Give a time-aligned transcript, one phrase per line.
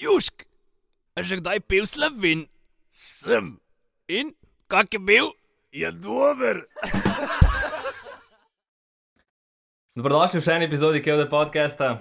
[0.00, 0.48] Južk,
[1.12, 2.48] a že kdaj pil slovin?
[2.88, 3.60] Sem.
[4.08, 4.32] In
[4.64, 5.28] kak je bil?
[5.76, 6.64] Je dober.
[10.00, 12.00] Dobrodošli v še eni epizodi Kevda podcasta.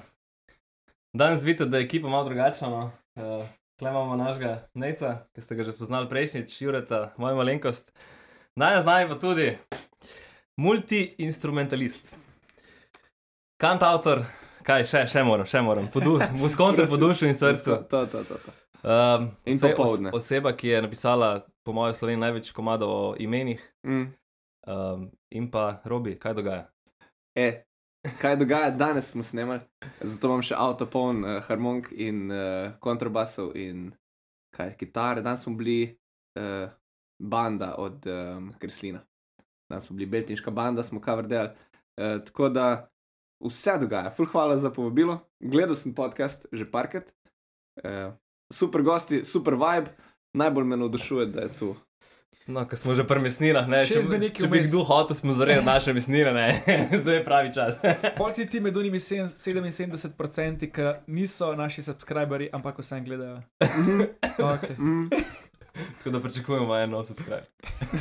[1.11, 2.71] Danes vidite, da je ekipa malo drugačna.
[2.71, 2.95] No?
[3.19, 3.43] Uh,
[3.75, 7.91] Klej imamo našega Neca, ki ste ga že spoznali prejšnjič, Jureta, moj malenkost.
[8.55, 9.59] Danes z nami pa tudi
[10.55, 12.15] multi-instrumentalist,
[13.59, 14.23] kantautor,
[14.69, 15.89] kaj še, še moram, še moram,
[16.37, 17.79] muskonter po duši in srcu.
[17.91, 18.37] To, to, to.
[18.37, 18.51] to.
[18.79, 20.11] Um, In ose- popoldne.
[20.13, 21.29] os- Oseba, ki je napisala,
[21.65, 23.59] po mojem, Sloveniji največ komadov o imenih.
[23.83, 24.05] Mm.
[24.67, 26.67] Um, in pa Robi, kaj dogaja?
[27.35, 27.63] E,
[28.21, 29.59] kaj dogaja danes, smo snemali,
[30.01, 33.89] zato imam še avto poln uh, harmonik in uh, kontrabasov in
[34.55, 35.23] kaj, kitare.
[35.25, 35.97] Danes smo bili
[36.37, 36.69] uh,
[37.19, 39.01] banda od um, Kreslina.
[39.69, 41.51] Danes smo bili beltinška banda, smo cover delali.
[41.97, 42.67] Uh, tako da
[43.39, 44.11] vse dogaja.
[44.11, 45.19] Ful hvala za povabilo.
[45.39, 47.13] Gledal sem podcast že parkrat.
[47.83, 48.13] Uh,
[48.53, 49.91] super gosti, super vibe.
[50.33, 51.75] Najbolj me navdušuje, da je tu.
[52.49, 55.61] No, ko smo že pri mesninah, ne, če, minut če bi kdo hotel, smo zreli
[55.61, 56.47] naše mesnine, ne,
[57.01, 57.77] zdaj je pravi čas.
[58.17, 63.43] Pol si ti med unimi sedem- 77%, ki niso naši subscriberi, ampak vsem gledajo.
[63.61, 64.73] Okay.
[64.81, 65.13] Mm.
[65.97, 67.45] Tako da pričakujemo eno subscribe.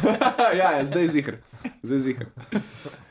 [0.61, 1.37] ja, ja, zdaj zihar.
[1.83, 2.27] Zdaj zihar.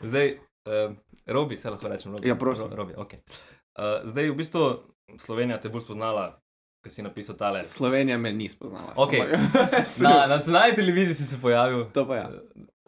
[0.02, 0.34] Zdaj,
[0.66, 0.97] uh,
[1.28, 2.28] Robi, se lahko rečem, Robi.
[2.28, 2.70] Ja, prosim.
[2.70, 3.20] Ro, Robi, okay.
[3.80, 4.83] uh, zdaj, v bistvu,
[5.17, 6.39] Slovenija te bolj spoznala,
[6.84, 7.64] ker si napisal tale.
[7.64, 8.94] Slovenija me ni spoznala.
[8.95, 9.22] Okej.
[9.22, 12.28] Ampak- Na nacionalni televiziji si se pojavil, To pa ja.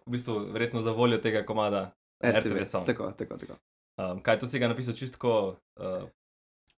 [0.06, 1.92] v bistvu, verjetno za voljo tega komada.
[2.20, 2.86] RTV Sound.
[2.86, 3.54] Tako, tako, tako.
[4.00, 6.08] Um, kaj, to si ga napisal čisto uh,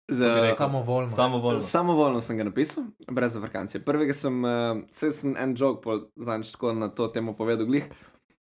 [0.08, 0.56] rekel?
[0.56, 1.08] Samovoljno.
[1.08, 1.60] samovoljno.
[1.60, 3.84] Samovoljno sem ga napisal, brez zafrkancije.
[3.84, 4.50] Prvega sem, uh,
[4.92, 5.84] sem en jog,
[6.16, 7.84] zadnjič tako na to temo povedal, glih.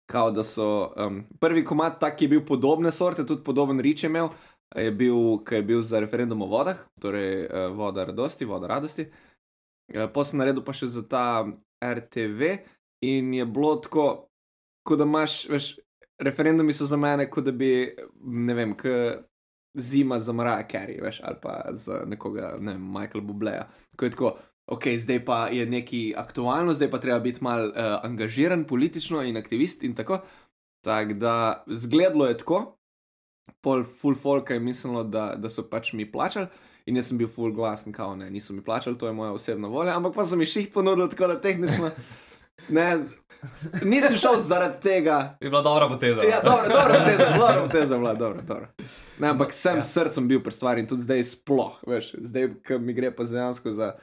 [0.10, 4.04] Kao, da so um, prvi komat, tak, ki je bil podobne sorte, tudi podoben rič
[4.08, 4.32] imel,
[4.74, 9.06] je bil, ki je bil za referendum o vodah, torej uh, voda radosti, voda radosti.
[9.94, 11.46] Uh, Potem sem naredil pa še za ta
[11.78, 12.58] RTV
[13.06, 14.08] in je bilo tako,
[14.86, 15.72] kot da imaš, veš,
[16.20, 17.72] referendumi so za mene, kot da bi,
[18.26, 18.90] ne vem, k
[19.78, 23.68] zima za Mariah Carey, veš, ali pa za nekoga, ne vem, Michael Bubleja.
[23.96, 24.34] Ko je tako,
[24.70, 27.74] ok, zdaj pa je neki aktualno, zdaj pa treba biti mal uh,
[28.06, 30.22] angažiran politično in aktivist in tako.
[30.86, 32.78] Tako da zgledalo je tako,
[33.62, 36.48] pol full folka je mislilo, da, da so pač mi plačali.
[36.86, 39.68] In jaz sem bil full glasen, kao ne, niso mi plačali, to je moja osebna
[39.68, 41.92] volja, ampak pa so mi šiht ponudili, tako da tehnično.
[42.70, 43.00] Ne,
[43.84, 46.22] nisem šel zaradi tega, Je bila dobra poteza.
[46.22, 48.68] Ja, dobro, dobro, poteza, dobro, poteza, bila, dobro, dobro.
[49.20, 49.82] Ne, ampak sem Ja.
[49.82, 53.24] s srcem bil pri stvari in tudi zdaj sploh, veš, zdaj, ko mi gre pa
[53.24, 53.94] dejansko za,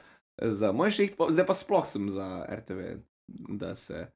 [0.41, 2.81] za moj šiht, zdaj pa sploh sem za RTV,
[3.49, 4.07] da se,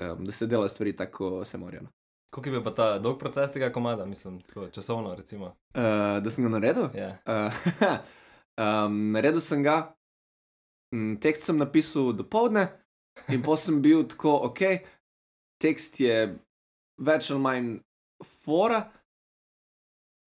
[0.00, 1.82] um, da se dela stvari tako, kot se morajo.
[2.30, 5.46] Kako je pa ta dolg proces tega komada, mislim, tako, časovno, recimo.
[5.46, 6.88] Uh, da sem ga naredil?
[6.94, 7.16] Yeah.
[7.26, 7.98] Uh,
[8.58, 9.94] um, naredil sem ga,
[10.94, 12.68] mm, tekst sem napisal do povdne,
[13.28, 14.60] in potem sem bil tako, ok,
[15.62, 16.36] tekst je
[16.98, 17.74] več ali manj
[18.44, 18.84] fora.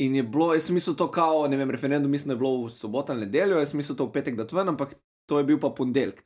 [0.01, 2.63] In je bilo, jaz sem mislil to kao, ne vem, referendum, mislim, da je bilo
[2.65, 4.95] v soboto ali nedeljo, jaz sem mislil to v petek, da tven, ampak
[5.29, 6.23] to je bil pa ponedeljek.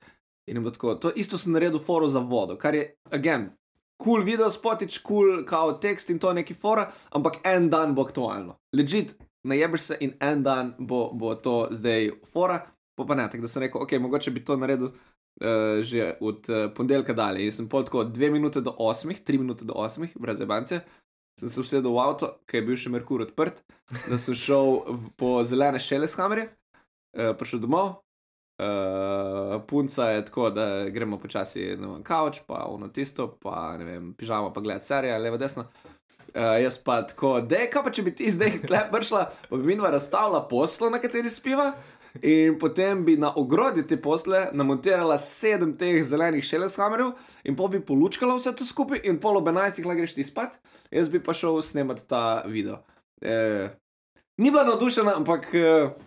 [0.48, 3.50] In je bilo tako, to isto sem naredil foro za vodo, kar je, again,
[3.98, 7.96] kul cool video spotič, kul cool, kao tekst in to neki fora, ampak en dan
[7.96, 8.60] bo aktualno.
[8.76, 12.60] Legit, najebeš se in en dan bo, bo to zdaj fora,
[12.96, 14.92] pa pa ne, tako da sem rekel, ok, mogoče bi to naredil
[15.42, 17.46] uh, že od uh, ponedeljka dalje.
[17.46, 20.82] In sem pol tako dve minute do osmih, tri minute do osmih, brez ebance.
[21.40, 23.60] Sem se usedel v avto, ki je bil še Merkur odprt,
[24.08, 28.05] da sem šel v, po zelene šeleshammerje, uh, prišel domov.
[28.56, 34.14] Uh, punca je tako, da gremo počasi na kavč, pa ono tisto, pa ne vem,
[34.14, 35.66] pižamo, pa gledati serije, levo, desno.
[36.36, 39.58] Uh, jaz pa tako, da je, kaj pa če bi ti zdaj tle prišla, pa
[39.58, 41.74] bi minva razstavila poslo, na kateri spiva.
[42.24, 47.12] In potem bi na ogrodju te posle namontirala sedem teh zelenih šeleshamerjev,
[47.44, 50.56] in pol bi polučkala vse to skupaj, in pol ob 11 lahko greš ti spat,
[50.96, 52.80] jaz bi pa šel snemati ta video.
[53.20, 53.68] E,
[54.40, 56.05] ni bila navdušena, ampak e, na-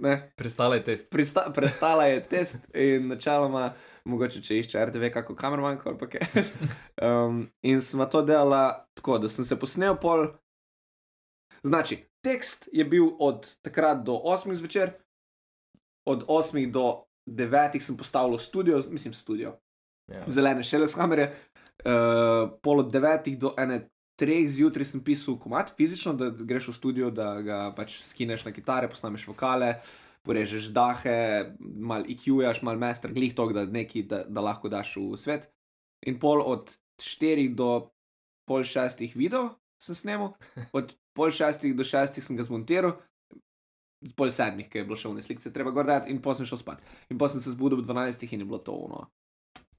[0.00, 1.10] ne, Pristala je test.
[1.10, 3.72] prista, prestala je test in načeloma,
[4.04, 6.20] mogoče če išče RTV, kako kameramanko ali pa kaj.
[7.02, 10.26] Um, in smo to delala tako, da sem se posnel pol.
[11.62, 14.92] Znači, tekst je bil od takrat do 8 zvečer,
[16.06, 19.58] od 8 do 9 sem postavil studio, mislim studio,
[20.08, 20.24] Ja.
[20.26, 21.32] zelene šeleshamere,
[21.84, 23.88] uh, pol od 9 do 1.
[24.20, 28.52] Treh zjutraj sem pisal komat, fizično, da greš v studio, da ga pač skineš na
[28.54, 29.72] kitare, posnameš vokale,
[30.22, 31.16] porežeš dahe,
[31.58, 35.48] mal IQ-jaš, mal master, glih to, da neki, da, da lahko daš v svet.
[36.06, 36.70] In pol od
[37.02, 37.70] 4 do
[38.46, 40.36] pol šestih video sem snemal,
[40.78, 42.94] od pol šestih do šestih sem ga zmontiral,
[44.16, 46.84] pol sedmih, ki je bilo še v neslikce, treba gordati in potem sem šel spat.
[47.10, 49.06] In potem sem se zbudil ob 12 in je bilo to ono,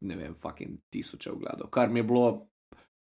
[0.06, 2.28] ne vem, fucking tisoče ogledov, kar mi je bilo.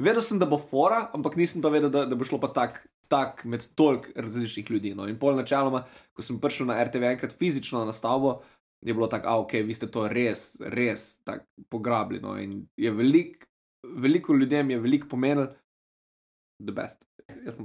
[0.03, 2.83] Vedel sem, da bo fora, ampak nisem pa vedel, da, da bo šlo pa tak,
[3.13, 4.95] tak med toliko različnih ljudi.
[4.99, 5.07] No.
[5.09, 5.85] In pol načeloma,
[6.17, 8.41] ko sem prišel na RTV enkrat fizično na stavbo,
[8.83, 12.21] je bilo tako, ok, vi ste to res, res tako pograbili.
[12.25, 12.35] No.
[12.41, 13.47] In je velik,
[13.83, 15.53] veliko ljudem je veliko pomenilo,
[16.63, 17.07] the best.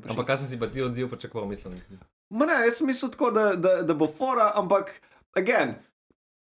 [0.10, 1.81] Ampak kaj sem si pa ti odziv pričakoval, mislim.
[2.30, 4.92] Ma ne, jaz sem mislil tako, da, da, da bo fora, ampak,
[5.38, 5.78] again,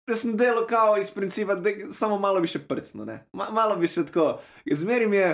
[0.09, 3.23] jaz sem delal kao iz principa, da samo malo bi še prcno, ne.
[3.33, 4.37] Ma, malo bi še tako.
[4.65, 5.31] Zmeri mi je,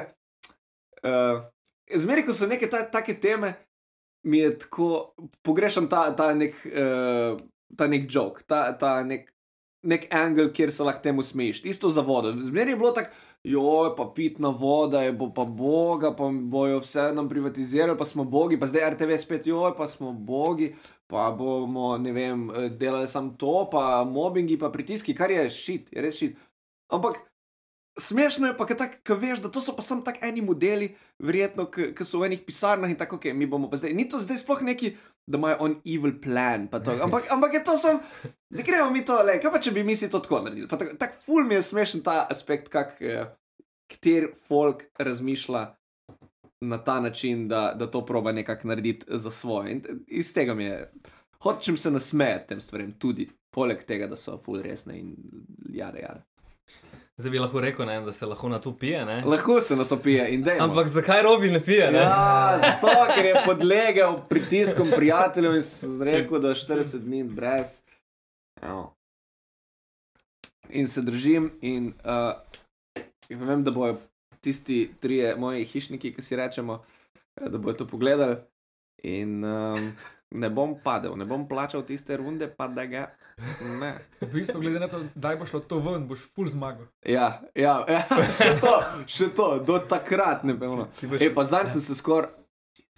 [1.04, 1.42] uh,
[1.96, 3.54] zmeri, ko so neke ta, take teme,
[4.24, 5.16] mi je tako,
[5.46, 7.40] pogrešam ta, ta nek, uh,
[7.78, 9.30] ta nek joke, ta, ta nek,
[9.88, 11.64] nek angle, kjer se lahko temu smejiš.
[11.64, 12.34] Isto za vodo.
[12.42, 17.12] Zmeri je bilo tako, joj, pa pitna voda je, bo pa boga, pa bojo vse
[17.16, 20.74] nam privatizirali, pa smo bogi, pa zdaj RTV spet, joj, pa smo bogi,
[21.08, 25.94] pa bomo, ne vem, eh, delali sam to, pa mobbingi, pa pritiski, kar je šit,
[25.94, 26.38] je res šit.
[26.90, 27.29] Ampak
[28.00, 32.06] smešno je pa, ker veš, da to so pa samo tako eni modeli, verjetno, ki
[32.06, 33.94] so v enih pisarnah in tako, ok, mi bomo pa zdaj.
[33.94, 34.94] Ni to zdaj sploh neki,
[35.28, 36.96] da imajo on evil plan, to.
[37.04, 38.00] Ampak, ampak je to sem,
[38.50, 40.68] da gremo mi to, le, kaj pa če bi mi si to tako naredili.
[40.68, 43.28] Tako tak ful mi je smešen ta aspekt, kak, eh,
[43.94, 45.68] kter folk razmišlja.
[46.60, 49.72] Na ta način, da, da to proba nekako narediti za svoje.
[49.72, 50.92] In iz tega mi je,
[51.44, 55.14] hočem se nasmejati tem stvarem, tudi poleg tega, da so full resne in
[55.72, 56.26] jade, jade.
[57.20, 59.06] Zdaj bi lahko rekel, ne, da se lahko na to pije.
[59.06, 59.24] Ne?
[59.26, 60.58] Lahko se na to pije in je.
[60.60, 61.92] Ampak zakaj robi ne pije?
[61.92, 61.98] Ne?
[61.98, 65.64] Ja, zato, ker je podlegel pritiskom prijateljev in
[66.02, 67.82] rekel, da je 40 dni brez.
[68.62, 68.96] Evo.
[70.70, 72.32] In se držim, in uh,
[73.30, 73.98] vem, da bojo
[74.42, 76.84] tisti trije moji hišniki, ki si rečemo,
[77.42, 78.36] da bojo to pogledali.
[79.04, 79.92] In um,
[80.32, 83.10] ne bom padel, ne bom plačal tiste runde, pa da ga
[83.82, 83.94] ne.
[84.22, 86.90] V bistvu, glede na to, da bo šlo to ven, boš full zmagal.
[87.06, 88.04] Ja, ja, ja
[88.36, 88.74] še to,
[89.08, 90.86] še to, do takrat ne vem.
[91.20, 92.32] E, pa zdaj sem se skoraj,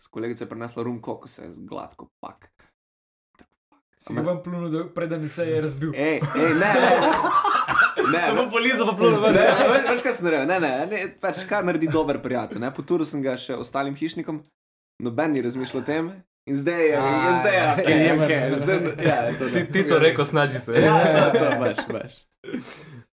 [0.01, 2.49] s kolegico je prinesla rum, kako se je gladko pak.
[4.01, 5.91] Si ga vam plunil, da preden se je razbil.
[5.93, 7.11] Ej, ej, ne, ne.
[8.13, 9.35] ne Samo polizo pa ven.
[9.35, 10.47] ne, ne, veš kaj sem naredil?
[10.49, 12.63] Ne, ne, ne, pač kaj naredi dober prijatelj.
[12.63, 12.71] Ne?
[12.73, 14.41] Poturil sem ga še ostalim hišnikom,
[15.05, 16.09] noben ni razmišljal o tem.
[16.45, 18.29] In zdaj je, je zdaj je, okay, gamer.
[18.29, 20.73] okay, zdaj, ja, je to, Ti, ti to rekel, snaži se.
[20.73, 22.13] Ja, to, to, baš, baš.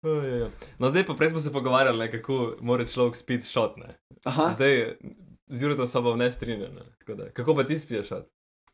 [0.03, 0.49] Oh, ja, ja.
[0.79, 3.77] No, zdaj pa prej smo se pogovarjali, ne, kako mora človek spiti šot.
[3.77, 3.95] Ne.
[4.25, 4.97] Aha, Zdaj,
[5.47, 6.69] z Juretom sva pa v nestrinjanju.
[6.69, 7.15] ne.
[7.15, 8.27] Da, Kako pa ti spiješ šot?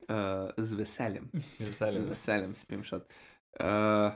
[0.08, 1.30] uh, z veseljem.
[1.58, 2.02] Z veseljem.
[2.02, 3.04] Z veseljem spim šot.
[3.60, 4.12] Uh,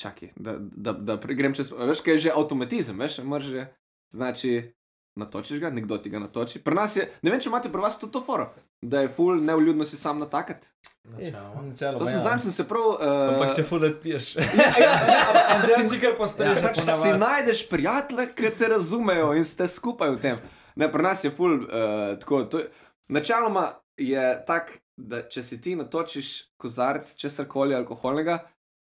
[0.00, 1.70] čakaj, da, da, da grem čez.
[1.70, 3.66] Veš, kaj je že avtomatizem, veš, moraš že.
[4.10, 4.72] Znači,
[5.16, 6.58] natočiš ga, nekdo ti ga natoči.
[6.58, 8.48] Pri nas je, ne vem, če imate pri vas tudi to foro,
[8.82, 10.66] da je full neuljudno si sam natakati.
[11.04, 11.98] Načeloma.
[11.98, 12.18] To se ja.
[12.18, 12.82] znam, sem se prav.
[12.82, 14.36] Uh, Ampak če fulet piješ.
[14.36, 19.34] ja, ja, ja, ampak si- si kar postaješ, Pač si najdeš prijatelje, ki te razumejo
[19.34, 20.38] in ste skupaj v tem.
[20.76, 22.44] Ne, pri nas je ful, uh, tako.
[22.44, 22.70] To, je-
[23.08, 23.66] načeloma
[23.96, 28.38] je tak, da če si ti natočiš kozarc česar koli alkoholnega,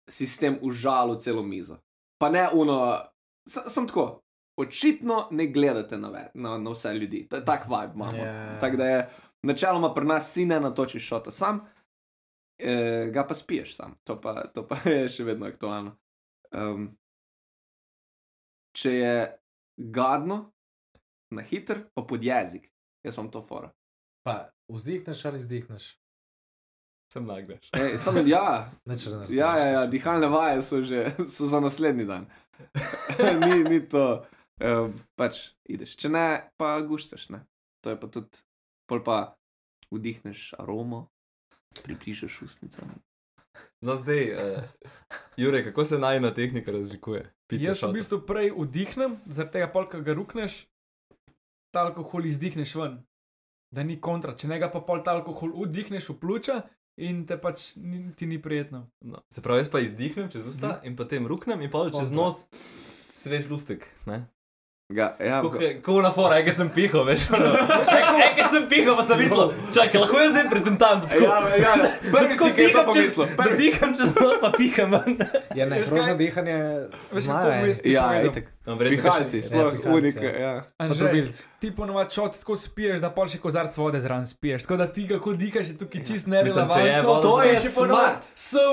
[0.09, 1.79] si s tem užalil celo mizo.
[2.19, 2.99] Pa ne uno,
[3.47, 4.19] sem, sem tako.
[4.61, 8.17] Očitno ne gledate na, ve, na, na vse ljudi, Ta- tak vibe imamo.
[8.17, 8.59] Ja.
[8.59, 9.09] Tako da je
[9.43, 11.61] načeloma pri nas si ne natočiš šota sam,
[12.59, 13.99] eh, ga pa spiješ sam.
[14.05, 15.97] To pa, to pa je še vedno aktualno.
[16.51, 16.91] Um,
[18.76, 19.14] če je
[19.76, 20.52] gadno,
[21.31, 22.71] na hiter, pa pod jezik,
[23.07, 23.71] jaz imam to fora.
[24.26, 25.97] Pa vzdihneš ali izdihneš?
[27.12, 27.71] Sem nagreš.
[27.75, 28.97] Ej, sem, ja, ne
[29.29, 32.26] ja, ja, ja, dihalne vaje so že so za naslednji dan.
[33.40, 34.25] ni, ni to,
[34.61, 35.97] um, pač ideš.
[36.00, 36.26] Če ne,
[36.61, 37.29] pa guštaš.
[37.35, 37.45] Ne?
[37.85, 38.43] To je pa tudi,
[38.90, 39.19] pol pa
[39.90, 41.09] vdihneš aromo,
[41.83, 42.93] približaš ustnicam.
[43.81, 44.64] No, zdaj, uh,
[45.37, 47.25] Jure, kako se najna tehnika razlikuje?
[47.50, 47.93] Pitje Jaz v šota.
[47.93, 50.67] bistvu prej vdihnem, zaradi tega polka ga rukneš,
[51.75, 53.00] ta alkohol izdihneš ven.
[53.75, 56.57] Da ni kontra, če ne ga pa pol ta alkohol vdihneš v pljuča
[57.00, 58.85] in te pač ni, ti ni prijetno.
[59.07, 62.45] No, se pravi, jaz pa izdihnem čez usta in potem ruknem in pa čez nos
[63.17, 63.87] svež luftek.
[64.11, 64.26] Ne?
[64.90, 65.38] Ga, ja,
[65.76, 67.28] Kako na fora, enkrat sem pihal, veš?
[67.30, 67.47] ono.
[68.26, 71.04] Enkrat sem pihal, pa sem mislil, čakaj, lahko jaz zdaj pretentam.
[71.14, 71.75] ja, ja,
[72.14, 73.26] prvi si kaj pa pomislil.
[73.28, 73.56] Da Prvi.
[73.56, 74.90] diham čez nos, pa piham.
[75.54, 76.14] Ja, ne, kaj?
[76.16, 76.56] dihanje.
[77.12, 78.26] Veš, kako je ti Ja, povedal?
[78.26, 78.47] itek.
[78.66, 80.26] No, Pihalci, sploh unike.
[80.26, 80.38] ja.
[80.40, 80.62] Ja.
[80.76, 81.47] Anže, Potrobilci.
[81.59, 84.62] ti ponovadi šot tako spiješ, da pol še kozarc vode zraven spiješ.
[84.62, 87.20] Tako da ti kako dihaš, je tukaj čist nerelevantno.
[87.20, 88.26] To je smart.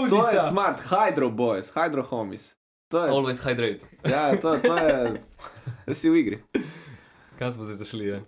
[0.09, 2.57] To je smart, hydro boys, hydro homies.
[2.88, 3.84] To je, Always hydrate.
[4.03, 5.22] ja, to, to je,
[5.86, 6.38] da si v igri.
[7.38, 8.06] Kam smo zdaj zašli?
[8.08, 8.20] Je?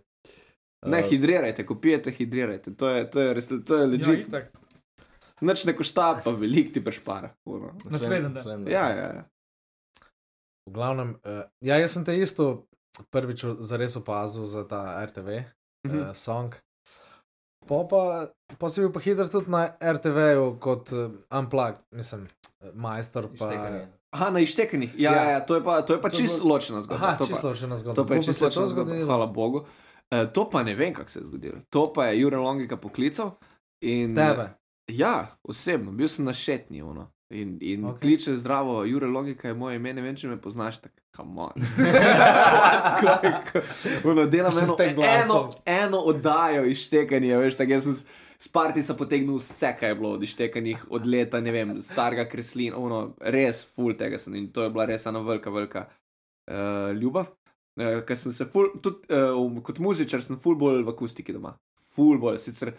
[0.81, 2.71] Ne, Uh, hidrirajte, ko pijete, hidrirajte.
[2.73, 4.27] To je, to je, res, to je Ja, legit.
[4.27, 4.51] itak.
[5.41, 7.33] Nič ne košta, pa velik ti prešpara.
[7.45, 7.71] ono.
[7.85, 8.67] Naslednji dan.
[8.67, 9.23] Ja, ja, ja.
[10.65, 12.67] V glavnem, uh, ja, jaz sem te isto
[13.09, 15.43] prvič zares opazil za ta RTV
[15.87, 15.99] Mhm.
[16.01, 16.55] uh, song.
[17.61, 22.23] Po pa, pa si bil pa hiter tudi na RTV-ju kot uh, Unplugged, mislim,
[22.61, 23.27] eh, majster.
[23.29, 23.47] Pa...
[23.47, 23.98] Ištekanje.
[24.11, 24.93] Aha, na ištekanjih.
[24.97, 25.23] Ja, Ja.
[25.23, 25.39] ja.
[25.41, 27.05] to je pa, to je pa To je čisto bilo- ločena zgodba.
[27.05, 27.95] Aha, to pa- čisto še na zgodbo.
[27.95, 28.95] To pa je to ločena zgodba.
[28.95, 29.65] Hvala Bogu.
[30.07, 31.59] E, to pa ne vem, kako se je zgodilo.
[31.69, 33.31] To pa je Jure Longika poklical.
[33.81, 34.49] In, Tebe.
[34.87, 35.13] Ja,
[35.43, 36.81] osebno, bil sem na šetni.
[36.81, 37.05] Ono.
[37.29, 37.91] In, in Ok.
[37.91, 38.01] okay.
[38.01, 41.53] kliče zdravo, Jure Logika je moje ime, ne vem, če me poznaš, tako kamon.
[44.29, 45.37] Delam Še eno, eno,
[45.67, 47.95] eno oddajo izštekanja, veš, tako jaz sem
[48.39, 52.25] s- s partisa potegnil vse, kaj je bilo od izštekanjih od leta, ne vem, starega
[52.25, 55.87] kreslina, ono, res full tega sem in to je bila res ena velika, velika
[56.47, 56.55] uh,
[56.93, 57.25] ljubav.
[57.77, 61.53] Uh, ker sem se ful, tudi uh, kot muzičar, sem full bolj v akustiki doma.
[61.91, 62.73] Full bolj, sicer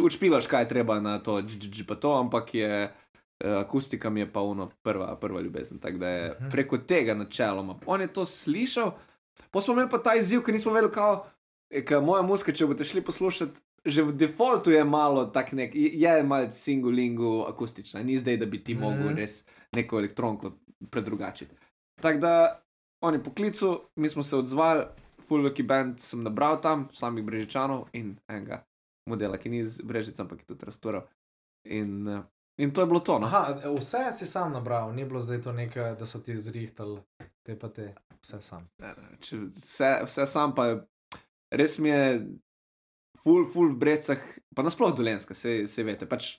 [0.00, 2.90] učpilaš, kaj je treba na to, dž, pa to, ampak je
[3.40, 5.78] akustika mi je pa ono prva, prva ljubezen.
[5.78, 6.50] Tako da je Mhm.
[6.50, 7.78] preko tega načeloma.
[7.86, 8.92] On je to slišal,
[9.50, 11.24] pa smo imeli pa ta izziv, ker nismo vedeli, kako
[12.02, 13.60] moja muska, če boste šli poslušati.
[13.82, 18.64] Že v defaultu je malo tak nek, je malo singulingu akustična, ni zdaj, da bi
[18.64, 18.82] ti Mhm.
[18.82, 20.52] mogel res neko elektronko
[20.90, 21.54] predrugačiti.
[22.02, 22.62] Tako da
[23.00, 24.84] on je poklical, mi smo se odzvali,
[25.20, 28.64] full veliki band sem nabral tam, samih brežičanov in enega
[29.06, 31.02] modela, ki ni iz brežic, ampak je tudi raztural.
[31.64, 32.22] In, eh,
[32.58, 33.18] in to je bilo to.
[33.18, 33.26] No.
[33.26, 33.46] Aha,
[33.78, 37.00] vse si sam nabral, ni bilo zdaj to nekaj, da so ti zrihtali,
[37.42, 38.68] te pa te, vse sam.
[39.20, 40.80] Če Vse, vse sam pa
[41.50, 42.26] res mi je
[43.18, 44.22] full, full v brecah,
[44.54, 46.08] pa nasploh dolenska, se, se veste.
[46.10, 46.36] Pač,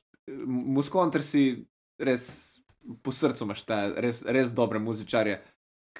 [0.48, 1.66] Muskontr si
[2.02, 2.62] res
[3.04, 5.40] po srcu imaš te res, res dobre muzičarje,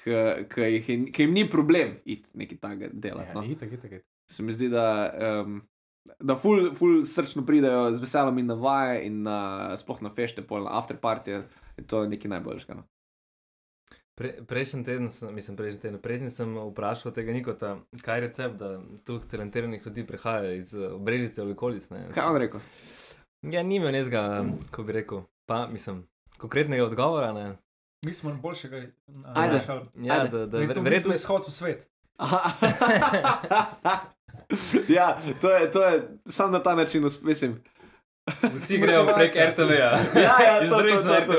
[0.02, 0.70] ki
[1.18, 3.30] jim ni problem iti nekaj takega delati.
[3.30, 3.44] Ja, no.
[3.46, 4.08] itak, itak, itak.
[4.30, 4.86] se mi zdi, da,
[5.42, 5.60] um,
[6.18, 9.38] da ful, ful srčno pridejo z veseljem in na vaje, in na,
[9.78, 11.44] sploh na fešte, pol na afterpartije,
[11.76, 12.78] je to nekaj najboljšega.
[12.80, 12.88] No.
[14.22, 18.54] Pre, prejšnji teden, sem, mislim, prejšnji teden, prejšnji sem vprašal tega Nikota, kaj je recept,
[18.54, 21.90] da tu talentiranih ljudi prihaja iz eh, Brežice ali okolic.
[21.90, 22.06] Ne?
[22.14, 22.60] Kaj on rekel?
[23.42, 26.06] Ja, nima nezga, ko bi rekel, pa mislim,
[26.38, 27.32] konkretnega odgovora.
[27.32, 27.56] Ne?
[28.06, 28.76] Mi smo boljšega.
[29.34, 29.60] Ajde.
[29.66, 30.28] Ja, Ajde.
[30.30, 31.88] da, da Da, ver, verjetno je izhod v svet.
[34.88, 37.62] Ja, to je, to je sam na ta način, mislim.
[38.54, 39.98] Vsi grejo prek RTV-ja.
[40.14, 41.32] Ja, ja, Iz to, to, to,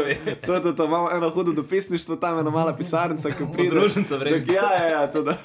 [0.46, 0.86] to, to, to, to.
[0.86, 3.70] Imamo eno hudo dopisništvo, tam ena mala pisarnica, ki pride.
[3.70, 4.54] Podružnica Tak, Brežice.
[4.54, 5.38] ja, ja, ja, to da.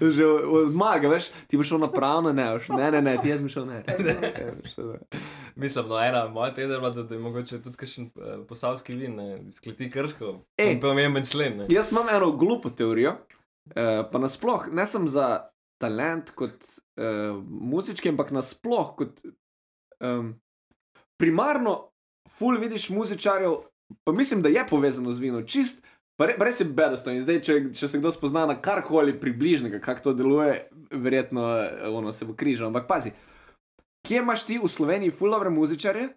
[0.00, 3.28] Že od maga, veš, ti boš šel na pravno, ne, boš, ne, ne, ne, ti
[3.28, 3.84] jaz bi šel ne.
[3.88, 5.20] Ja, boš šel, ne.
[5.56, 8.96] Mislim, no, ena moja teza je bila, da, da je mogoče tudi kakšen uh, posavski
[8.96, 10.34] vin, ne, skleti krško.
[10.60, 10.80] Ej.
[10.80, 11.56] Pomemben člen.
[11.62, 11.66] Ne.
[11.68, 13.14] Jaz imam eno glupo teorijo,
[13.76, 15.48] eh, pa nasploh, ne sem za
[15.80, 16.64] talent kot
[16.96, 19.20] eh, muzički, ampak nasploh kot
[20.02, 20.34] um,
[21.20, 21.88] primarno,
[22.28, 23.56] ful vidiš muzičarjev,
[24.04, 25.84] pa mislim, da je povezano z vinom, čist.
[26.20, 29.80] Pa re- Res je bedasto in zdaj, če, če se kdo spozna na karkoli približnega,
[29.80, 30.58] kako to deluje,
[30.90, 32.68] verjetno eh, ono, se bo križal.
[32.68, 33.14] Ampak pazi,
[34.06, 36.10] kje imaš ti v Sloveniji fulovre muzičarje?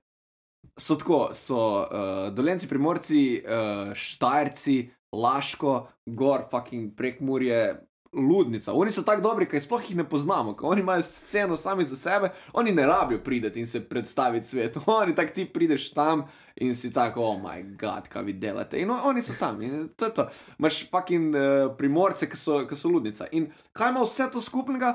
[0.82, 5.76] So tako, so uh, dolenci, primorci, uh, štajrci, Laško,
[6.06, 7.78] gor, fucking prek Murje,
[8.16, 8.74] ludnica.
[8.74, 11.96] Oni so tako dobri, ker sploh jih ne poznamo, ker oni imajo sceno sami za
[11.96, 14.82] sebe, oni ne rabijo priti in se predstaviti svetu.
[15.02, 18.80] Oni tako ti prideš tam in si tako, oh moj bog, kaj vi delate.
[18.80, 20.30] In oni so tam in to je to.
[20.60, 23.28] Imaš fucking uh, primorce, ki so, ki so ludnica.
[23.32, 24.94] In kaj ima vse to skupnega?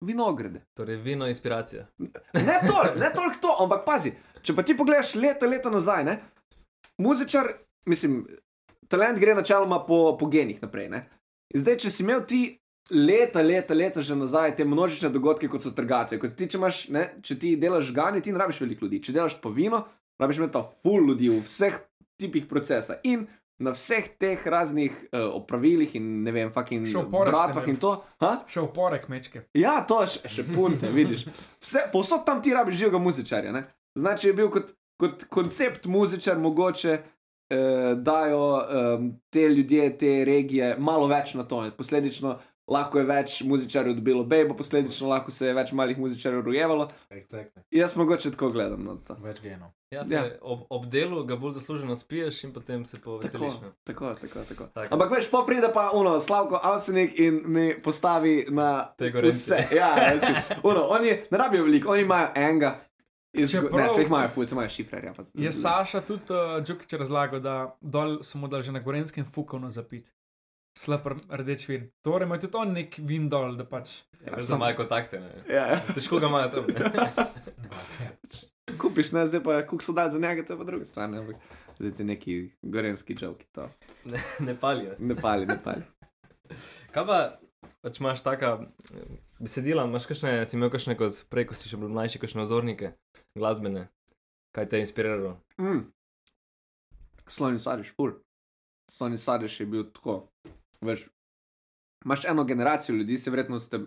[0.00, 0.64] Vinograde.
[0.74, 1.86] Torej, vino inspiracija.
[2.32, 6.16] Ne toliko, ne toliko to, ampak pazi, če pa ti pogledaš leta, leta nazaj, ne,
[6.98, 7.48] muzičar,
[7.86, 8.26] mislim,
[8.88, 10.88] talent gre načeloma po, po genih naprej.
[10.88, 11.04] Ne.
[11.52, 12.42] In zdaj, če si imel ti
[12.90, 16.80] leta, leta, leta že nazaj te množične dogodke, kot so trgatve, kot ti, če, imaš,
[16.94, 19.02] ne, če ti delaš žganje, ti ne rabiš veliko ljudi.
[19.04, 19.84] Če delaš pa vino,
[20.20, 21.80] rabiš imeti pa full ljudi v vseh
[22.20, 22.98] tipih procesa.
[23.08, 23.26] In
[23.62, 27.94] na vseh teh raznih uh, opravilih in ne vem, fucking bratvah in to.
[28.22, 28.32] Ha?
[28.50, 29.46] Še opore kmečke.
[29.56, 31.28] Ja, to še, še punte, vidiš.
[31.62, 33.54] Vse, povsod tam ti rabiš živega muzičarja.
[33.54, 33.66] Ne?
[33.98, 36.98] Znači, je bil kot, kot koncept muzičar, mogoče
[37.50, 37.56] eh,
[37.96, 38.98] dajo eh,
[39.30, 41.70] te ljudje, te regije malo več na to.
[41.76, 46.86] Posledično lahko je več muzičarjev dobilo bejbo, posledično lahko se je več malih muzičarjev rojevalo.
[47.10, 47.60] Exactly.
[47.70, 49.16] Jaz mogoče tako gledam na to.
[49.20, 49.68] Več genov.
[49.90, 50.22] Ja, se, Ja.
[50.40, 53.60] ob, ob delu ga bolj zasluženo spiješ in potem se Tako, poveseliš.
[53.62, 53.68] ne.
[53.84, 54.64] tako, tako, tako.
[54.74, 54.88] Tako.
[54.90, 59.60] Ampak veš, pa pride pa uno, Slavko Avsenik in mi postavi na Te vse.
[59.72, 60.32] Ja, si,
[60.62, 62.78] uno, oni ne rabijo veliko, oni imajo enega.
[63.34, 65.12] Iz, Čeprav- ne, se jih imajo, fulj, se imajo šifrerja.
[65.12, 69.26] Pa, Je Saša tudi uh, Džukič razlagal, da dol so mu dali že na Gorenskem
[69.26, 70.06] fukovno zapit.
[70.76, 71.90] Slab rdeč vin.
[72.00, 74.06] Torej ima tudi on nek vin dol, da pač.
[74.22, 75.20] Ja, za imajo kontakte.
[75.20, 75.44] Ne.
[75.48, 75.80] Ja, ja.
[75.90, 76.66] Težko ga imajo tam.
[78.78, 81.14] kupiš, ne, zdaj pa kuk so dali za njega, to je pa druga stran.
[81.14, 81.36] Ampak
[81.78, 83.70] zdaj ti neki gorenski joki, to
[84.04, 84.94] Ne, ne palijo.
[84.98, 85.82] ne pali, ne pali.
[86.90, 87.38] Kaj pa,
[87.84, 88.98] če imaš taka eh,
[89.38, 92.94] besedila, imaš kakšne, si imel kakšne kot prej, ko si še bil mlajši, kakšne ozornike
[93.38, 93.88] glasbene,
[94.54, 95.36] kaj te je inspiriralo?
[95.60, 95.88] Mm.
[97.26, 98.14] Sloni sadeš, ful.
[98.90, 100.28] Sloni sadeš je bil tako.
[100.84, 101.06] Veš,
[102.04, 103.80] imaš eno generacijo ljudi, se verjetno ste,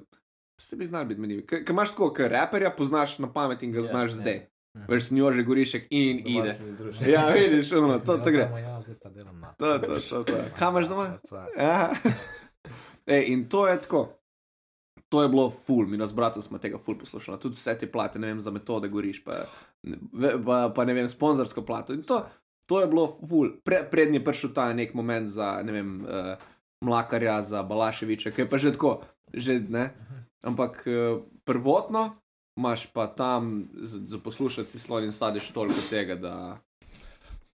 [0.62, 1.42] ste bi znali biti meni.
[1.46, 4.16] Ker imaš tako, ker raperja poznaš na pamet in ga Ja, yeah, znaš ja.
[4.16, 4.22] yeah.
[4.22, 4.46] zdaj.
[4.88, 7.12] Veš, snjože gorišek in Doma ide.
[7.12, 8.50] Ja, vidiš, ono, to, to gre.
[8.62, 9.54] Ja, zdaj pa delam na.
[9.54, 10.38] To, to, to, to.
[10.60, 11.18] Kaj imaš doma?
[11.58, 11.94] Ja.
[13.16, 14.17] Ej, in to je tako.
[15.10, 18.20] To je bilo ful, mi nas bratom smo tega ful poslušali, tudi vse te plate,
[18.20, 19.46] ne vem, za metode goriš, pa,
[20.46, 21.96] pa, pa ne vem, sponzorsko plato.
[21.96, 22.26] In to,
[22.68, 23.54] to je bilo ful.
[23.64, 26.36] Pre, prednji prišel ta nek moment za, ne vem, uh,
[26.84, 29.00] Mlakarja, za Balaševiča, ki je pa že tako,
[29.34, 29.90] že ne.
[30.44, 32.10] Ampak uh, prvotno
[32.58, 36.36] imaš pa tam za, za poslušati si slon in sadeš toliko tega, da.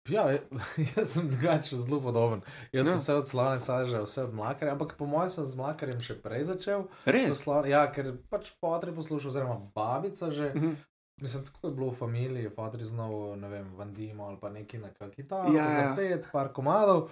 [0.09, 0.23] Ja,
[0.91, 2.41] jaz sem drugače zelo podoben.
[2.71, 2.91] Jaz Ja.
[2.91, 6.15] sem vse od slane sadeže, vse od mlakarja, ampak po mojem sem z mlakarjem še
[6.17, 6.87] prej začel.
[7.05, 7.37] Res.
[7.37, 10.51] Slon, ja, ker pač fotri poslušal, oziroma babica že.
[10.51, 10.73] Mhm.
[11.19, 14.87] Mislim, tako je bilo v familiji, fotri znov, ne vem, vandimo ali pa neki na
[14.89, 15.79] kakšni kitari, Ja, ja, ja.
[15.81, 17.09] za pet, par komadov.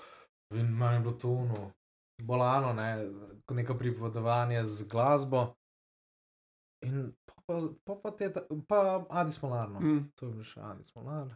[0.49, 1.71] In meni je bilo to no,
[2.17, 3.03] bolano, ne,
[3.51, 5.41] neko pripovedovanje z glasbo.
[6.81, 8.31] In pa, pa, pa, pa, te,
[8.63, 8.79] pa
[9.11, 9.79] Adis Molarno.
[9.79, 10.07] Mm.
[10.15, 11.27] To je bil še Adis Molar.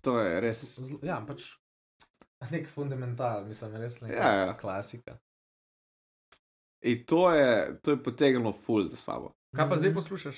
[0.00, 0.78] To je res.
[0.80, 1.44] Zl- Ja, pač
[2.50, 4.52] nek fundamental, mislim, res neka Ja, ja.
[4.54, 5.18] klasika.
[6.80, 9.32] In to je, to je potegnilo ful za sabo.
[9.50, 9.96] Kaj pa zdaj Mhm.
[9.96, 10.36] poslušaš?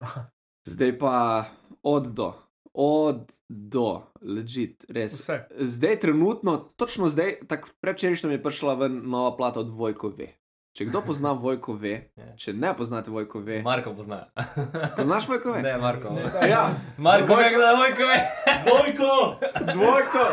[0.64, 1.44] Zdaj pa
[1.82, 2.28] od do,
[2.72, 3.88] od do,
[4.20, 5.18] ležit, res.
[5.18, 5.40] Vse.
[5.50, 10.28] Zdaj, trenutno, točno zdaj, tako predvčerajšnjem je prišla ven nova plata od Vojko V.
[10.72, 12.30] Če kdo pozna Vojko V, Ja.
[12.34, 14.22] če ne poznate Vojko V, Marko pozna.
[14.96, 15.60] poznaš Vojko V?
[15.62, 16.10] Ne, Marko.
[16.10, 16.62] Ne, Ja,
[16.98, 18.18] Marko, Vojko- ne gleda, Vojko ve.
[18.64, 19.10] Vojko,
[19.68, 20.24] Dvojko,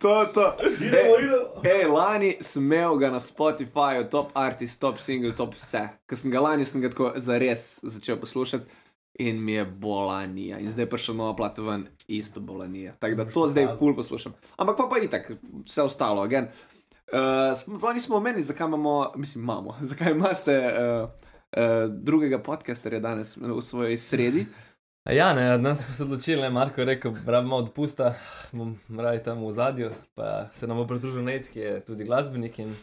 [0.00, 0.46] to, to.
[0.80, 1.28] Ej,
[1.66, 5.84] ej, lani sem imel ga na Spotifyju, top artist, top single, top vse.
[6.06, 8.64] Ker sem ga lani sem ga tako zares začel poslušati
[9.16, 10.58] in mi je bolanija.
[10.58, 12.96] In zdaj pa še nova plata ven, isto bolanija.
[12.98, 14.32] Tako da to zdaj ful poslušam.
[14.56, 15.28] Ampak pa pa itak,
[15.62, 16.48] vse ostalo, again.
[16.48, 16.73] Uh,
[17.80, 21.08] pa nismo omenili, zakaj imamo, mislim, imamo, zakaj imate uh,
[21.52, 21.58] uh,
[21.92, 24.46] drugega podcasterja danes v svoji sredi.
[25.06, 28.14] Ja, ne, danes smo se odločili, Marko je rekel, rabimo odpusta,
[28.52, 32.58] bom raje tam v zadju, pa se nam bo pridružil Nec, ki je tudi glasbenik
[32.58, 32.74] in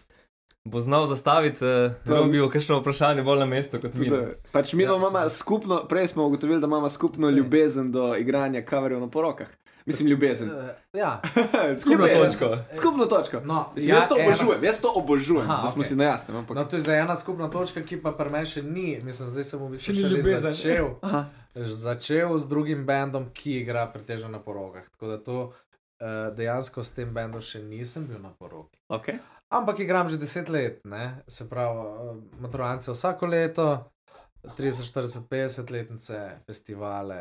[0.64, 4.12] bo znal zastaviti, uh, To- robijo kakšno vprašanje bolj na mestu kot mi.
[4.52, 7.36] Pač mi Ja, imamo skupno, prej smo ugotovili, da imamo skupno Sej.
[7.36, 9.48] ljubezen do igranja kaverjev na porokah.
[9.86, 10.50] Mislim, ljubezen.
[10.50, 11.22] Eh, Ja,
[11.80, 12.30] Skupno Ljubezen.
[12.32, 12.58] točko.
[12.74, 13.40] Skupno točko.
[13.42, 15.84] no, Mislim, jaz to ena- obožujem, jaz to obožujem, Aha, da smo okej.
[15.86, 16.38] si na jasnem.
[16.38, 16.56] Ampak...
[16.56, 19.00] No, to je za ena skupna točka, ki pa pri meni še ni.
[19.02, 20.42] Mislim, zdaj sem v bistvu še ljubezen.
[20.44, 20.88] začel.
[21.02, 21.26] Aha.
[21.56, 24.84] Začel z drugim bendom, ki igra pretežno na porokah.
[24.90, 25.54] Tako da to uh,
[26.32, 28.78] dejansko s tem bendom še nisem bil na poroki.
[28.90, 29.20] Okay.
[29.50, 31.24] Ampak igram že deset let, ne?
[31.28, 33.66] se pravi, uh, maturance vsako leto,
[34.50, 36.16] 30, 40, 50 letnice,
[36.46, 37.20] festivale,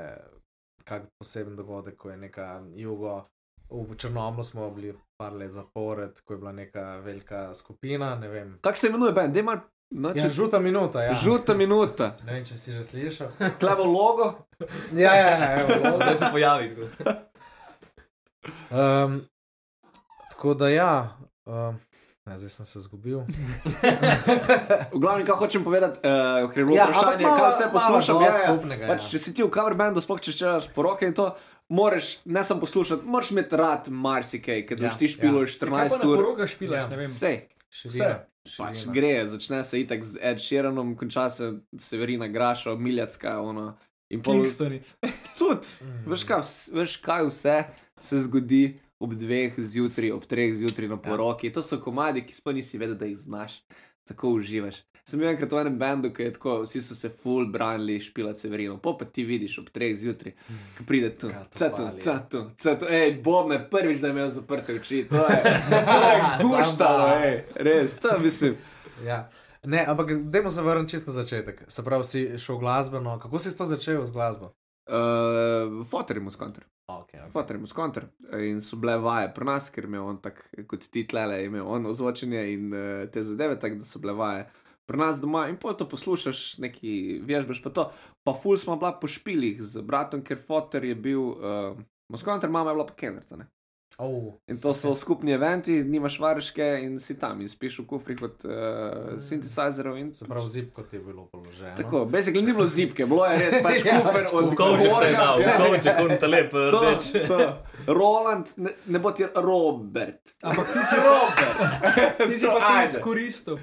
[0.90, 3.22] kak poseben dogodek, ko je neka jugo.
[3.70, 8.59] V Črnomlu smo bili par let zapored, ko je bila neka velika skupina, ne vem.
[8.62, 9.35] Kako se imenuje bend?
[9.35, 10.33] Dej mal, no, Ja, če...
[10.33, 11.14] žuta minuta, ja.
[11.14, 12.16] Žuta minuta.
[12.26, 13.31] Ne vem, če si že slišal.
[13.61, 14.33] Klevo logo.
[14.92, 16.88] ja, ja, ja, evo, Da se pojavi.
[18.70, 19.20] Um,
[20.31, 21.79] tako da ja, um,
[22.31, 23.25] ne, zdaj sem se izgubil.
[24.88, 27.53] V glavnem, kaj hočem povedati, uh, ker je bilo Ja, ja, vprašanje, ampak kaj malo-
[27.53, 28.16] vse malo poslušam.
[28.16, 28.38] Ja, ja.
[28.47, 29.09] skupnega, Pač, ja.
[29.09, 31.27] če si ti v cover bandu, sploh če čelaš poroke in to,
[31.69, 35.45] moraš ne samo poslušati, moraš imeti rad marsikaj, ker Ja, ti špilo ja.
[35.45, 35.53] ja.
[35.53, 36.16] Kaj pa 14 na ur.
[36.16, 36.87] porokah špilaš, Ja.
[36.87, 37.11] ne vem.
[37.11, 37.37] Sej.
[37.69, 38.16] Širina,
[38.57, 43.38] Pač gre, začne se itak z Ed Sheeranom, konča se Severina Graša, Miljacka.
[43.40, 43.77] Ono,
[44.09, 44.81] in pol- Kingstoni.
[45.37, 46.03] Tudi, Mm.
[46.05, 47.57] veš kaj, veš kaj vse
[48.01, 51.53] se zgodi ob dveh zjutraj, ob treh zjutraj na poroki.
[51.53, 53.63] To so komadi, ki sploh nisi vedel, da jih znaš,
[54.05, 54.83] tako uživaš.
[55.09, 58.35] Sem bil enkrat v enem bendu, ki je tako, vsi so se full branili, špila
[58.37, 60.37] Severino, po pa ti vidiš ob treh zjutraj,
[60.77, 61.97] ki pride tu, Katafalija.
[62.05, 65.41] catu, catu, hej, bom me prvič, da imel zaprte oči, to je,
[65.93, 68.61] to je guštalo, hej, res, to mislim.
[69.07, 69.25] Ja.
[69.65, 71.65] Ne, ampak dajmo se vrniti čisto na začetek.
[71.69, 73.19] Se pravi, si šel glasbeno.
[73.19, 74.55] Kako si sploh začel z glasbo?
[74.90, 76.64] Uh, Fotor je muskonter.
[76.90, 77.31] Okay, okay.
[77.31, 78.07] Fotor je muskonter.
[78.42, 81.62] In so bile vaje pri nas, ker je imel on tak, kot ti tlele, imel
[81.66, 84.48] on ozvočenje in uh, te zadeve, tako da so bile vaje
[84.90, 85.44] pri nas doma.
[85.46, 87.87] In pol to poslušaš, neki vježbaš pa to.
[88.26, 91.79] Pa ful smo bila po špilih z bratom, ker Fotor je bil, uh,
[92.11, 93.38] muskonter, mama je bila pa kenrca.
[93.98, 98.22] Oh, In to so skupni eventi, nimaš varuške in si tam in spiš v kufrih
[98.22, 98.53] od uh,
[99.20, 99.98] synthesizerov.
[99.98, 101.76] In, se pravi, zip kot je bilo položeno.
[101.76, 105.12] Tako, basically ni bilo zipke, bilo je res pač Ja, kufer od Kovček se je
[105.12, 106.81] dal, Ja, kovček, on ta lep, To,
[107.26, 107.38] to.
[107.87, 110.37] Roland, ne, ne bo ti Robert.
[110.42, 111.57] Ampak ti si, Robert.
[112.29, 113.59] ti si pa to izkoristil.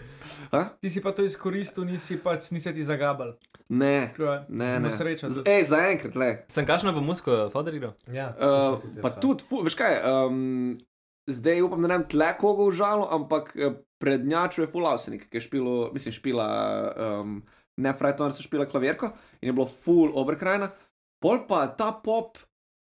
[0.52, 0.62] Ha?
[0.82, 3.36] Ti si pa to izkoristil, nisi pač nisi ti zagabal.
[3.70, 4.92] Ne, Tako, ne, ne.
[4.96, 6.30] Sreča, Z- Ej, zaenkrat, le.
[6.48, 7.94] Sem kakšno bo musko, Fodor igral?
[8.08, 10.78] Ja, to Uh, pa jaz, tudi, fu, veš kaj, um,
[11.28, 15.42] zdaj upam, da ne vem tle koga užalo, ampak eh, prednjaču je Fulausenik, ki je
[15.42, 16.48] špilo, mislim, špila,
[16.96, 17.42] um,
[17.78, 20.72] ne Frajton, so špila klavirko in je bilo full obrkrajna.
[21.20, 22.38] Pol pa ta pop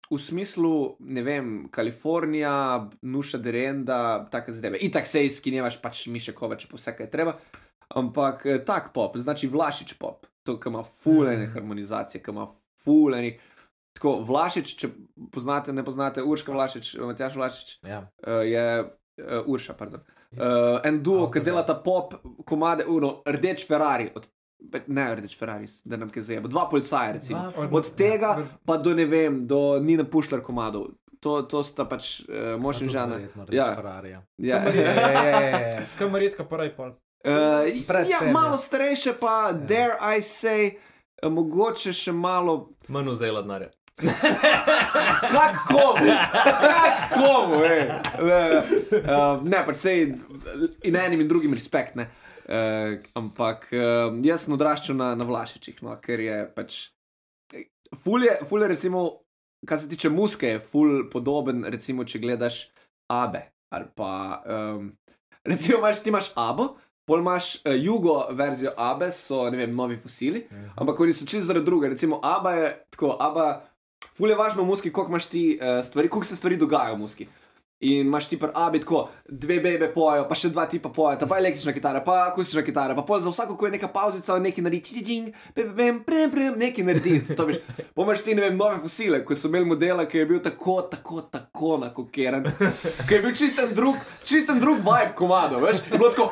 [0.09, 2.55] v smislu, ne vem, Kalifornija,
[3.03, 4.79] Nuša Derenda, take zadeve.
[4.79, 7.37] Itak sejski, nemaš pač Miše Kovača, pa vse, kaj je treba.
[7.91, 11.53] Ampak eh, tak pop, znači Vlašič pop, to, ki ima fulene Mhm.
[11.53, 12.47] harmonizacije, ki ima
[12.79, 13.39] fulene.
[13.93, 14.89] Tako, Vlašič, če
[15.33, 18.03] poznate, ne poznate, Urška Vlašič, Matjaš Vlašič, Ja.
[18.21, 20.01] uh, je uh, Urša, pardon.
[20.33, 20.41] Uh,
[20.85, 21.67] en duo, ki Avtor, dela ja.
[21.67, 22.15] ta pop,
[22.45, 24.27] komade, uno, rdeč Ferrari, od,
[24.87, 27.51] ne rdeč Ferrari, da nam kaj zajeba, dva policaja, recimo.
[27.55, 30.89] Dva Od tega pa do ne vem, do Nina Pušler komadov.
[31.21, 33.19] To, to sta pač uh, mož in žena.
[33.51, 33.55] Ja.
[33.57, 34.11] Ja, Ferrari.
[34.11, 34.23] Ja.
[34.39, 34.61] Ja,
[35.99, 36.95] Kam redka poraj pol.
[37.27, 37.67] Uh,
[38.07, 38.63] ja, malo ja.
[38.63, 39.53] starejše pa, ja.
[39.53, 40.77] dare I say,
[41.23, 42.77] uh, mogoče še malo.
[42.89, 43.73] Manj vzela denarja.
[45.35, 45.97] Kako?
[45.97, 47.33] Kako?
[47.57, 50.05] Uh, ne, pač sej
[50.85, 52.05] in enim in drugim respekt, ne.
[52.05, 52.26] Uh,
[53.19, 56.81] ampak uh, jaz sem odraščal na, na Vlašičih, no, ker je pač.
[58.03, 59.03] Ful je, ful je recimo,
[59.67, 62.67] kar se tiče muske, je ful podoben, recimo, če gledaš
[63.13, 63.47] Abe.
[63.75, 64.91] Ali pa, um,
[65.51, 66.75] recimo, imaš, ti imaš Abo,
[67.07, 70.47] pol imaš uh, jugo verzijo Abe, so, ne vem, novi fosili.
[70.77, 71.91] Ampak oni so čisto zaradi druge.
[71.95, 73.49] Recimo, aba je tako, aba,
[74.15, 77.03] ful je važno v muski, koliko imaš ti uh, stvari, koliko se stvari dogaja v
[77.03, 77.29] muski.
[77.81, 81.37] In imaš ti pa abi tako, dve bebe pojejo, pa še dva tipa pojejo, pa
[81.37, 84.95] električna kitara, pa akustična kitara, pa pol za vsako, ko je neka pauzica, nekaj naredi,
[84.97, 85.27] čičing,
[85.77, 87.19] bem, prem, prem, nekaj naredi.
[87.29, 87.59] Zato veš,
[87.93, 91.21] pomaš ti, ne vem, nove fosile, ko so imeli modela, ki je bil tako, tako,
[91.29, 92.47] tako nakokiran,
[93.09, 96.31] ki je bil čisten drug, čisten drug vibe komado, veš, je bilo tako,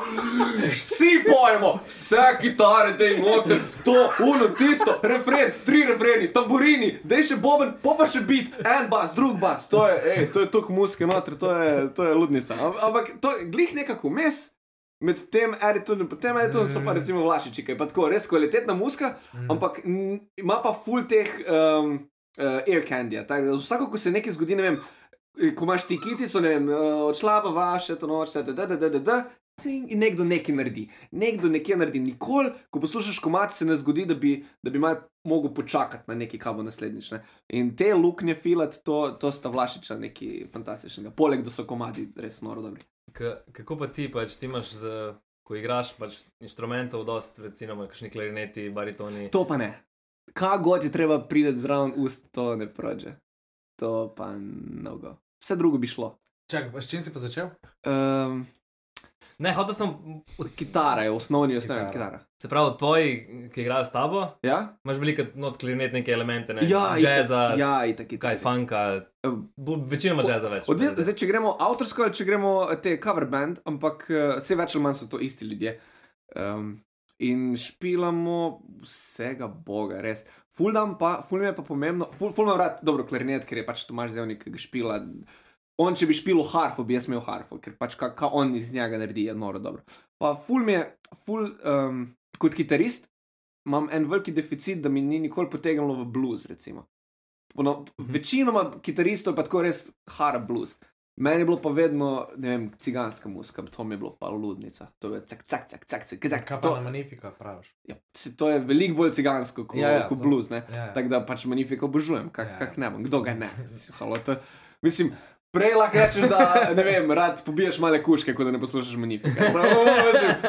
[0.64, 3.98] vsi pojemo, vse kitare, te noter, to,
[4.30, 9.12] uno, tisto, refren, tri refreni, tamburini, dej še boben, pa pa še bit, en bas,
[9.12, 12.54] drug bas, to je, ej, to je tok muske noter, to je, to je ludnica.
[12.54, 14.50] Am- Ampak to je glih nekako mes.
[15.00, 18.26] Med tem Eritonom in tem Eritonom so pa recimo Vlašiči, ki je pa tako res
[18.26, 19.14] kvalitetna muska,
[19.50, 21.98] ampak mm, ima pa full teh um,
[22.38, 23.18] uh, air candy.
[23.58, 24.78] Vsako, ko se nekaj zgodi, ne vem,
[25.56, 26.78] ko imaš ti kitico, ne vem, uh,
[27.10, 29.18] odšla pa vaše, to noč, da, da, da, da, da,
[29.64, 32.00] In nekdo nekaj naredi, nekdo nekaj naredi.
[32.02, 36.14] Nikoli, ko poslušaš komat, se ne zgodi, da bi, da bi mal mogel počakati na
[36.14, 37.10] neki, kaj bo naslednjič.
[37.10, 37.20] Ne?
[37.48, 41.14] In te luknje filat, to, to sta vlašiča nekaj fantastičnega.
[41.16, 42.82] Poleg, da so komadi res noro dobri.
[43.12, 44.96] K, kako pa ti, pač, ti imaš, z,
[45.46, 49.28] ko igraš pač, inštrumentov, dost, recimo, kakšni klarineti, baritoni.
[49.30, 49.70] To pa ne.
[50.34, 53.14] Kaj god je treba priti zraven ust, to ne prođe.
[53.80, 55.16] To pa mnogo.
[55.42, 56.16] Vse drugo bi šlo.
[56.50, 57.48] Čakaj, s čim si pa začel?
[57.86, 58.46] Um,
[59.44, 59.90] Ne, hotel sem,
[60.56, 62.20] kitara je osnovni, osnovni Kitara.
[62.40, 63.10] se pravi, tvoji,
[63.52, 64.58] ki igrajo s tabo, Ja?
[64.84, 68.20] imaš veliko not klarinetnike elemente, ne, Ja, jazza, itak, ja, itak, itak.
[68.20, 68.80] kaj funka,
[69.88, 70.68] večinoma jazza več.
[70.68, 74.74] Odvi, zdaj, če gremo avtorsko ali če gremo te cover band, ampak uh, vse več
[74.74, 75.76] ali manj so to isti ljudje.
[76.36, 76.74] Um,
[77.22, 78.38] in špilamo
[78.82, 80.24] vsega boga, res.
[80.54, 83.58] Ful dam pa, ful mi je pa pomembno, ful, ful imam rad dobro klarinet, ker
[83.60, 84.98] je pač Tomaž Zevnik, ki ga špila.
[85.82, 88.68] On, če bi špil harfo, bi jaz imel harfo, ker pač kaj ka on iz
[88.72, 89.82] njega naredi, je noro dobro.
[90.18, 90.84] Pa ful mi je,
[91.24, 92.04] ful, um,
[92.38, 93.08] kot kitarist,
[93.66, 96.86] imam en veliki deficit, da mi ni nikoli potegnilo v blues, recimo.
[97.54, 100.76] Pono, večinoma kitaristov je pa tako res hard blues.
[101.16, 104.88] Meni je bilo pa vedno, ne vem, ciganska muska, to mi je bilo pa ludnica.
[104.98, 106.42] To je cak, cak, cak, cak, cak, cak.
[106.44, 107.68] Kaj pa To, na Magnifica praviš?
[107.84, 107.94] ja,
[108.36, 110.64] to je veliko bolj cigansko kot Ja, ja, ko blues, ne.
[110.70, 110.92] Ja, ja.
[110.92, 112.58] Tako da pač Magnifico obožujem, kak, Ja.
[112.58, 113.50] kak ne bom, kdo ga ne.
[113.98, 114.34] Halo, to,
[114.82, 115.14] mislim,
[115.54, 119.34] prej lahko rečeš, da ne vem, rad pobiješ male kuške, kot da ne poslušaš mislim,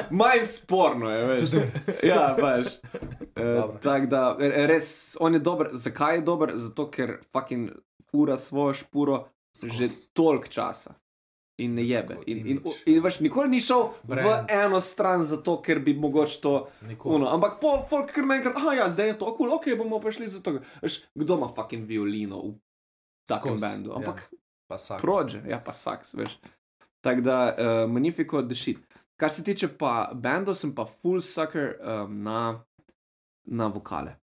[0.09, 1.49] Manj sporno je, veš.
[2.03, 2.35] Ja.
[3.35, 3.73] Dobro.
[3.73, 5.69] Uh, Tako da, re- res, on je dober.
[5.73, 6.51] Zakaj je dober?
[6.55, 7.71] Zato, ker fucking
[8.11, 9.25] fura svojo špuro
[9.63, 10.95] že toliko časa.
[11.57, 12.17] In ne jebe.
[12.27, 14.27] In, in, in, in veš, nikoli ni šel Brand.
[14.27, 16.55] v eno stran, zato ker bi mogoče to.
[17.03, 20.01] Uno, ampak po folk kar naenkrat, ah, ja, zdaj je to kul, cool, ok, bomo
[20.03, 20.59] prišli za to.
[20.83, 22.51] Veš, kdo ima fucking violino v
[23.23, 23.95] takem Skozi, bendu?
[23.95, 24.03] ja.
[24.67, 25.01] Pa sax.
[25.01, 26.39] prođe, ja, pa saks, veš.
[27.01, 28.77] Tako da, uh, Magnifico the shit.
[29.17, 32.63] Kar se tiče pa bendov, sem pa full sucker um, na,
[33.45, 34.15] na vokale.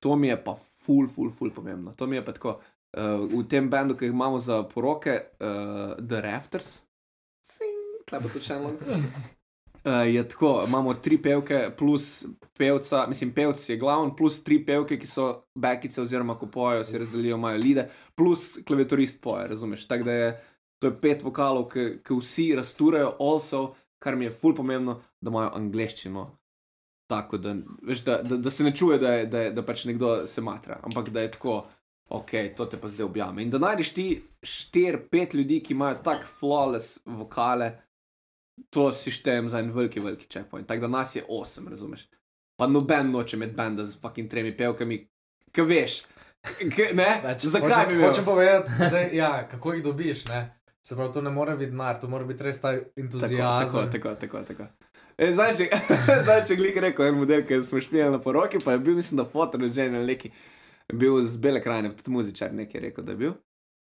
[0.00, 1.92] To mi je pa full, full, full pomembno.
[1.92, 2.60] To mi je pa tako.
[2.96, 6.82] uh, v tem bendu, ki jih imamo za poroke, uh, The Rafters.
[7.42, 8.74] Sing, tle bo to še eno.
[9.82, 12.24] Uh, je tako, imamo tri pevke, plus
[12.58, 16.98] pevca, mislim, pevc je glavni, plus tri pevke, ki so bekice, oziroma ko pojejo, si
[17.02, 19.88] razdelijo, imajo lide, plus klaviaturist poje, razumeš?
[19.90, 20.28] Tako da je
[20.82, 25.52] to je pet vokalov, ki, vsi rasturajo, also, kar mi je ful pomembno, da imajo
[25.54, 26.24] angleščino.
[27.10, 27.52] Tako da,
[27.86, 30.42] veš, da, da, da se ne čuje, da, je, da, je, da pač nekdo se
[30.42, 31.60] matra, ampak da je tako,
[32.10, 33.44] ok, to te pa zdaj objame.
[33.46, 34.06] In da najdeš ti
[34.42, 37.70] štir, pet ljudi, ki imajo tako flawless vokale,
[38.70, 40.68] to si štejem za en veliki, veliki checkpoint.
[40.68, 42.08] Tako da nas je osem, razumeš.
[42.56, 45.00] Pa noben noče med benda z fucking tremi pevkami,
[45.52, 46.02] ki veš.
[46.42, 47.08] K, ne?
[47.26, 50.24] Več, Zakaj hočem, bi hočem povedati, zdaj, ja, kako jih dobiš?
[50.28, 50.42] Ne?
[50.82, 53.90] Se pravi, to ne more biti mar, to mora biti res ta Tako, entuzijazem.
[53.90, 54.66] tako, tako, tako.
[55.16, 55.68] E, zdaj, če,
[56.24, 59.20] zdaj, če glik rekel en model, ki smo špijali na poroki, pa je bil, mislim,
[59.22, 60.32] da fotorežen ali neki,
[60.92, 63.36] bil z bele krajine, tudi muzičar nekaj rekel, da je bil.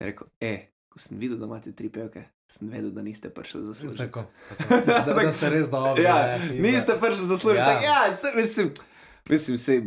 [0.02, 0.52] Je rekel, e,
[0.92, 3.96] ko sem videl, da imate tri pevke, sem vedel, da niste prišli za službo.
[3.96, 4.80] Tako, tako.
[4.86, 6.02] Da, da ste res dobri.
[6.02, 7.60] Ja, ne, niste prišli za službo.
[7.60, 7.72] Ja.
[7.72, 8.72] Ja, ja se, mislim,
[9.28, 9.82] mislim se,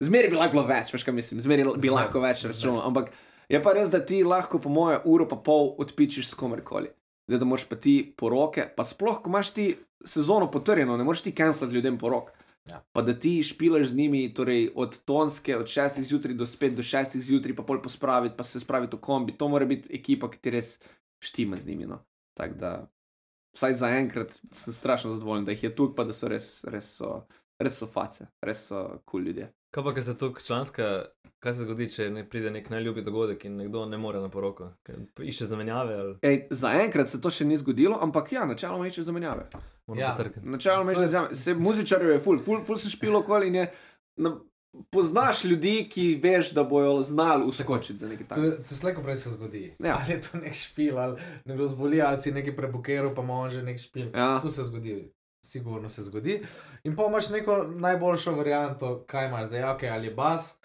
[0.00, 3.12] zmeri bi lahko bilo več, veš kaj mislim, zmeri bi Zmer, lahko več računal, ampak
[3.50, 6.92] je pa res, da ti lahko po moje uro pa pol odpičiš s komerkoli.
[7.30, 9.72] Zdaj, da moraš pa ti poroke, pa sploh, ko imaš ti
[10.04, 12.32] sezono potrjeno, ne moreš ti cancelati ljudem porok.
[12.68, 12.82] Ja.
[12.92, 16.82] Pa da ti špilaš z njimi, torej od tonske, od 6 zjutraj do spet do
[16.82, 19.36] 6 zjutraj, pa pol pospraviti, pa se spraviti v kombi.
[19.38, 20.78] To mora biti ekipa, ki ti res
[21.20, 21.86] štima z njimi.
[21.86, 22.00] No.
[22.36, 22.90] Tako da,
[23.56, 26.94] vsaj za enkrat sem strašno zadovoljen, da jih je tu, pa da so res, res
[26.96, 27.24] so,
[27.60, 29.52] res so face, res so kul cool ljudje.
[29.70, 30.86] Kaj pa, ker se tu članska,
[31.38, 34.72] kaj se zgodi, če ne pride nek najljubi dogodek in nekdo ne more na poroko?
[34.86, 39.06] Ker Išče zamenjave ali Ej, zaenkrat se to še ni zgodilo, ampak ja, načeloma išče
[39.06, 39.46] zamenjave.
[39.86, 40.16] mora Ja.
[40.18, 40.42] ja.
[40.42, 41.38] Načeloma išče zamenjave.
[41.38, 43.68] Se muzičarjev je ful, ful, ful sem špilo okoli in je.
[44.20, 44.34] Na,
[44.90, 48.56] poznaš ljudi, ki veš, da bojo znali uskočiti za nekaj takega.
[48.58, 49.74] to slejko prej se zgodi.
[49.78, 49.98] Ja.
[49.98, 53.62] Ali je to nek špil, ali nekdo zboli, ali si nekaj prebukeral, pa ima že
[53.62, 54.10] nek špil.
[54.14, 54.38] Ja.
[54.40, 55.12] To se zgodi,
[55.46, 56.42] sigurno se zgodi.
[56.84, 60.58] In pa imaš neko najboljšo varianto, kaj imaš zdaj, okay, ali je bas,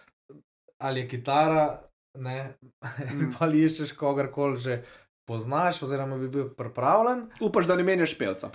[0.78, 1.82] ali je kitara,
[2.18, 2.58] ne,
[3.12, 3.32] Mm.
[3.40, 4.84] ali iščeš kogarkoli že
[5.28, 7.30] poznaš, oziroma bi bil pripravljen.
[7.42, 8.52] Upaš, da ne menjaš pevca.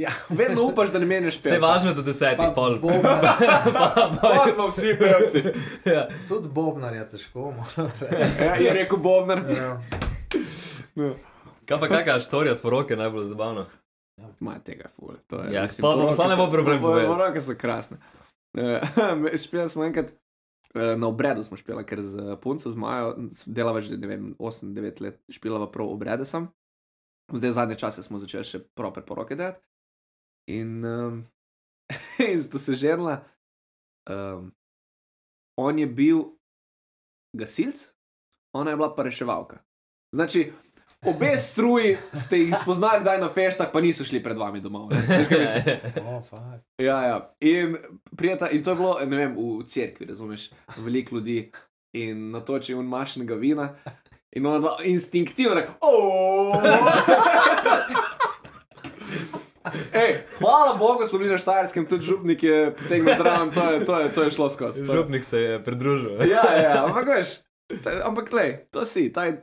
[0.00, 1.54] Ja, Vedno upaš, da ne Vse pevca.
[1.54, 2.78] je važno do desetih, Pa pol.
[2.78, 3.20] bobnar.
[3.74, 5.42] Pa- Pa pa- smo vsi pevci.
[5.84, 6.06] ja.
[6.24, 8.42] Tudi bobnar je težko, moram reči.
[8.42, 9.42] Ja, je rekel Bobnar.
[9.50, 9.72] Ja.
[11.62, 13.66] Kaj pa kakšna štorija s poroke najbolj zabavna?
[14.38, 15.14] Ma tega ful.
[15.26, 17.40] To je, Ja, mislim, pa- pa poroke posla ne bo problem poroke povedati.
[17.42, 17.96] so krasne.
[18.52, 18.82] Uh,
[19.36, 20.08] špijali smo enkrat,
[20.74, 23.12] uh, na obredu smo špijali, ker z punco, z Majo,
[23.46, 26.48] delava že, ne vem, 8-9 let, špijala prav obrede sem.
[27.30, 29.62] Zdaj zadnje čase smo začeli še proper poroke delati.
[30.48, 31.26] In, um,
[32.32, 33.24] in sta se ženila.
[34.10, 34.52] Um,
[35.58, 36.24] on je bil
[37.36, 37.90] gasilc,
[38.56, 39.58] ona je bila pa reševalka.
[40.14, 40.52] Znači,
[41.06, 44.90] obe struji ste jih spoznali, kdaj na feštah, pa niso šli pred vami domov.
[44.90, 45.50] Veš?
[46.00, 46.22] Oh.
[46.78, 47.34] Ja, ja.
[47.40, 47.76] In,
[48.16, 51.52] prijeta, in to je bilo, ne vem, v cerkvi, razumeš, veliko ljudi
[51.92, 53.74] in natoči un mašnega vina.
[54.32, 55.72] In ona dva instinktivno tako,
[59.92, 63.98] Ej, hvala Bogu, smo bili na Štajerskem, tudi župnik je potegnil zraven, to je, to
[63.98, 64.86] je, to je šlo skozi.
[64.86, 66.22] to Župnik se je pridružil.
[66.24, 67.28] Ja, ja, ampak veš,
[67.78, 69.40] ta- ampak le, to si, ta je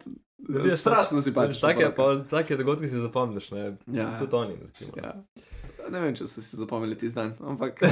[0.50, 1.62] Ljudje so- strašno simpatičen.
[1.62, 3.78] Take, pa, take dogodke si zapomniš, ne?
[3.88, 4.18] Ja.
[4.18, 4.92] Tudi oni, recimo.
[4.98, 5.14] Ja.
[5.88, 7.78] Ne vem, če so si zapomnili ti dan, ampak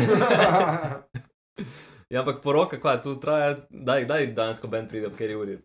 [2.09, 5.55] Ja, ampak poroka, kva, tu traja, daj, daj dansko bend pride, ob kateri uri.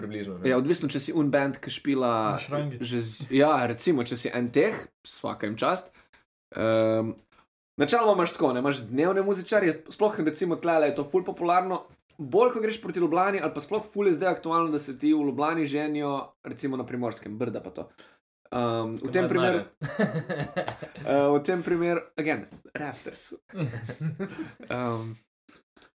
[0.00, 0.38] Približno.
[0.38, 0.48] Ne?
[0.48, 2.38] Ja, odvisno, če si un band, ki špila.
[2.80, 5.92] Že z- Ja, recimo, če si en teh, vsaka jim čast.
[6.50, 7.14] Um,
[7.78, 11.84] načeloma imaš tako, ne imaš dnevne muzičarje, sploh recimo tle je to ful popularno.
[12.18, 15.14] Bolj, ko greš proti Ljubljani, ali pa sploh ful je zdaj aktualno, da se ti
[15.14, 16.10] v Ljubljani ženijo,
[16.44, 17.88] recimo na primorskem, brda pa to.
[18.50, 23.32] Um, v tem primeru, uh, v tem primeru, again, rafters.
[24.68, 25.16] Um,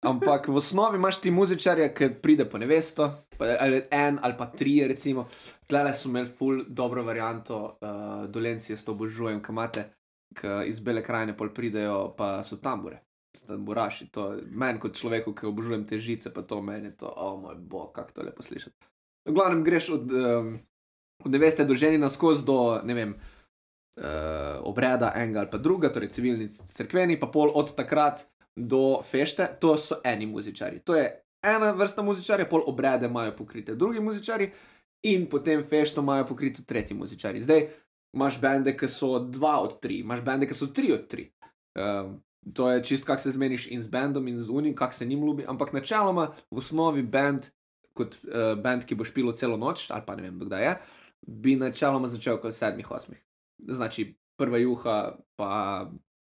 [0.03, 4.87] ampak v osnovi imaš ti muzičarja, ki pride po nevesto, ali en ali pa tri,
[4.87, 5.27] recimo.
[5.67, 9.85] Tlele so imeli ful dobro varianto, uh, dolenci jaz to obožujem, ki imate,
[10.35, 13.01] ki iz bele krajine pol pridejo, pa so tambure.
[13.35, 17.31] Tamburaši, to meni kot človeku, ki obožujem te žice, pa to meni je to, o
[17.33, 18.75] oh moj bog, kako to lepo slišati.
[19.25, 20.53] V glavnem greš od, um,
[21.25, 23.15] od neveste do ženina skozi do, ne vem,
[23.97, 28.23] uh, obreda enega ali pa druga, torej civilni, crkveni, pa pol od takrat
[28.55, 30.79] do fešte, to so eni muzičari.
[30.79, 31.09] To je
[31.43, 34.51] ena vrsta muzičarja, pol obrede imajo pokrite drugi muzičari
[35.03, 37.41] in potem fešto imajo pokrito tretji muzičari.
[37.41, 37.67] Zdaj
[38.15, 41.29] imaš bende, ki so dva od tri, imaš bende, ki so tri od tri.
[41.75, 42.21] Um,
[42.53, 45.25] to je čist, kak se zmeniš in z bendom in z unim, kak se njim
[45.25, 47.49] ljubi, ampak načeloma v osnovi bend
[47.93, 50.73] kot uh, band, ki bo špil celo noč, ali pa ne vem, kdaj je,
[51.27, 53.19] bi načeloma začel kot sedmih, osmih.
[53.67, 55.51] Znači, prva juha, pa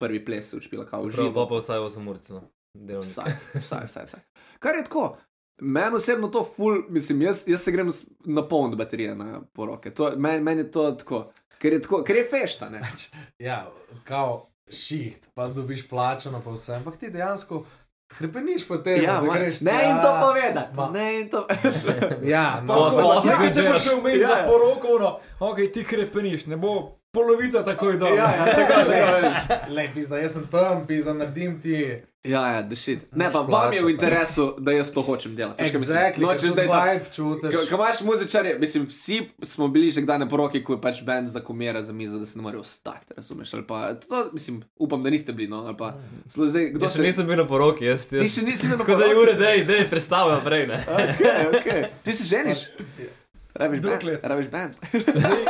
[0.00, 1.32] prvi ples učpila kao Prav, živo.
[1.36, 2.42] pa pa vsaj 8 ur, no.
[2.74, 3.10] Delovnik.
[3.10, 4.20] Vsaj, vsaj, vsaj, vsaj.
[4.58, 5.16] Kar je tako.
[5.62, 7.90] Meni osebno to ful, mislim, jaz, jaz se grem
[8.26, 9.90] na polno baterijo na poroke.
[9.90, 11.18] To- Meni men je to tako,
[11.58, 12.68] ker je, tako, ker je fešta.
[12.68, 12.80] Ne?
[13.38, 13.70] Ja,
[14.04, 16.74] kao šiht, pa dobiš plačano, pa vse.
[16.74, 17.64] Ampak ti dejansko
[18.10, 20.76] hrepeniš po tem, Ja, da greš ne jim to povedati.
[20.76, 21.46] Ma- Ne jim to
[22.24, 23.84] Ja, Pa- no, pa- pa, pa- Nekaj se bo zgledaš.
[23.84, 24.46] še umeti Ja, za ja.
[24.46, 25.10] poroko, no,
[25.40, 28.14] ok, ti krepeniš, ne bo polovica takoj dobro.
[28.16, 29.38] Ja, ja, tako, tako, veš.
[29.68, 31.96] Lej, pizda, jaz sem tam, pizda, naredim ti.
[32.22, 33.06] Ja, ja, da šit.
[33.12, 35.56] Ne, pa vam je v interesu, da jaz to hočem delati.
[35.58, 35.70] Kaj?
[35.72, 36.80] Exactly, No, če zdaj ta.
[36.84, 37.54] vibe čutiš.
[37.64, 41.28] Ko imaš muzičarje, mislim, vsi smo bili že kdaj na poroki, ko je pač bend
[41.28, 43.54] zakomera za mizo, da se ne morejo ostati, razumeš?
[43.54, 45.94] Ali pa, to, mislim, upam, da niste bili, no, ali pa,
[46.28, 48.34] slo, zdaj, kdo Jaz še nisem bil na poroki, jaz Ti jaz.
[48.34, 49.22] še nisi bil na Tako da je poroki?
[49.22, 50.82] ure, dej, dej, predstavljam naprej, ne.
[50.98, 51.82] Okay, okay.
[52.04, 52.66] Ti se ženiš?
[53.54, 53.94] Rabiš band?
[53.94, 54.20] Dokler.
[54.22, 54.76] Rabiš band?
[54.92, 55.40] Zdaj,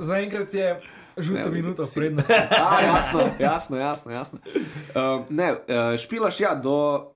[0.00, 0.74] zaenkrat je
[1.18, 2.30] žuta minuta si- prednost.
[2.70, 4.12] A, jasno, jasno, jasno.
[4.12, 4.38] jasno.
[4.46, 7.12] Uh, ne, uh, špilaš ja do.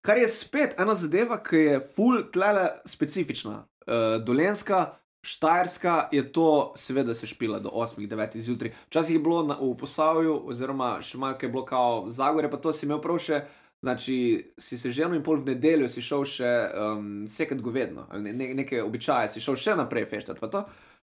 [0.00, 3.66] Kar je spet ena zadeva, ki je full tlele specifična.
[3.86, 8.72] Uh, dolenska, štajerska je to, seveda se špila do 8-9 zjutraj.
[8.86, 12.72] Včasih je bilo na, v posavju, oziroma še malo je bilo kao Zagore, pa to
[12.72, 13.42] si imel prav še.
[13.82, 18.04] Znači, si se že eno in pol v nedeljo si šel še um, sekat govedno,
[18.20, 20.40] ne, ne, neke običaje, si šel še naprej feštati.
[20.52, 20.64] to.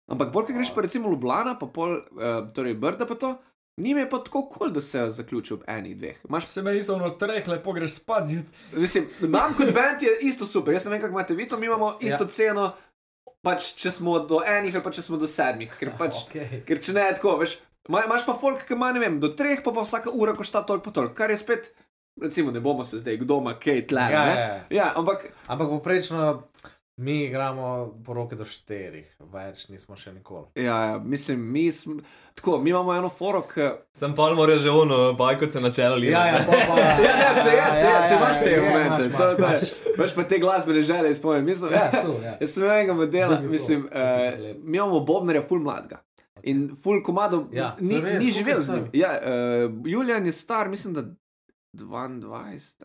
[0.08, 2.02] Ampak bolj, ko greš pa recimo Ljubljana, pa pol, uh,
[2.50, 3.34] torej Brda pa to,
[3.76, 6.16] njim je pa tako kul, cool, da se zaključi ob enih dveh.
[6.24, 8.52] Imaš, Se me isto ono treh, lepo greš spat zjutraj.
[8.74, 11.66] mislim, nam kot band je isto super, jaz ne vem, kako imate vi to, mi
[11.66, 12.28] imamo isto ja.
[12.30, 12.72] ceno,
[13.42, 16.60] pač če smo do enih ali pa če smo do sedmih, ker pač, Okay.
[16.62, 17.56] ker če ne je tako, veš,
[17.88, 20.62] ima- imaš pa folk, ki ima, ne vem, do treh, pa pa vsaka ura košta
[20.62, 21.72] toliko toliko, kar je spet,
[22.16, 24.34] recimo, ne bomo se zdaj, kdo ima kaj tle, Ja, ne?
[24.36, 24.66] ja.
[24.72, 26.42] ja, ampak Ampak poprečno
[26.96, 30.50] mi igramo poroke do štirih, več nismo še nikoli.
[30.60, 31.96] Ja, ja, mislim, mi smo.
[32.34, 33.68] Tako, mi imamo eno foro, ki.
[33.96, 36.12] Sem pa moral že ono, bajko se načelo lije.
[36.12, 39.16] Ja, ja, pa, pa, Ja, ne, se, ja, se, ja, se imaš te momente.
[39.16, 39.60] To, to je.
[39.98, 41.50] Veš pa te glasbene želje izpolniti.
[41.50, 41.68] Mi smo.
[41.68, 42.36] Ja, tu, ja.
[42.40, 46.02] Jaz sem enega modela, mislim, uh, mi imamo Bobnerja, full mladega.
[46.42, 48.86] In full komado Ja, ni, res, ni živel z njim.
[48.92, 51.04] Ja, uh, Julian je star, mislim, da
[51.72, 52.28] 22,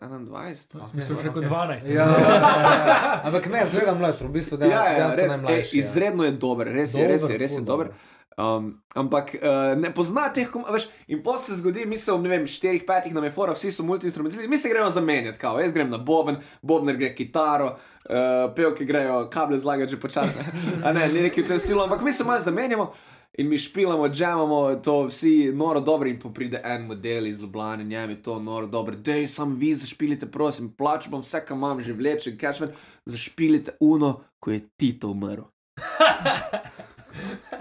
[0.00, 0.94] 21.
[0.96, 1.90] Mislim, še kot 12.
[1.92, 5.74] Ja, ja, ampak ne, zgledam mlad, v bistvu da Ja, ja, dejansko res, najmlajši.
[5.76, 5.80] ja.
[5.84, 7.90] izredno je dober, res je, res je, Dober, res je dober.
[8.38, 12.30] Um, ampak uh, ne pozna teh, veš, in potem se zgodi, mi se v ne
[12.30, 15.90] vem, štirih, petih na mefora, vsi so multiinstrumentalisti, mi se gremo zamenjati, kao, jaz grem
[15.90, 20.46] na boben, bobner gre kitaro, uh, pevke grejo kable zlagati že počasno.
[20.86, 22.92] A ne, ni neki v tem stilu, ampak mi se malo zamenjamo.
[23.38, 28.10] In mi špilamo, džemamo, to vsi noro dobro, in pride en model iz Ljubljana, njem
[28.10, 31.92] je to noro dobro, dej, sam vi zašpilite, prosim, plačam vam vse, kar imam, že
[31.92, 32.72] vleče, catchment,
[33.04, 35.42] zašpilite uno, ko je Tito umrl.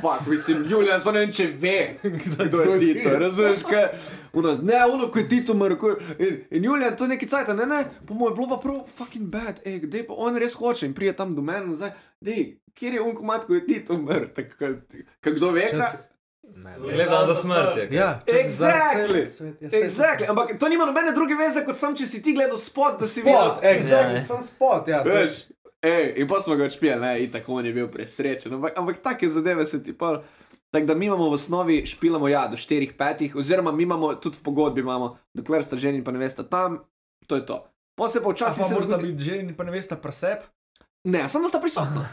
[0.01, 1.95] Fak, mislim, Julian, pa ne vem, če ve,
[2.39, 3.87] kdo je Tito, razumeš, kaj?
[4.33, 5.95] Uno, ne, uno, ko je Tito umrl, je...
[6.19, 9.25] In, in Julian, to je neki cajt, ne, ne, po mojem, bilo pa prav fucking
[9.27, 11.89] bad, ej, kdaj pa on res hoče in prije tam do mene nazaj,
[12.21, 12.43] dej,
[12.73, 14.75] kjer je unkomat, ko je Tito umrl, tako,
[15.23, 15.69] kdo ve?
[15.69, 15.97] Čas-
[16.49, 16.93] Ne, ne.
[16.93, 17.77] Gledam za smrt.
[17.77, 17.87] je.
[17.91, 19.25] Ja, Exactly.
[19.27, 20.25] svet, ja, Exactly.
[20.27, 23.21] Ampak to nima nobene druge veze, kot sam, če si ti gledal spot, da si
[23.21, 23.73] Spot, videl.
[23.73, 24.23] exactly, Ja.
[24.23, 24.97] sem spot, ja.
[24.97, 25.33] je- Veš,
[25.87, 28.53] ej, in pa smo ga odšpijali, ne, in tako on je bil presrečen.
[28.53, 30.21] Ampak, ampak take zadeve se ti pa.
[30.69, 34.43] Tako da mi imamo v osnovi špilamo ja, do 4-5, oziroma mi imamo tudi v
[34.43, 36.79] pogodbi, imamo, dokler sta ženi pa ne veste tam,
[37.27, 37.61] to je to.
[38.09, 39.07] Se pa včasih se morata zgodi.
[39.07, 40.43] biti že in pa ne veste presep.
[41.03, 42.03] Ne, samo da sta prisotna.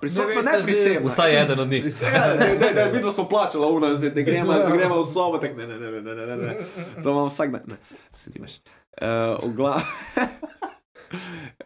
[0.00, 1.08] Prisotna, ne že- prisebna.
[1.08, 1.84] Vsaj eden od njih.
[2.02, 5.38] Ja, ne, ne, ne, vidno smo plačali, uno, zdaj, da gremo, da gremo v sobo,
[5.38, 6.56] tako ne, ne, ne, ne, ne, ne, ne.
[7.02, 7.76] To imam vsak dan, ne,
[8.12, 8.52] se nimaš.
[8.98, 9.80] Uh, v glavu.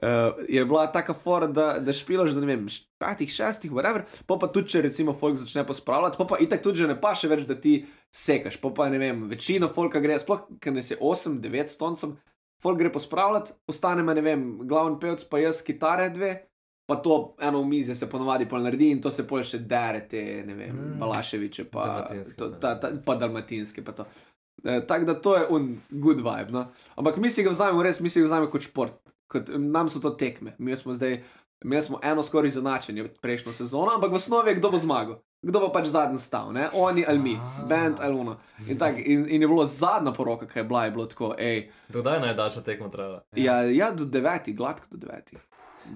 [0.07, 2.67] Uh, je bila taka fora, da, da špilaš, da ne vem,
[3.03, 6.79] petih, šestih, whatever, pa pa tudi, če recimo folk začne pospravljati, pa pa itak tudi
[6.79, 7.81] že ne paše več, da ti
[8.15, 12.13] sekaš, pa pa ne vem, večina folka gre, sploh, ker nas je 8, 9 stoncem,
[12.63, 16.31] folk gre pospravljati, ostane me, ne vem, glavni pevc, pa jaz kitare dve,
[16.87, 20.23] pa to eno mizi se ponovadi pol naredi in to se pol še dere, te,
[20.47, 21.01] ne vem, Mm.
[21.01, 24.07] Balaševiče, pa, Dalmatinske, to, ta, ta, pa dalmatinske, pa to.
[24.63, 26.53] E, Tako da to je un good vibe.
[26.53, 26.69] No?
[26.97, 29.03] Ampak mi si ga vzamemo res, mi si ga vzamemo kot šport.
[29.29, 30.55] Kot, nam so to tekme.
[30.59, 31.23] Mi smo zdaj,
[31.65, 35.21] imeli smo eno skoraj izenačenje prejšnjo sezono, ampak v osnovi je kdo bo zmagal.
[35.43, 36.69] Kdo bo pač zadnji stal, ne?
[36.73, 38.39] oni ali mi, band ali uno.
[38.69, 41.71] In, tak, in, in je bilo zadnja poroka, ki je bila, je bilo tako, hej,
[41.95, 43.23] je najdaljša tekma trajala?
[43.37, 45.39] ja, ja, do devetih, gladko do devetih.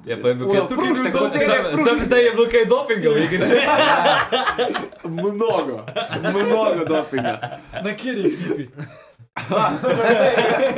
[0.07, 1.89] Ja, pa je bil kaj fruštek, Sem- hotel je fruštek.
[1.89, 3.39] Sem zdaj je bil kaj dopinga, v igri.
[5.21, 5.83] Mnogo,
[6.23, 7.59] mnogo dopinga.
[7.83, 8.69] Na kjer ekipi?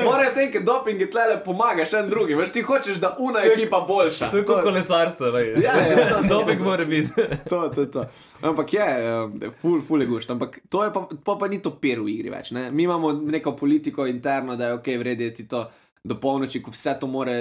[0.04, 2.36] Morajo te, ker doping je tlele pomaga še en drugi.
[2.38, 4.30] Veš, ti hočeš, da una ekipa boljša.
[4.32, 5.44] To je kot kolesarstvo, ne?
[5.62, 7.26] Ja, ja, to, Doping to, mora biti.
[7.50, 8.06] to, to, to.
[8.42, 10.34] Ampak je, um, ful, ful je gušt.
[10.34, 12.52] Ampak to je pa, pa, pa ni to per v igri več.
[12.56, 12.70] Ne?
[12.70, 15.66] Mi imamo neko politiko interno, da je ok, vredeti to
[16.02, 17.38] do polnoči, ko vse to more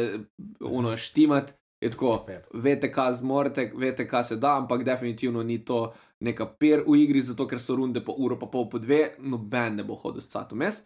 [0.60, 1.58] uno štimati.
[1.82, 5.88] Je tako, veste, kaj zmorete, veste, kaj se da, ampak definitivno ni to
[6.22, 9.80] neka per v igri, zato ker so runde po uro, pa pol po dve, noben
[9.82, 10.62] ne bo hodil s catom.
[10.62, 10.84] Jaz,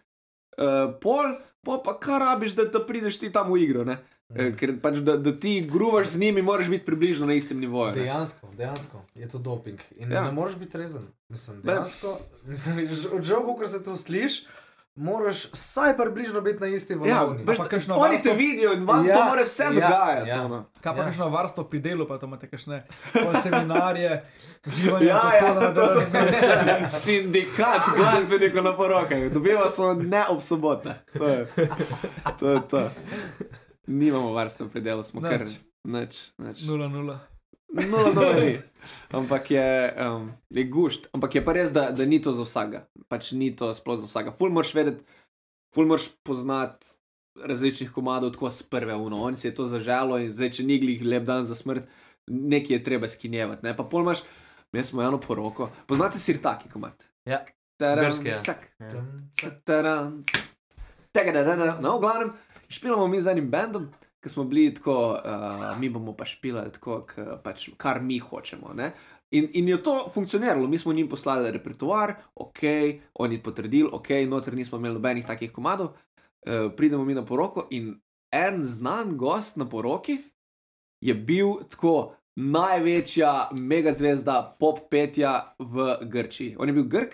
[0.57, 1.23] uh, pol,
[1.61, 3.83] pol pa kar rabiš, da, da prideš ti tam v igro.
[3.83, 3.97] Ne?
[4.35, 7.95] Eh, Ker pač, da, da ti gruvaš z njimi, moraš biti približno na istem nivoju.
[7.95, 8.01] ne.
[8.01, 9.79] Dejansko, dejansko je to doping.
[9.95, 10.23] In Ja.
[10.23, 11.01] ne moreš biti rezen.
[11.29, 14.43] Mislim, dejansko, mislim, od žoga, ko se to slišiš,
[14.97, 17.43] moraš vsaj približno biti na isti Ja, valovni.
[17.43, 19.67] veš, pa kakšno oni varstvo- te vidijo in vam ja, Ja, to mora vse ja,
[19.67, 20.29] ja, dogajati.
[20.29, 20.63] ja.
[20.75, 20.95] Kaj pa Ja.
[20.95, 21.05] ja.
[21.05, 22.83] kakšno varstvo pri delu, pa to imate kakšne
[23.35, 24.23] seminarje,
[24.67, 26.91] uživanje Ja, ja, na to, delovnih mestih.
[26.91, 30.95] Sindikat glasbenikov na porokah, dobiva so ne ob sobotah.
[31.13, 31.47] To je
[32.39, 32.49] to.
[32.49, 32.89] Je to.
[33.87, 35.59] Nimamo varstva pri delu, smo kar Nič.
[35.83, 36.13] nič.
[36.37, 36.57] nič.
[36.61, 37.17] 0-0.
[37.75, 38.55] Nula, nula ni.
[39.11, 39.67] Ampak je,
[39.99, 41.09] um, je gušt.
[41.11, 42.85] Ampak je pa res, da, da ni to za vsakega.
[43.11, 44.31] Pač ni to sploh za vsakega.
[44.35, 45.03] Ful moraš vedeti,
[45.75, 46.95] ful moraš poznati
[47.35, 49.19] različnih komadov tako z prve uno.
[49.23, 51.83] On si je to zaželo in zdaj, če ni glih lep dan za smrt,
[52.31, 53.65] nekaj je treba skinjevati.
[53.67, 53.75] Ne?
[53.75, 54.23] Pa pol imaš,
[54.71, 55.69] mi smo eno poroko.
[55.87, 57.07] Poznate sirtaki komat?
[57.27, 57.43] Ja.
[57.75, 58.39] Taran, Grški, ja.
[58.39, 58.87] cak, Ja.
[58.87, 59.07] Tam,
[59.67, 60.45] taran, cak.
[61.11, 61.73] Tega, da, da, da.
[61.83, 62.29] No, v glavnem,
[62.71, 63.89] špilamo mi z enim bendom,
[64.25, 68.73] ki smo bili tako, uh, mi bomo pa špilali tako, k, pač, kar mi hočemo.
[68.73, 68.89] Ne?
[69.37, 72.63] In, in je to funkcioniralo, mi smo njim poslali repertoar, ok,
[73.21, 77.93] oni potrdili, ok, noter nismo imeli nobenih takih komadov, uh, pridemo mi na poroko in
[78.33, 80.17] en znan gost na poroki
[81.05, 86.55] je bil tako največja megazvezda pop petja v Grčiji.
[86.59, 87.13] On je bil Grk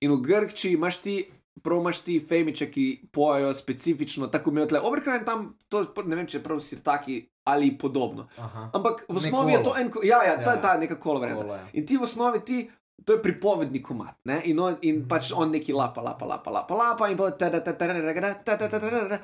[0.00, 1.16] in v Grčiji imaš ti
[1.62, 6.42] promaš ti femiče, ki pojejo specifično, tako imenovane overkraj in tam, to, ne vem, če
[6.42, 8.28] prav sirtaki ali podobno.
[8.36, 8.70] Aha.
[8.74, 11.64] Ampak v osnovi je to en, ja, ja, ta, ja, ta neka kolorja.
[11.72, 12.68] In ti v osnovi ti.
[13.00, 14.42] To je pripovedni komat, ne?
[14.44, 15.08] in, on, in mm -hmm.
[15.08, 18.68] pač on neki lapa, lapa, lapa, lapa, lapa in pa tera, tera, tera, tera, tera,
[18.68, 19.18] tera, tera.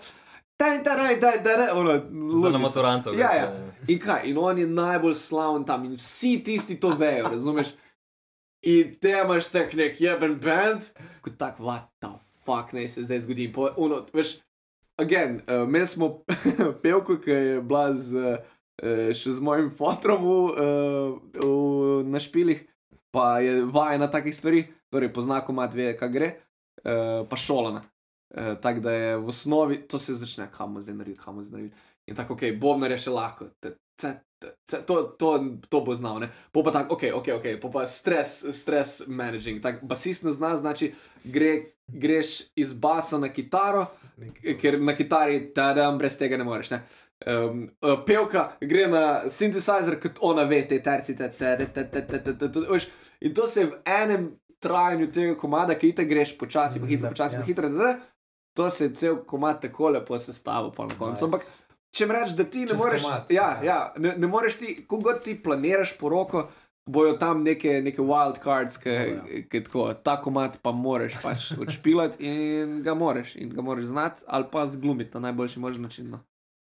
[0.56, 1.92] Taj, taraj, taj, taraj, ono,
[2.50, 3.12] na maturancu.
[3.18, 3.52] Ja, ja.
[3.88, 7.74] In kaj, in on je najbolj slaven tam in vsi tisti to vejo, razumeš?
[8.64, 10.88] In te imaš tak nek jeben band,
[11.22, 12.08] kot tak, what the
[12.46, 13.48] fuck naj se zdaj zgodi.
[13.52, 14.36] Po, ono, veš,
[14.98, 16.22] again, uh, mi smo
[16.82, 18.38] pevko, ki je bila z,
[18.82, 22.64] uh, še z mojim fotrom v, uh, v, na špilih,
[23.14, 26.32] pa je vajena takih stvari, torej pozna komat, ve, kaj gre,
[26.84, 27.84] uh, pa šolana.
[28.36, 31.46] Uh, tako da je v osnovi, to se začne, kam bomo zdaj naredili, kam bomo
[31.46, 31.84] zdaj naredili.
[32.06, 34.25] In tako, ok, Bobnar je še lahko, t- c- t- c-
[34.86, 36.28] To, to, to bo znal, ne.
[36.52, 39.62] Po pa tako, ok, ok, ok, po pa stres, stres managing.
[39.62, 40.92] Tak, basist ne zna, znači
[41.24, 43.86] gre, greš iz basa na kitaro,
[44.60, 46.82] ker na kitari tadam brez tega ne moreš, ne.
[47.26, 47.70] Um,
[48.06, 52.90] pevka gre na synthesizer, kot ona ve, te terci, te terci, te terci, te terci.
[53.24, 57.08] In to se v enem trajanju tega komada, ki ti greš počasi, mm, po hitro,
[57.08, 57.40] počasi, yeah.
[57.40, 57.70] po ja.
[57.70, 57.94] hitro,
[58.56, 61.24] to se je cel komad tako lepo sestavil, pa na koncu.
[61.24, 61.24] Nice.
[61.24, 61.42] Ampak
[61.96, 63.64] če mi rečeš, da ti ne Čez moreš, komad, ja, ja.
[63.64, 66.46] ja, ne, ne moreš ti, ko god ti planiraš poroko,
[66.86, 69.22] bojo tam neke, neke wild cards, ki Ja.
[69.54, 74.44] tako, ta komat pa moraš pač odšpilati in ga moraš, in ga moraš znati ali
[74.46, 76.10] pa zglumiti na najboljši možen način.
[76.10, 76.20] No.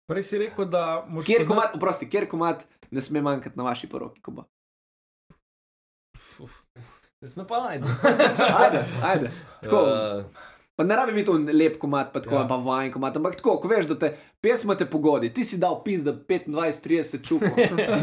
[0.09, 3.65] Prej si rekel, da moraš Kjer poznati- komat, oprosti, kjer komat ne sme manjkati na
[3.65, 4.45] vaši poroki, ko bo.
[7.21, 7.85] Ne sme pa najti.
[8.63, 9.31] Ajde, ajde.
[9.61, 10.25] Tako, Uh,
[10.79, 12.41] Pa ne rabi biti to lep komat, pa tako, Ja.
[12.41, 12.49] ja.
[12.49, 14.09] pa vajen komat, ampak tako, ko veš, da te
[14.39, 17.51] pesma te pogodi, ti si dal pis, da 25-30 čukov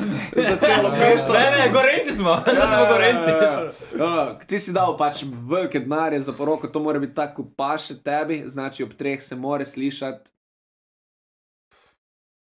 [0.50, 1.34] za celo mesto.
[1.34, 3.30] ne, ne, gorenci smo, da smo gorenci.
[3.30, 3.62] Ja, ja,
[3.96, 4.26] ja.
[4.26, 7.96] Ja, Ti si dal pač velike denarje za poroko, to mora biti tako, pa še
[7.98, 10.32] tebi, znači ob treh se more slišati.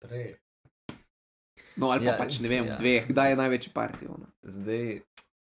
[0.03, 0.35] Tre.
[1.75, 2.71] No, ali pa Ja, ja, pač ne vem, ja.
[2.71, 2.77] ja.
[2.77, 4.07] dveh, kdaj je največji partij.
[4.07, 4.27] ono?
[4.43, 4.99] Zdaj,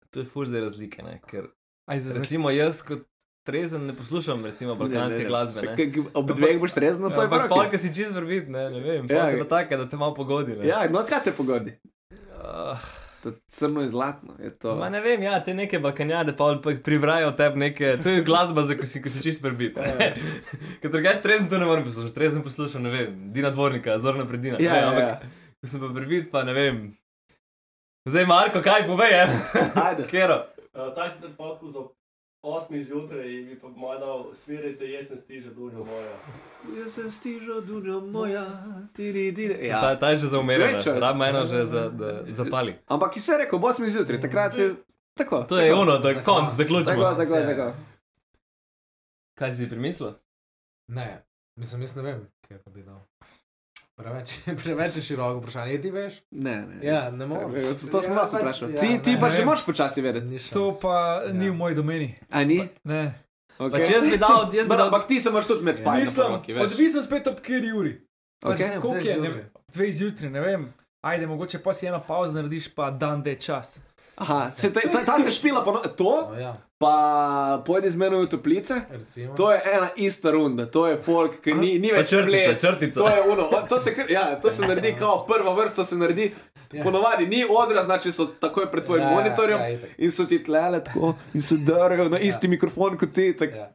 [0.09, 1.19] to je ful zdaj razlike, ne?
[1.23, 1.51] ker
[1.85, 3.03] Aj, za, recimo jaz kot
[3.47, 5.63] trezen ne poslušam recimo balkanske Ne, ne, glasbe.
[5.63, 6.03] Ne?
[6.13, 7.55] Ob dveh boš trezno na svoj Ampak poroki.
[7.55, 10.59] polka si čist vrvit, ne, ne vem, Ja, ja, tako, da te malo pogodi.
[10.59, 10.67] Ne?
[10.67, 11.79] Ja, no kaj te pogodi?
[12.11, 12.75] Uh,
[13.23, 14.33] To je crno in zlatno.
[14.39, 14.75] je To...
[14.75, 18.77] Ma ne vem, ja, te neke balkanjade pa privrajajo tebi neke, to je glasba, za
[18.77, 19.77] ko si, ko si čist prbit.
[19.77, 20.13] Ja.
[20.81, 24.57] Ker drugače trezen to ne morem poslušati, trezen poslušam, ne vem, Dina Dvornika, Zorna Predina.
[24.59, 25.19] Ja, ne, ja, ampak ja.
[25.61, 26.79] ko sem pa prbit, pa ne vem.
[28.07, 29.25] Zdaj, Marko, kaj povej, je?
[29.75, 30.07] Ajde.
[30.07, 30.45] Kero.
[30.71, 31.79] Uh, ta si se podku za
[32.47, 36.13] 8 zjutraj in mi pa moj dal svirajte jesen stiže dunja moja.
[36.79, 38.45] Jaz sem stižal, dunja moja,
[38.93, 39.67] tiri, tiri.
[39.67, 39.81] Ja.
[39.81, 42.75] Ta, ta je že za umiranje, rabimo eno že za, da zapali.
[42.87, 44.75] Ampak ki se je rekel, bo smo izjutraj, takrat je
[45.17, 45.43] tako.
[45.43, 45.81] To je tako.
[45.81, 47.03] ono, da Za konc, zaključimo.
[47.03, 47.73] Tako, tako, tako.
[49.35, 50.11] Kaj si primislil?
[50.87, 51.25] Ne,
[51.55, 52.27] mislim, jaz ne vem,
[52.63, 52.99] to bi dal.
[53.97, 54.29] Preveč,
[54.61, 55.71] preveč je široko vprašanje.
[55.71, 56.13] Je ti veš?
[56.31, 56.75] Ne, ne.
[56.81, 57.87] Ja, ne moreš.
[57.87, 58.69] To sem Ja, vas pač, vprašal.
[58.69, 59.19] ja, Ti, ti ne.
[59.19, 60.37] pa Ne že moraš počasi vedeti.
[60.51, 61.33] To pa Ja.
[61.33, 62.09] ni v moji domeni.
[62.29, 62.61] A ni?
[62.83, 63.17] Ne.
[63.57, 63.71] Okay.
[63.71, 66.03] Pač jaz bi dal, jaz bi dal, Ampak ti se moraš tudi med fajn.
[66.03, 67.93] Mislim, odvisen spet ob kjer Juri.
[68.39, 68.53] Ok.
[68.53, 68.77] Okay.
[68.77, 69.15] Koliko Dve je?
[69.15, 69.45] Ne, zjutraj.
[69.67, 70.67] dve zjutraj, ne vem.
[71.01, 73.79] Ajde, mogoče pa si eno pauzo narediš, pa dan de čas.
[74.18, 76.93] Aha, se, ta, ta, ta se špila, pa no, to, O, ja, pa
[77.61, 78.74] pojdi z menoj v toplice.
[78.89, 79.36] recimo.
[79.36, 82.61] To je ena ista runda, to je folk, ki ni, ni več črtica, ples.
[82.61, 82.97] črtica.
[82.97, 86.32] To je uno, to se, ja, to se naredi kao prva vrsta, se naredi.
[86.70, 86.84] Ja.
[86.84, 89.89] Ponovadi ni odra, znači so takoj pred tvojim Ja, ja, monitorjem ja, itak.
[89.97, 93.34] in so ti tlele tako in se drgajo na isti mikrofon kot ti.
[93.34, 93.72] Tak, Ja,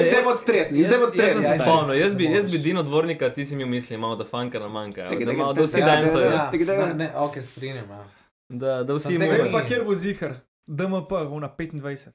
[0.00, 1.42] Zdaj bo odtresni, zdaj bo Jaz, jaz sem odtresni.
[1.42, 1.60] se Ja, ja.
[1.60, 2.58] spomnil, jaz bi, jaz bi.
[2.60, 5.80] Dino Dvornika, ti si mi mislil, malo da fanka nam manjka, Tega, da, da vsi
[5.80, 6.86] Ja, tega, tega.
[6.86, 7.84] ne, ne, ok, strinjam.
[7.90, 8.04] Ja.
[8.52, 10.34] Da, da vsi Sem Ne vem pa, kjer bo zihar.
[10.66, 12.12] DMP, una 25.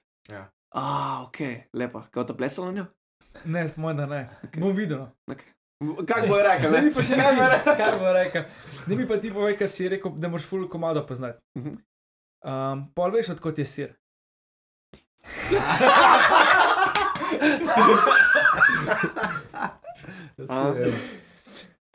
[0.70, 1.40] A, ok,
[1.74, 2.04] lepa.
[2.12, 2.86] Kaj to plesalo na njo?
[3.46, 4.22] Ne, moj da ne.
[4.58, 5.06] Bom videl.
[5.28, 5.36] no.
[6.08, 6.72] Kaj bo rekel?
[6.72, 6.88] Ne Ne?
[6.88, 8.44] bi pa še nekaj, kaj bo rekel.
[8.88, 11.40] Ne bi pa ti povedal, kaj si rekel, da moraš full komado poznati.
[11.58, 11.76] Mhm.
[12.48, 13.90] Um, pol veš, odkot je sir.
[20.50, 20.74] A,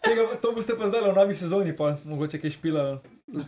[0.02, 2.82] Tega, to boste pa zdaj v novi sezoni, pa mogoče kaj špila.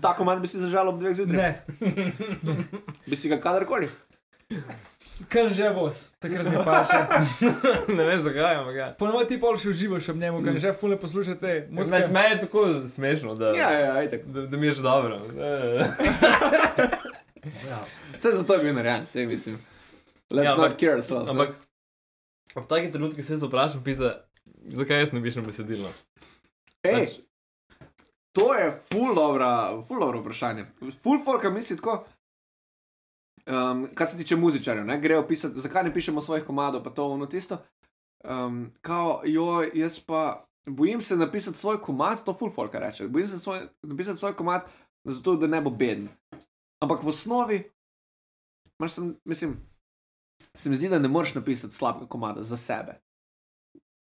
[0.00, 1.38] Tako manj bi si zažal ob dveh zjutraj.
[1.40, 2.12] Ne,
[3.08, 3.88] Bi si ga kadarkoli.
[5.28, 7.00] kam že vos, takrat mi pa še.
[7.90, 8.86] ne vem zakaj, ampak ja.
[8.94, 11.66] Ponovadi ti pol še uživaš ob njemu, kam že fulne poslušate.
[11.70, 12.00] Muska.
[12.08, 14.24] meni je tako smešno, da, Ja, ja, ajtek.
[14.26, 15.18] da, da mi je že dobro.
[17.44, 17.68] Eh.
[17.68, 17.78] Ja.
[18.14, 19.58] Vse zato je bil narejen, vse mislim.
[20.30, 21.28] Let's Ja, ja, not ampak- care ourselves.
[21.28, 21.50] Ampak
[22.54, 24.14] ob takih trenutkih se jaz vprašam, pisa,
[24.66, 25.90] zakaj jaz ne pišem besedilo.
[26.84, 27.20] Ej, pač-
[28.34, 30.66] to je ful dobro, ful dobro vprašanje.
[31.02, 32.04] Ful folka misli tako.
[33.46, 37.06] Um, kar se tiče muzičarjev, ne, grejo pisati, zakaj ne pišemo svojih komadov, pa to
[37.06, 37.58] ono tisto.
[38.24, 43.08] Um, kao, jo, jaz pa bojim se napisati svoj komad, to ful folka reče.
[43.08, 44.64] Bojim se svoj, napisati svoj komad,
[45.04, 46.08] zato da ne bo beden.
[46.82, 47.70] Ampak v osnovi,
[48.88, 49.56] sem, mislim,
[50.54, 53.00] se mi zdi, da ne moreš napisati slabega komada za sebe.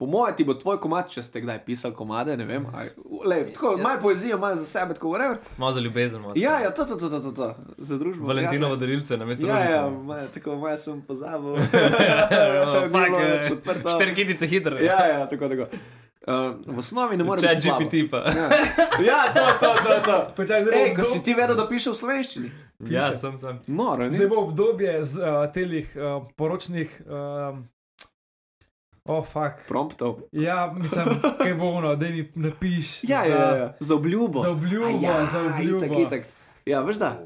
[0.01, 2.64] Po mojem, ti bo tvoj komad, če ste kdaj pisali komade, ne vem.
[2.72, 2.88] Ali,
[3.22, 3.82] lej, tako, Ja.
[3.82, 5.36] malo poezijo, malo za sebe, tako whatever.
[5.57, 6.20] Malo za ljubezen.
[6.22, 7.48] malo Ja, ja, to, to, to, to, to, to.
[7.78, 8.26] za družbo.
[8.26, 8.80] Valentinovo prijatelje.
[8.80, 10.03] darilce na mestu Ja, ja, rožice.
[10.03, 11.53] maj, tako malo sem pozabil.
[12.90, 13.90] Več eh, odprto.
[13.90, 14.80] Štiri kitice hitro.
[14.80, 15.68] Ja, ja, tako, tako.
[16.20, 16.34] Uh,
[16.66, 17.80] v osnovi ne moreš biti slabo.
[17.80, 18.16] GPT pa.
[18.16, 18.48] Ja.
[19.03, 19.94] ja, to, to, to.
[20.05, 20.16] to.
[20.36, 22.48] Počasi, zdaj, Ej, ko si ti vedel, da piše v slovenščini?
[22.88, 23.61] Ja, sem, sem.
[23.66, 26.88] Noro, zdaj bo obdobje z uh, telih uh, poročnih.
[27.05, 27.64] Um,
[29.05, 29.68] oh, fuck.
[29.68, 30.20] Promptov.
[30.32, 31.05] Ja, mislim,
[31.38, 33.05] kaj bo ono, da mi napiš.
[33.05, 34.42] Ja, za, ja, ja, za obljubo.
[34.42, 35.84] Za obljubo, ja, za obljubo.
[35.84, 36.26] Itak, itak.
[36.66, 37.22] Ja, veš da.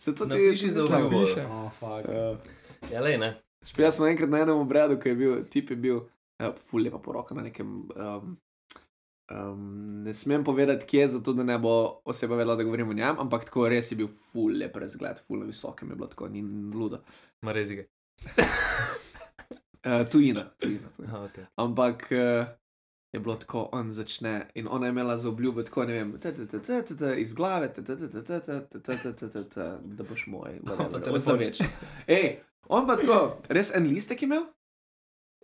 [0.00, 1.06] Se to ti Napiši ti za slabo.
[1.06, 1.24] obljubo.
[1.26, 1.46] Piše.
[1.46, 2.14] Oh, fuck.
[2.14, 2.36] Ja.
[2.92, 3.40] Ja, lej, ne.
[3.66, 5.96] Špijal smo enkrat na enem obredu, ko je bil, tip je bil,
[6.40, 7.88] uh, ful lepa poroka na nekem.
[7.96, 8.38] Um,
[9.30, 13.20] um, ne smem povedati, kje, zato da ne bo oseba vedela, da govorim o njem,
[13.20, 16.42] ampak tako res je bil ful lep razgled, ful na visokem je bilo tako, ni
[16.74, 17.02] ludo.
[17.42, 17.86] Ma rezige.
[19.82, 20.50] Eh, uh, tujina.
[20.60, 21.14] tujina, tujina.
[21.14, 21.44] Aha, okay.
[21.56, 22.46] Ampak uh,
[23.12, 26.18] je bilo tako, on začne in ona je imela za obljubo tako, ne vem,
[27.16, 27.72] iz glave,
[29.82, 31.60] da boš moj, da boš več.
[32.06, 34.44] Ej, on pa tako, res en listek imel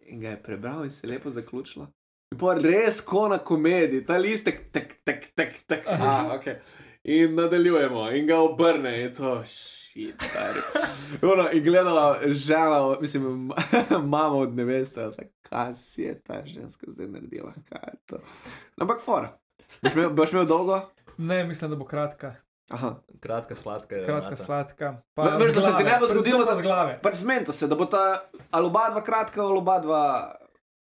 [0.07, 1.89] in ga je prebral in se je lepo zaključila.
[2.33, 5.89] In pa res kona komedij, ta listek, tek, tek, tek, tek.
[5.89, 6.61] Ah, okay.
[7.05, 9.43] In nadaljujemo in ga obrne, je to.
[9.45, 10.61] Š shit, stari.
[11.33, 13.51] Ono, in gledala žena, mislim,
[14.15, 15.11] mama od neveste,
[15.43, 18.17] kaj si je ta ženska zdaj naredila, kaj je to.
[18.81, 19.39] Ampak fora.
[19.83, 20.81] Boš imel, boš imel dolgo?
[21.19, 22.35] Ne, mislim, da bo kratka.
[22.69, 22.95] Aha.
[23.21, 23.95] Kratka, sladka.
[23.95, 24.37] je Kratka, mata.
[24.39, 24.87] sladka.
[25.17, 26.99] Ve- veš, z da se ti ne bo zgodilo, pa da- z glave.
[27.03, 28.21] Pač zmenta se, da bo ta
[28.51, 30.35] ali oba dva kratka, ali oba dva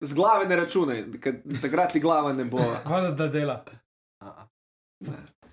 [0.01, 2.58] z glave ne računaj, ker takrat ti glava ne bo.
[2.84, 3.64] Hvala, da dela.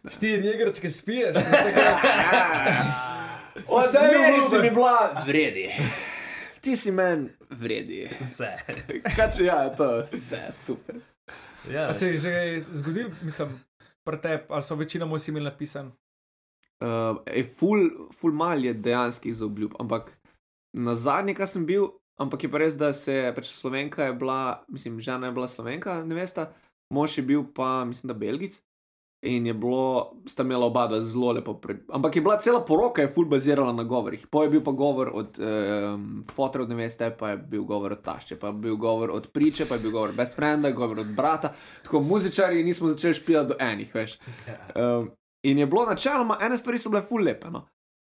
[0.06, 1.36] Štiri igračke spiješ.
[3.54, 4.48] Vse je narobe.
[4.50, 5.70] si mi bila vredi.
[6.60, 8.08] Ti si meni vredi.
[8.20, 8.50] Vse.
[9.16, 10.96] Kaj če ja, to je vse super.
[11.70, 13.60] Ja, A se je že zgodil, mislim,
[14.04, 15.92] pri tebi, ali so večinoma vsi imeli napisan.
[16.84, 20.10] Uh, ej, ful, ful mal je dejansko za obljub, ampak
[20.76, 21.86] na zadnje, kar sem bil,
[22.20, 26.02] ampak je pa res, da se pač Slovenka je bila, mislim, žena je bila Slovenka,
[26.04, 26.50] nevesta,
[26.92, 28.60] mož je bil pa, mislim, da Belgic.
[29.24, 31.54] In je bilo, sta imela oba dva zelo lepo.
[31.56, 31.78] Pre...
[31.88, 34.26] Ampak je bila cela poroka, je ful bazirala na govorih.
[34.30, 38.02] Po je bil pa govor od um, fotra od neveste, pa je bil govor od
[38.04, 40.98] tašče, pa je bil govor od priče, pa je bil govor od best frienda, govor
[40.98, 41.54] od brata.
[41.82, 44.18] Tako muzičari nismo začeli špijati do enih, veš.
[44.76, 45.10] Um,
[45.42, 47.50] in je bilo načeloma, ene stvari so bile ful lepe.
[47.50, 47.64] No.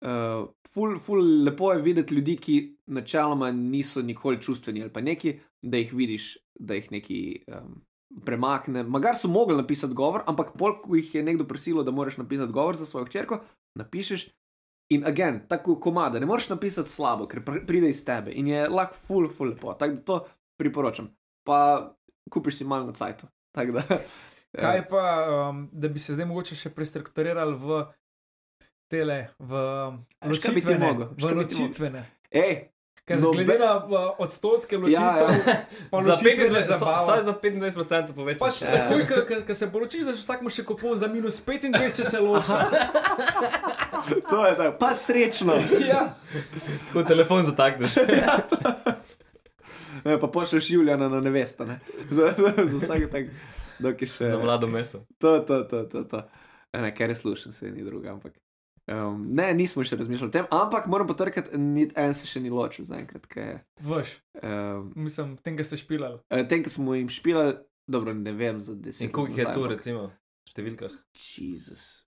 [0.01, 5.41] Uh, ful, ful lepo je videti ljudi, ki načeloma niso nikoli čustveni ali pa neki,
[5.63, 7.83] da jih vidiš, da jih neki um,
[8.25, 8.83] premakne.
[8.83, 12.53] Magar so mogli napisati govor, ampak pol, ko jih je nekdo prisilil, da moraš napisati
[12.53, 13.41] govor za svojo hčerko,
[13.79, 14.29] napišeš.
[14.91, 18.65] In again, tako komada, ne moreš napisati slabo, ker pr- pride iz tebe in je
[18.69, 19.75] lahko ful, ful lepo.
[19.79, 20.17] Tako da to
[20.59, 21.13] priporočam.
[21.47, 21.61] Pa
[22.31, 23.27] kupiš si malo na cajtu.
[23.55, 23.83] Da.
[23.91, 24.01] eh,
[24.61, 25.05] Kaj pa,
[25.51, 27.85] um, da bi se zdaj mogoče še prestrukturirali v
[28.91, 29.63] tele, v
[30.27, 32.05] ločitvene, v ločitvene.
[32.31, 32.57] Ej,
[33.11, 35.57] Ker Nobe- glede na uh, odstotke ločitev, Ja, ja.
[35.93, 36.97] Za ločitvene 25, zabava.
[36.97, 38.39] vsaj za 25% povečaš.
[38.41, 38.87] Pač Ja.
[38.87, 42.55] takoj, ko se poročiš, da vsakmo še kupon za minus 25, če se loči.
[44.25, 45.59] to je tako, pa srečno.
[45.83, 46.15] ja.
[46.87, 47.99] Tako telefon zatakneš.
[50.03, 51.81] Ne, pa pošlješ Julijana na nevesto, ne?
[52.11, 53.25] za, za, za vsak tak,
[53.79, 54.25] dok je še.
[54.27, 55.03] Na mlado meso.
[55.19, 56.05] To, to, to, to.
[56.05, 56.23] to.
[56.73, 58.33] Ne, ker je slušen, se ni druga, ampak.
[58.91, 62.51] Um, ne, nismo še razmišljali o tem, ampak moram potrkati, niti en se še ni
[62.51, 63.27] ločil zaenkrat.
[63.27, 66.19] ker, Veš, Um, mislim, tem, ki ste špilali.
[66.49, 67.55] tem, ki smo jim špilali,
[67.87, 69.03] dobro, ne vem za deset.
[69.03, 70.03] In koliko je ampak- recimo,
[70.43, 70.91] v številkah?
[71.15, 72.03] Jezus.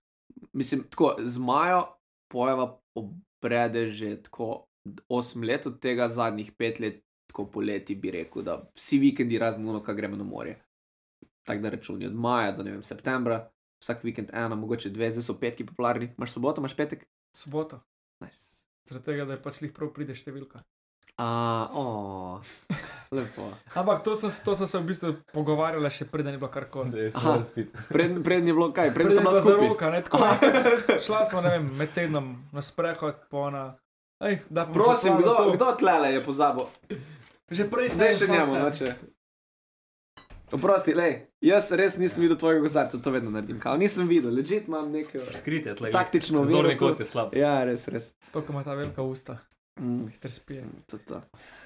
[0.52, 1.86] Mislim, tako z Majo
[2.28, 4.68] pojeva obrede že tako
[5.08, 9.64] 8 let, od tega zadnjih 5 let, tako poleti bi rekel, da vsi vikendi razen
[9.64, 10.60] uno, kaj gremo na morje.
[11.44, 13.48] Tako da računi od maja do ne vem, septembra,
[13.84, 16.14] vsak vikend ena, mogoče dve, zdaj so petki popularni.
[16.16, 17.04] Imaš soboto, imaš petek?
[17.36, 17.82] Soboto.
[18.24, 18.64] Nice.
[18.88, 20.64] Zaradi tega, da je pač lih prav pride številka.
[21.20, 22.40] A, oh,
[23.14, 23.52] lepo.
[23.78, 27.12] Ampak to sem, to sem se v bistvu pogovarjala še preden je bilo karkoli.
[27.14, 27.36] Aha.
[27.94, 29.60] Pred, je bilo kaj, Preden je smo bila skupaj.
[29.60, 30.18] zaroka, ne tako.
[31.06, 33.76] Šla smo, ne vem, med tednom na sprehod, po na.
[34.24, 34.40] Ej,
[34.72, 36.66] Prosim, kdo, kdo tlele je pozabil?
[37.52, 38.88] Že prej sem Zdaj še njemu, noče.
[40.50, 43.56] Oprosti, lej, jaz res nisem videl tvojega gozarca, to vedno naredim.
[43.58, 45.20] Kao, nisem videl, ležit imam nekaj.
[45.32, 45.90] Skrit je tle.
[45.90, 46.86] Taktično Zorni oviro tu.
[46.86, 47.34] kot je slab.
[47.34, 48.12] Ja, res, res.
[48.30, 49.38] To, ko ima ta velika usta,
[49.74, 50.62] Mm, hiter spije.
[50.86, 51.16] to, to.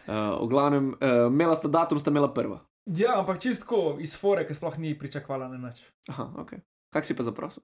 [0.06, 2.62] Uh, v glavnem, uh, imela sta datum, sta imela prva.
[2.88, 5.82] Ja, ampak čistko iz fore, ki sploh ni pričakovala na nič.
[6.08, 6.54] Aha, ok.
[6.88, 7.60] Kak si pa zaprosil?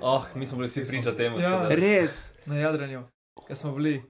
[0.00, 1.38] Oh, mi smo bili vsi priča temu.
[1.38, 1.50] Ja.
[1.52, 2.32] tako da- Res.
[2.46, 3.04] Na jadranju,
[3.46, 4.02] ki smo bili.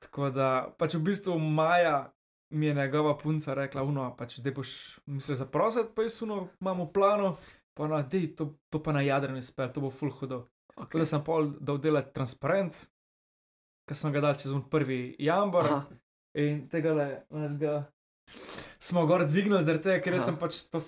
[0.00, 2.10] Tako da, pač v bistvu Maja
[2.50, 6.80] mi je njegova punca rekla, uno, pač zdaj boš mislil zaprositi, pa jaz uno imam
[6.80, 7.36] v planu,
[7.74, 10.46] pa na, dej, to, to pa na jadranju spet, to bo full hudo.
[10.76, 11.00] Tako Okay.
[11.00, 12.74] da sem pol dal delati transparent,
[13.88, 15.64] ki sem ga dal čez un prvi jambar.
[15.64, 15.86] Aha,
[16.36, 17.86] In tega le, našega,
[18.78, 20.82] smo gor dvignili, zaradi tega, ker sem pač to.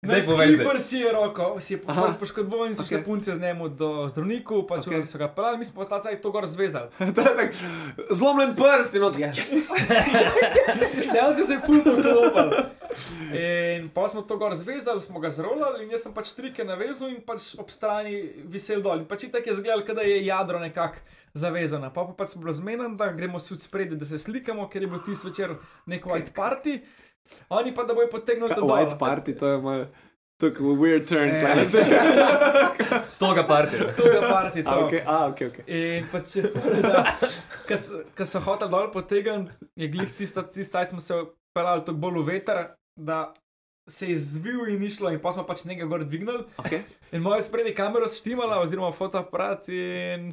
[0.00, 0.56] S- Kdaj Na povej zdaj?
[0.56, 3.04] skipper si je roko, si je prvo poškodoval in so šle Ok.
[3.04, 4.86] punce z njemu do zdravniku, pač Ok.
[4.88, 5.04] okay.
[5.04, 6.88] so ga pelali, mi smo pa ta to gor zvezali.
[7.14, 7.52] to je tak,
[8.10, 9.28] zlomljen prst in odkaj.
[9.30, 9.52] Yes.
[11.12, 12.48] Dejansko se je ful poklopil.
[13.30, 17.08] In pa smo to gor zvezali, smo ga zrolali in jaz sem pač trike navezal
[17.08, 18.98] in pač ob strani visel dol.
[18.98, 20.96] In pač itak je zgledal, da je jadro nekako
[21.34, 21.90] zavezano.
[21.90, 24.80] Pa, pa pač smo bili zmeden, da gremo si od spredi, da se slikamo, ker
[24.80, 25.54] je bil tisti večer
[25.86, 26.80] nek white party.
[27.48, 28.66] Oni pa da bojo potegnili to.
[28.66, 29.86] White party, to je moj.
[30.40, 31.28] Took a weird turn.
[31.28, 31.40] Eh.
[31.40, 31.68] tlele.
[33.18, 33.92] Toga partija.
[33.96, 34.70] Toga party, to.
[34.70, 35.58] A, ok, a, ok, ok.
[35.68, 36.38] In pač,
[38.16, 41.18] ko so hoteli dol potegniti, je glih tisto, tisto, cajt smo se
[41.52, 42.62] pelali tako bolj v veter,
[42.96, 43.34] da
[43.90, 46.46] se je zvil in išlo, in pa smo pač nekaj gor dvignili.
[46.56, 46.86] okay.
[47.12, 49.68] In moja sprednja kamera štimala, oziroma fotoaparat.
[49.68, 50.32] In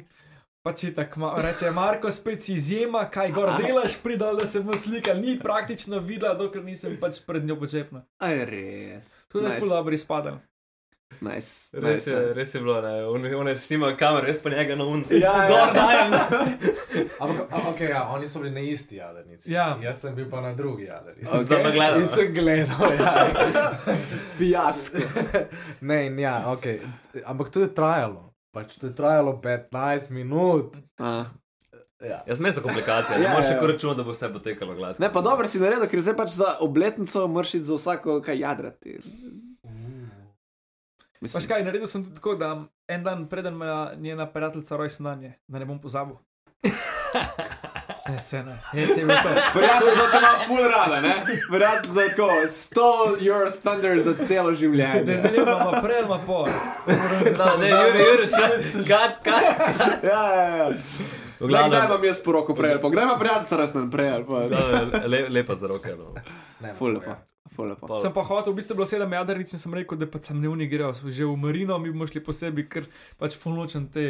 [0.68, 4.76] pač je tako, reče Marko, spet si izjema, kaj gor delaš, pridal, da se bomo
[4.76, 5.20] slikali.
[5.20, 8.04] Ni praktično videla, dokler nisem pač pred njo počepna.
[8.18, 9.22] Aj, res.
[9.28, 10.36] Tako da je kul dobro izpadel.
[11.20, 11.72] Nice.
[11.72, 12.34] Res nice, je, nice.
[12.36, 12.92] res je bilo, ne.
[13.08, 15.06] On, on je snimal kamero, res pa njega na un.
[15.10, 15.48] Ja, ja.
[15.48, 16.12] Gor dajem.
[17.24, 19.52] Ampak, okay, ja, oni so bili na isti jadrnici.
[19.52, 19.72] Ja.
[19.82, 21.26] Jaz sem bil pa na drugi jadrnici.
[21.32, 21.48] Ok.
[21.48, 22.00] Zdaj pa gledam.
[22.04, 23.26] In sem gledal, ja.
[24.38, 25.02] Fiasko.
[25.80, 26.74] ne, in ja, ok.
[27.24, 28.28] Ampak to je trajalo.
[28.58, 30.74] Pač to je trajalo 15 minut.
[30.98, 31.30] A.
[32.02, 32.22] Ja.
[32.26, 33.54] Jaz sem za komplikacije, ne Ja, moreš ja.
[33.54, 35.02] tako računati, da bo vse potekalo gladko.
[35.02, 38.38] Ne, pa dobro si naredil, ker zdaj pač za obletnico moraš iti za vsako kaj
[38.38, 38.98] jadrati.
[38.98, 39.12] Paš
[41.20, 45.22] Mislim, kaj, naredil sem tako, da en dan preden me je njena prijateljica rojsten dan
[45.22, 46.16] je, da ne bom pozabil.
[48.20, 49.06] Se ne, je se to.
[49.54, 51.14] Verjetno zato ima full rada, ne?
[51.50, 55.04] Verjetno za tako, stole your thunder za celo življenje.
[55.04, 56.46] ne imamo prej, ima pol.
[57.36, 58.48] Da, ne, Juri, Juri, še,
[58.84, 59.60] kat, kat.
[60.02, 60.68] Ja, ja, ja.
[61.38, 64.24] V Kdaj glavnem, imam jaz poroko prej, ali pa kdaj ima prijateljica rojsten prej, ali
[64.24, 64.38] pa.
[64.48, 64.62] da,
[65.06, 65.92] le, lepa za roke.
[65.94, 66.14] No.
[66.60, 67.06] Ne, Ful lepo.
[67.06, 67.18] ja.
[67.48, 67.86] Ful lepo.
[67.86, 70.18] Pa- Sem pa hotel, v bistvu je bilo sedem jadrnic in sem rekel, da pa
[70.20, 74.08] sem ne unigral, že v Marino, mi bomo šli posebej, ker pač fulnočen te,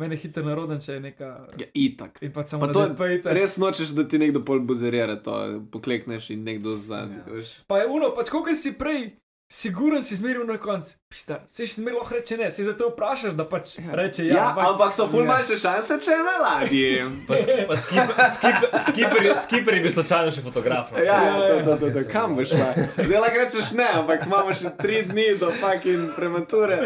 [0.00, 1.30] mene hitro naroden, če je neka.
[1.60, 2.18] Ja, itak.
[2.24, 3.32] In pa sem Pa to depejte.
[3.36, 5.36] Res nočeš, da ti nekdo pol buzerira to,
[5.72, 7.06] poklekneš in nekdo za.
[7.08, 7.22] Ja.
[7.30, 7.52] veš.
[7.70, 9.14] Pa je uno, pač kot si prej
[9.48, 10.96] Siguren si zmeril na koncu.
[11.06, 14.46] Pistar, se še zmeril lahko reče ne, se zato vprašaš, da pač reče Ja, ja.
[14.58, 16.88] ja ampak so ful manjše šanse, če je na ladji.
[17.28, 20.90] Pa, sk pa skipper, skipper, skipper, skipper je bil slučajno še fotograf.
[20.98, 22.72] Ja, ja, to, to, to, to, kam boš šla?
[22.96, 26.80] Zdaj lahko rečeš ne, ampak imamo še tri dni do fucking premature.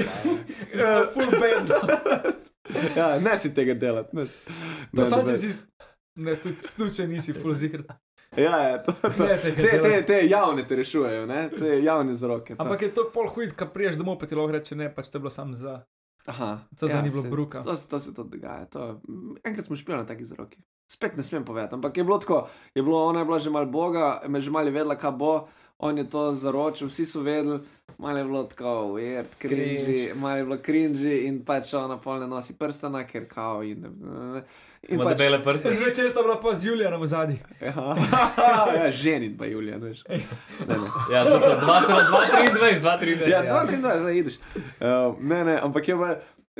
[1.16, 1.72] full band.
[2.92, 4.20] Ja, ne si tega delati.
[4.20, 4.28] Ne,
[4.92, 5.54] To ne, sam, ne, če si,
[6.20, 7.88] ne, tudi, tudi če nisi full zikr.
[8.32, 9.24] Ja, ja, to, to.
[9.24, 10.06] Ne, Te, te, delati.
[10.06, 11.48] te javne te rešujejo, ne?
[11.50, 12.54] te javne zroke.
[12.54, 12.62] to.
[12.62, 15.18] Ampak je to pol huj, kad priješ domov, pa ti lahko reče ne, pač te
[15.18, 15.80] bilo sam za.
[16.26, 17.62] Aha, To, da ni bilo se- bruka.
[17.62, 18.64] To, se- to se tudi dogaja.
[18.66, 19.00] To,
[19.42, 20.60] enkrat smo špili na takih zroki.
[20.86, 23.66] Spet ne smem povedati, ampak je bilo tako, je bilo, ona je bila že mal
[23.66, 25.48] boga, me že mal je vedela, kaj bo,
[25.80, 27.58] on je to zaročil, vsi so vedeli,
[28.00, 32.26] malo je bilo tako, weird, cringy, malo je bilo cringy in pač ona pol ne
[32.26, 33.84] nosi prstana, ker kao in,
[34.88, 35.74] in Ima pač, debele prste.
[35.76, 37.38] Zvečer sta bila pa z Julijanom v zadnji.
[37.60, 37.74] ja,
[38.78, 40.02] ja, ženit pa Julija, veš.
[40.08, 40.22] Ne,
[40.68, 40.88] ne.
[41.12, 43.28] Ja, to so 2-23, 2-23.
[43.28, 44.40] Ja, 22, zdaj ideš.
[44.56, 46.16] Uh, ne, ne, ampak je pa.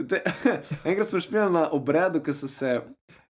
[0.08, 0.22] Te,
[0.88, 2.80] enkrat smo špili na obredu, ki so se.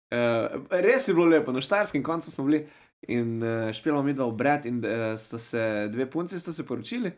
[0.09, 2.65] Uh, res je bilo lepo, na štajerskem koncu smo bili
[3.07, 7.11] in uh, špilamo mi dva obred, in uh, sta se dve punci sta se poročili,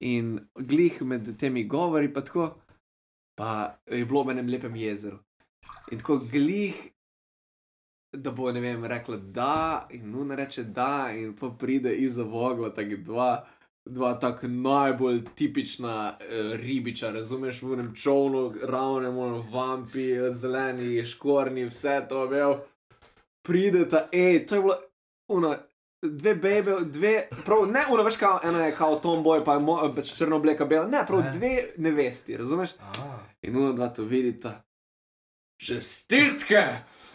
[0.00, 2.50] in glih med temi govori, pa tako,
[3.38, 5.18] pa je bilo v enem lepem jezeru.
[5.92, 6.76] In tako glih,
[8.16, 12.74] da bo ne vem, rekla da, in nuna reče da, in pa pride iza vogla,
[12.74, 13.30] tako dva
[13.86, 21.64] dva tako najbolj tipična uh, ribiča, razumeš, v enem čovnu, ravnem, ono, vampi, zeleni, škorni,
[21.64, 22.54] vse to je bil.
[23.46, 24.76] Prideta, hej, to je bilo,
[25.28, 25.54] ono,
[26.08, 27.12] dve bebe, dve,
[27.44, 30.64] prav, ne, ono, veš, kao, ena je kao tomboy, pa je mo, pač črno obleka,
[30.64, 31.30] bela, ne, prav Ne.
[31.32, 32.70] dve nevesti, razumeš?
[33.42, 34.62] In ono dva to vidita.
[35.58, 36.62] Čestitke!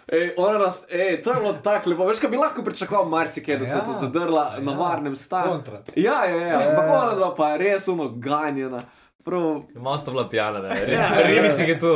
[0.07, 3.57] Ej, ona nas, ej, to je bilo tako lepo, veš, kaj bi lahko pričakoval marsikaj,
[3.57, 3.81] da so Ja.
[3.81, 4.61] to zadrla Ja.
[4.61, 5.61] na varnem stanju.
[5.95, 6.93] Ja, ja, ja, Ja, ampak ja.
[6.93, 8.81] ona dva pa je res uno ganjena.
[9.23, 10.69] Prav, Malo sta bila pijana, ne.
[10.89, 11.09] Ja.
[11.21, 11.87] Ribiči je tu,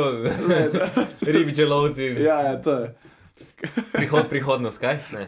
[1.22, 2.02] ribiči lovci.
[2.04, 2.94] ja, ja, to je.
[3.92, 4.98] Prihod, prihodnost, kaj?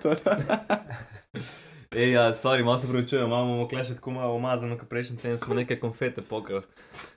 [1.97, 5.55] Ej, ja, sorry, malo se pravičujem, imamo klešet tako malo umazano, kot prejšnji teden smo
[5.55, 6.63] nekaj konfete pokali.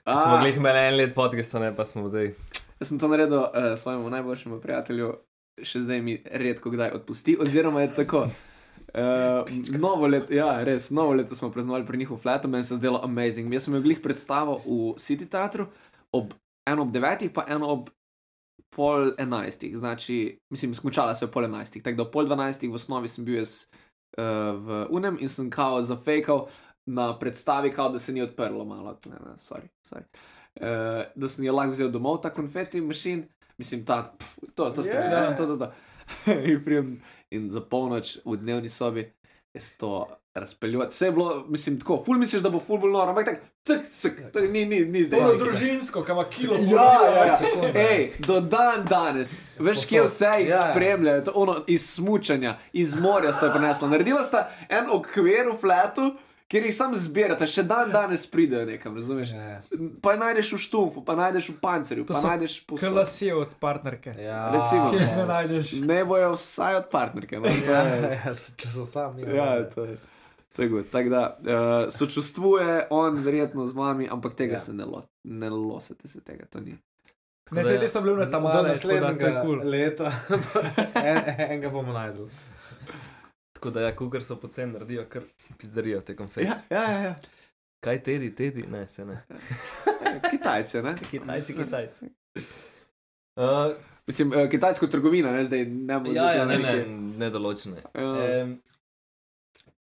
[0.04, 2.32] Smo glih imeli en let podcasta, ne pa smo zdaj.
[2.80, 3.48] jaz sem to naredil uh,
[3.78, 5.12] svojemu najboljšemu prijatelju,
[5.62, 8.26] še zdaj mi redko kdaj odpusti, oziroma je tako.
[8.92, 12.74] Uh, novo leto, ja, res, novo leto smo praznovali pri njih v Flatu, meni se
[12.74, 13.52] je zdelo amazing.
[13.52, 15.68] Jaz sem imel glih predstavo v City Teatru,
[16.12, 16.32] ob,
[16.68, 17.92] eno ob devetih, pa eno ob
[18.76, 19.76] pol enajstih.
[19.76, 23.42] Znači, mislim, skončala se je pol enajstih, tako da pol dvanajstih v osnovi sem bil
[23.42, 23.66] jaz
[24.18, 24.24] uh,
[24.56, 26.46] v Unem in sem kao zafejkal
[26.86, 28.98] na predstavi, kao da se ni odprlo malo.
[29.06, 30.04] Ne, ne, sorry, sorry.
[30.60, 33.24] Uh, da sem jo lahko vzel domov, ta konfeti mašin,
[33.58, 35.10] mislim, ta, pf, to, to ste Ja.
[35.10, 35.36] yeah.
[35.36, 35.72] to, to, to.
[36.50, 37.00] in, prijem,
[37.30, 39.12] in za polnoč v dnevni sobi
[39.54, 40.90] je to razpeljati.
[40.90, 43.86] Vse je bilo, mislim, tako, ful misliš, da bo ful bolj noro, ampak tako, cek,
[43.90, 45.20] cek, to ni, ni, ni zdaj.
[45.20, 46.54] To je družinsko, kam ima kilo.
[46.60, 47.72] Ja, ja, ja.
[47.90, 50.70] Ej, do dan danes, veš, kje vse jih Ja, ja.
[50.70, 53.88] spremljajo, to ono iz smučanja, iz morja sta prinesla.
[53.88, 56.14] Naredila sta en okvir v flatu,
[56.52, 59.32] kjer jih sam zbirate, še dan danes pridejo nekam, razumeš?
[59.32, 59.60] Ja.
[60.04, 64.12] Pa najdeš v štumfu, pa najdeš v pancerju, To pa najdeš po Klasije od partnerke.
[64.20, 64.90] Ja, Recimo.
[64.92, 65.72] Kje ne najdeš?
[65.80, 67.40] Ne bojo vsaj od partnerke.
[67.40, 67.48] No?
[67.48, 67.82] To Ja,
[68.12, 69.24] ja, če so sami.
[69.24, 69.96] Ja, to je.
[70.52, 70.84] to je.
[70.92, 74.60] Tako da uh, sočustvuje on verjetno z vami, ampak tega Ja.
[74.60, 74.64] ja.
[74.68, 76.76] se ne, lo, ne losete se tega, to ni.
[77.52, 79.60] Ne, se te so bile na tam Do male, naslednjega cool.
[79.64, 80.12] leta
[81.08, 82.28] en, enega bomo najdel.
[83.62, 85.22] Tako da, ja, kukar so pocen naredijo, kar
[85.58, 86.46] pizdarijo te konfete.
[86.46, 86.98] Ja, ja, ja.
[86.98, 87.14] ja.
[87.80, 88.64] Kaj tedi, tedi?
[88.66, 89.20] Ne, se ne.
[90.30, 90.96] Kitajci, ne?
[91.10, 92.06] Kitajci, Kitajci.
[93.36, 93.72] Uh,
[94.06, 96.88] Mislim, eh, kitajsko trgovino, ne zdaj ne bo ja, zdaj ja, ne, ne, neke-
[97.18, 97.82] nedoločene.
[97.94, 98.42] Ja.
[98.42, 98.58] Um,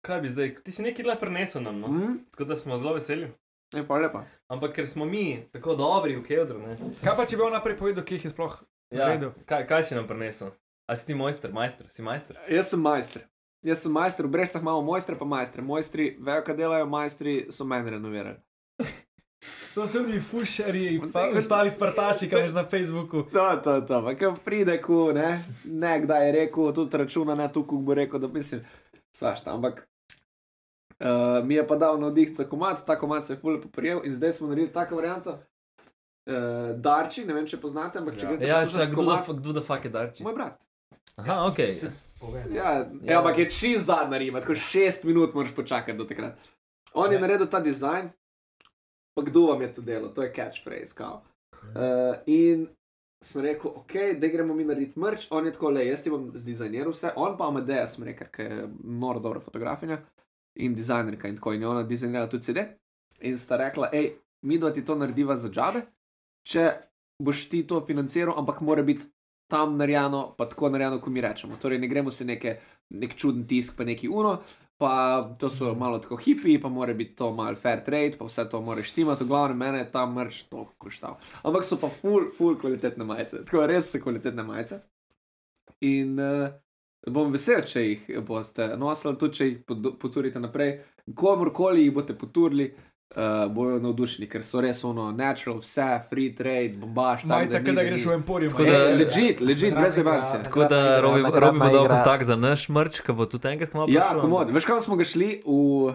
[0.00, 1.88] kaj bi zdaj, ti si nekaj le prenesel nam, no?
[1.88, 3.30] Mhm, tako da smo zelo veseli.
[3.74, 4.24] Je pa lepa.
[4.48, 6.76] Ampak ker smo mi tako dobri v Kedru, ne?
[7.00, 8.60] Kaj pa če bi on naprej povedal, kje jih je sploh?
[8.90, 9.32] Ja, redu.
[9.46, 10.52] kaj, kaj si nam prenesel?
[10.86, 12.36] A si ti mojster, majster, si majster?
[12.52, 13.24] Jaz sem majster.
[13.62, 15.62] Jaz sem majster, v Brežcah imamo mojstre, pa majstre.
[15.62, 18.38] Mojstri vejo, kaj delajo, majstri so meni renovirali.
[19.74, 23.22] To so bili fušeri, pa ostali spartaši, kaj veš na Facebooku.
[23.24, 24.02] To, to, to.
[24.02, 25.28] Pa kam pride, ko ne,
[25.64, 28.64] ne kdaj je rekel, tudi računa, ne tu, ko bo rekel, da mislim,
[29.12, 29.54] sašta.
[29.54, 29.84] Ampak
[30.98, 31.06] uh,
[31.44, 34.32] mi je pa dal navdih za komat, ta komat se je fully poprijel in zdaj
[34.32, 35.38] smo naredili tako varianto.
[36.26, 36.34] Uh,
[36.76, 38.30] darči, ne vem, če poznate, ampak če Ja.
[38.30, 40.22] greste Ja, čak, kdo da, komat- kdo da fuck je darči?
[40.22, 40.58] Moj brat.
[41.16, 41.56] Aha, ok.
[41.56, 41.92] Povej.
[42.20, 42.86] Ja, Ja.
[43.04, 43.18] ja.
[43.18, 46.48] ampak je čist zadnja rima, tako šest minut moraš počakati do takrat.
[46.92, 47.20] On je Ja.
[47.20, 48.10] naredil ta dizajn,
[49.14, 50.94] pa kdo vam je to delo, to je catchphrase.
[50.94, 51.22] Kao.
[51.64, 52.68] Uh, in
[53.24, 56.30] sem rekel, ok, da gremo mi narediti mrč, on je tako le, jaz ti bom
[56.34, 59.98] zdizajniral vse, on pa Amadeus, sem rekel, ker je noro dobra fotografinja
[60.56, 62.58] in dizajnerka in tako in je ona dizajnirala tudi CD.
[63.20, 64.12] in sta rekla, hej,
[64.42, 65.80] mi dva ti to narediva za džabe,
[66.46, 66.70] če
[67.18, 69.06] boš ti to financiral, ampak mora biti
[69.48, 71.56] tam narejeno, pa tako narejeno, kot mi rečemo.
[71.60, 72.58] Torej, ne gremo si neke,
[72.90, 74.38] nek čuden tisk, pa neki uno.
[74.78, 74.90] Pa
[75.40, 78.60] to so malo tako hipi, pa mora biti to malo fair trade, pa vse to
[78.62, 81.16] moraš štimati, v glavnem mene je ta mrč to koštal.
[81.42, 84.78] Ampak so pa full, full kvalitetne majice, tako res so kvalitetne majice.
[85.82, 86.46] In uh,
[87.10, 89.58] bom vesel, če jih boste nosili, tudi če jih
[89.98, 90.76] poturite naprej.
[91.14, 92.87] Komorkoli jih boste poturili, uh,
[93.48, 97.24] bojo navdušeni, ker so res ono natural, vse, free trade, bombaž.
[97.24, 98.50] Majca, ni, kada da greš v Emporium.
[98.50, 100.42] Tako da- Eh, Legit, legit, brez Takratna evancije.
[100.44, 104.14] Tako da Robi, bo dal kontakt za naš mrč, ki bo tudi enkrat malo Ja,
[104.20, 104.50] komod.
[104.50, 105.42] Veš, kam smo ga šli?
[105.46, 105.94] V...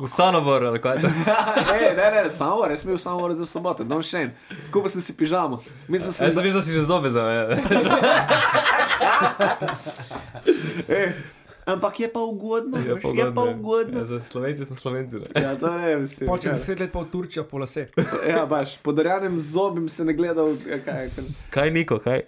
[0.00, 1.08] V Sanobor ali kaj to.
[1.70, 4.30] ne, ne, ne, samo res mi v samo za soboto, no še en.
[4.72, 5.60] Kupil sem si pižamo.
[5.88, 7.60] Mislim, sem Jaz sem mislil, da si že zobe za me.
[11.66, 12.78] Ampak je pa ugodno.
[12.78, 13.98] Je veš, pa je pa ugodno, ugodno.
[13.98, 15.16] Ja, za Slovenci smo Slovenci.
[15.16, 15.42] Ne?
[15.42, 16.04] Ja, to ne vem.
[16.26, 17.88] Počeš deset let pa v Turčijo, po lase.
[18.30, 21.10] Ja, baš, po darjanem zobim se ne gledal, ja, kaj je.
[21.50, 22.22] Kaj Niko, kaj?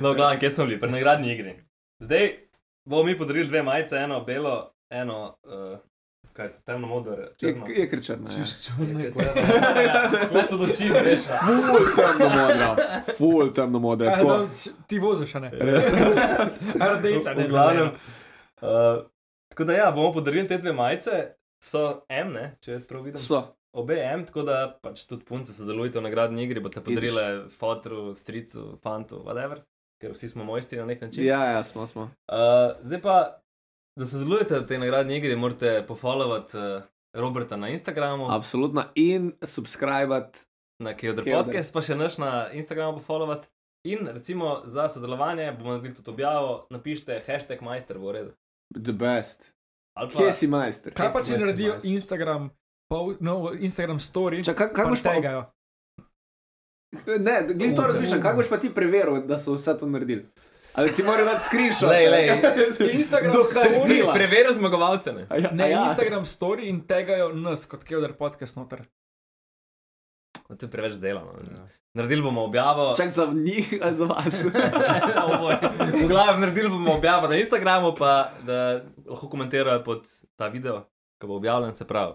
[0.00, 1.56] no, glavno, kje smo bili, pri nagradni igri.
[2.04, 2.28] Zdaj
[2.84, 5.78] bomo mi podarili dve majice, eno belo, eno, uh,
[6.32, 7.66] kaj, temno modro, Je, črno.
[7.68, 8.30] je krčerna.
[8.30, 8.44] Ja.
[10.32, 11.20] Kaj so doči, veš?
[11.44, 12.76] Ful temno modra,
[13.18, 14.06] ful temno modra.
[14.10, 14.44] Ja,
[14.86, 15.50] Ti voziš, a ne?
[16.96, 17.90] Rdeča, ne glavnem.
[18.62, 19.04] Uh,
[19.48, 21.10] tako da ja, bomo podarili te dve majice,
[21.62, 23.20] so M, ne, če jaz prav vidim.
[23.22, 23.42] So.
[23.72, 28.74] Obe M, tako da pač tudi punce sodelujete v nagradni igri, boste podarile fotru, stricu,
[28.84, 29.62] fantu, whatever,
[30.02, 31.24] ker vsi smo mojstri na nek način.
[31.24, 32.10] Ja, ja, smo, smo.
[32.28, 33.16] Uh, zdaj pa,
[33.92, 36.82] da sodelujete v tej nagradni igri, morate pofollowati uh,
[37.14, 38.84] Roberta na Instagramu, Absolutno.
[38.94, 40.38] In subscribat.
[40.78, 41.22] na Kyoder.
[41.24, 43.46] Podcast, pa še naš na Instagramu pofollowati.
[43.84, 48.30] In recimo za sodelovanje bomo naredili tudi objavo, napišite hashtag majster, bo v redu.
[48.72, 49.52] The best.
[49.92, 50.90] Ali pa- Kje si majster?
[50.92, 51.90] Kaj pa če naredijo majster?
[51.90, 52.50] Instagram,
[52.88, 55.12] pol- no, Instagram story, Čak, kako boš pa?
[55.12, 55.42] tegajo?
[57.18, 60.26] Ne, glej to razmišljam, kako boš pa ti preveril, da so vse to naredili?
[60.74, 61.88] Ali ti dati screenshot?
[61.88, 62.26] Lej, lej.
[63.00, 63.84] Instagram Dokazila.
[63.84, 65.12] story, Preveril zmagovalce.
[65.12, 65.26] Ne?
[65.28, 65.84] Ja, ne ja.
[65.84, 68.84] Instagram story in tegajo nas kot Kevder podcast noter.
[70.48, 71.20] No, To je preveč dela.
[71.20, 71.68] No.
[71.94, 72.94] Naredili bomo objavo.
[72.96, 74.44] Čak za njih ali za vas?
[76.02, 80.88] V glavnem, naredili bomo objavo na Instagramu, pa da lahko komentirajo pod ta video,
[81.20, 81.74] ko bo objavljen.
[81.74, 82.14] Se pravi,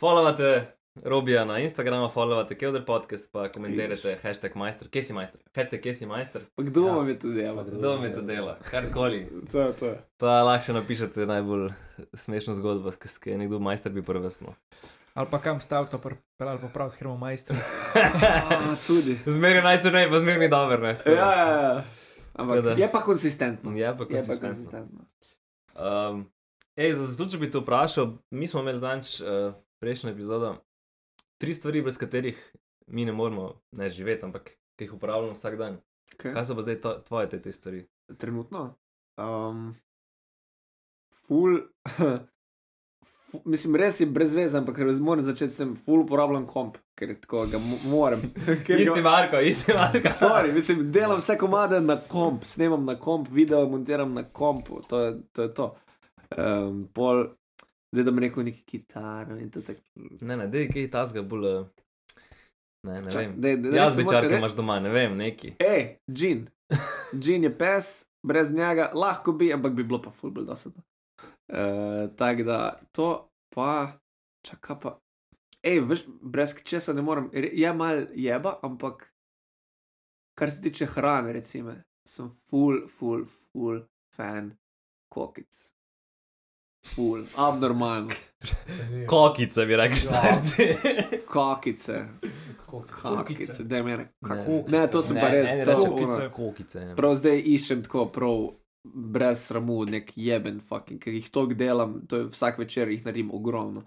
[0.00, 0.64] followate
[0.96, 5.94] Robija na Instagramu, followate Kevder podcast, pa komentirate hashtag majster, kje si majster, hashtag kje
[5.94, 6.92] si majster, Pa kdo Ja.
[6.92, 7.64] vam je to delal?
[7.66, 9.28] kdo mi to dela, karkoli.
[9.52, 9.94] To, to.
[10.18, 11.70] Pa lahko še napišete najbolj
[12.14, 14.52] smešno zgodbo, ki je nekdo majster bi prvestno.
[15.14, 17.56] Ali pa kam stav to pripeljal popraviti, ker imamo majstra.
[18.50, 19.16] A, tudi.
[19.26, 20.92] Zmeraj najcenej, pa zmeraj dober, ne.
[21.06, 21.84] Ja, ja, ja.
[22.34, 23.70] Ampak Tako da- je pa konsistentno.
[23.72, 24.48] Je pa Je pa konsistentno.
[24.52, 25.00] konsistentno.
[25.74, 26.28] Um,
[26.76, 30.56] ej, za če bi te vprašal, mi smo imeli zanč uh, prejšnjo epizodo
[31.42, 32.38] tri stvari, brez katerih
[32.86, 34.44] mi ne moremo ne živeti, ampak
[34.76, 35.80] ki jih uporabljamo vsak dan.
[36.12, 36.30] Okay.
[36.30, 37.80] Kaj so pa zdaj to, tvoje te tri stvari?
[38.18, 38.68] Trenutno.
[39.18, 39.72] Um,
[41.22, 41.58] ful.
[43.30, 47.14] fu- Mislim, res je brez veze, ampak moram začeti s tem, ful uporabljam komp, ker
[47.20, 48.20] tako ga mo- moram.
[48.66, 50.12] Ga- Isti Marko, isti Marko.
[50.12, 55.00] Sorry, mislim, delam vse komade na komp, snemam na komp, video montiram na kompu, to
[55.00, 55.42] je to.
[55.42, 55.70] Je to.
[56.36, 57.26] Um, pol,
[57.92, 59.80] zdaj da bi rekel neki kitaro in to tako.
[60.20, 61.46] Ne, ne, dej, kaj tazga bolj.
[61.46, 61.66] Uh,
[62.82, 63.34] ne, ne Čak, vem.
[63.40, 65.54] daj, daj, Jaz čarke re- imaš doma, ne vem, neki.
[65.60, 66.46] Ej, Jean.
[67.14, 70.82] Jean je pes, brez njega lahko bi, ampak bi bilo pa ful bolj dosadno.
[71.52, 72.58] Uh, Tako da
[72.92, 73.08] to
[73.54, 73.98] pa,
[74.42, 74.98] čaka pa.
[75.62, 77.30] Ej, veš, brez česa ne morem.
[77.32, 79.12] Re- Je mal jeba, ampak
[80.38, 81.74] kar se tiče hrane, recimo,
[82.08, 83.82] sem full, full, full
[84.16, 84.56] fan
[85.12, 85.71] kokic.
[86.84, 88.10] Full, abnormalno.
[89.06, 90.66] Kokice bi rekli, štajci.
[91.26, 92.04] Kokice,
[92.66, 93.02] Kokice.
[93.02, 94.12] kokice, da je mene.
[94.20, 94.64] Ne.
[94.68, 95.50] Ne, to sem Ne, pa res.
[95.64, 96.30] to, ono- kokice.
[96.32, 96.78] Kokice.
[96.80, 96.94] ja.
[96.94, 98.48] Prav zdaj iščem tako, prav
[98.84, 103.30] brez sramu, nek jeben fucking, ker jih toliko delam, to je vsak večer jih naredim
[103.30, 103.82] ogromno.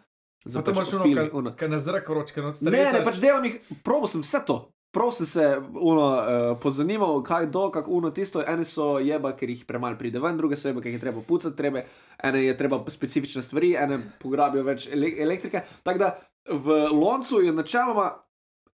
[0.46, 3.56] Pa to imaš ono, filmih, ka- na zrak vročke, no Ne, ne, pač delam jih,
[3.84, 4.72] probo sem vse to.
[4.96, 8.44] Prav sem se uno, uh, pozanimal, kaj do, kako uno tisto.
[8.48, 11.24] Ene so jeba, ker jih premalo pride ven, druge so jeba, ker jih je treba
[11.28, 11.84] pucati, treba,
[12.24, 15.66] ene je treba specifične stvari, ene pograbijo več ele elektrike.
[15.84, 16.14] Tako da
[16.48, 18.14] v loncu je načeloma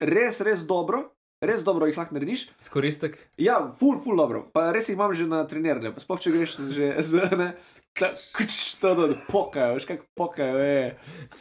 [0.01, 1.07] res, res dobro,
[1.41, 2.49] res dobro jih lahko narediš.
[2.61, 3.17] Skoristek.
[3.41, 4.45] Ja, ful, ful dobro.
[4.53, 5.97] Pa res jih imam že na treniranje.
[6.05, 7.55] Sploh če greš že z ne.
[7.91, 10.99] Kč, to, to, pokajo, veš kako pokajo, je,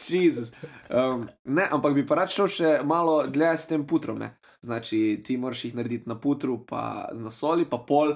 [0.10, 0.50] Jezus.
[0.90, 4.18] Um, ne, ampak bi pa rad šel še malo dlje s tem putrom.
[4.18, 4.34] Ne?
[4.62, 6.82] Znači, ti moraš jih narediti na putru, pa
[7.14, 8.16] na soli, pa pol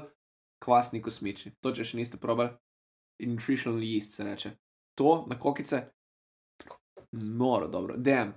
[0.60, 1.52] kvasni kosmiči.
[1.56, 2.50] To, če še niste probali,
[3.22, 4.52] nutritional yeast se reče.
[4.96, 5.86] To na kokice,
[7.12, 8.34] noro dobro, dem,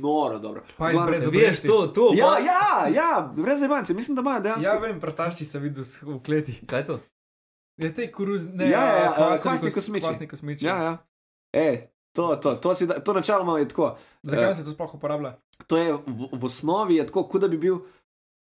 [0.00, 0.64] noro dobro.
[0.76, 2.12] Pa Glavno, brez Veš, to, to.
[2.14, 2.62] Ja, pa- ja,
[2.94, 4.64] ja, brez zebance, mislim, da imajo dejansko.
[4.64, 6.60] Ja, vem, prtašči se videl v kleti.
[6.66, 7.00] Kaj je to?
[7.76, 10.02] Je te koruz, ne, Ja, ja, ja, kvasni kvasni kos- kosmiči.
[10.02, 10.66] Kvasni kosmiči.
[10.66, 10.96] ja, ja.
[11.54, 11.76] Ej,
[12.12, 13.90] to, to, to, si da, to načeloma je tako.
[14.22, 15.36] Zakaj Eh, se to sploh uporablja?
[15.66, 17.80] To je v, v osnovi je tako, kot da bi bil,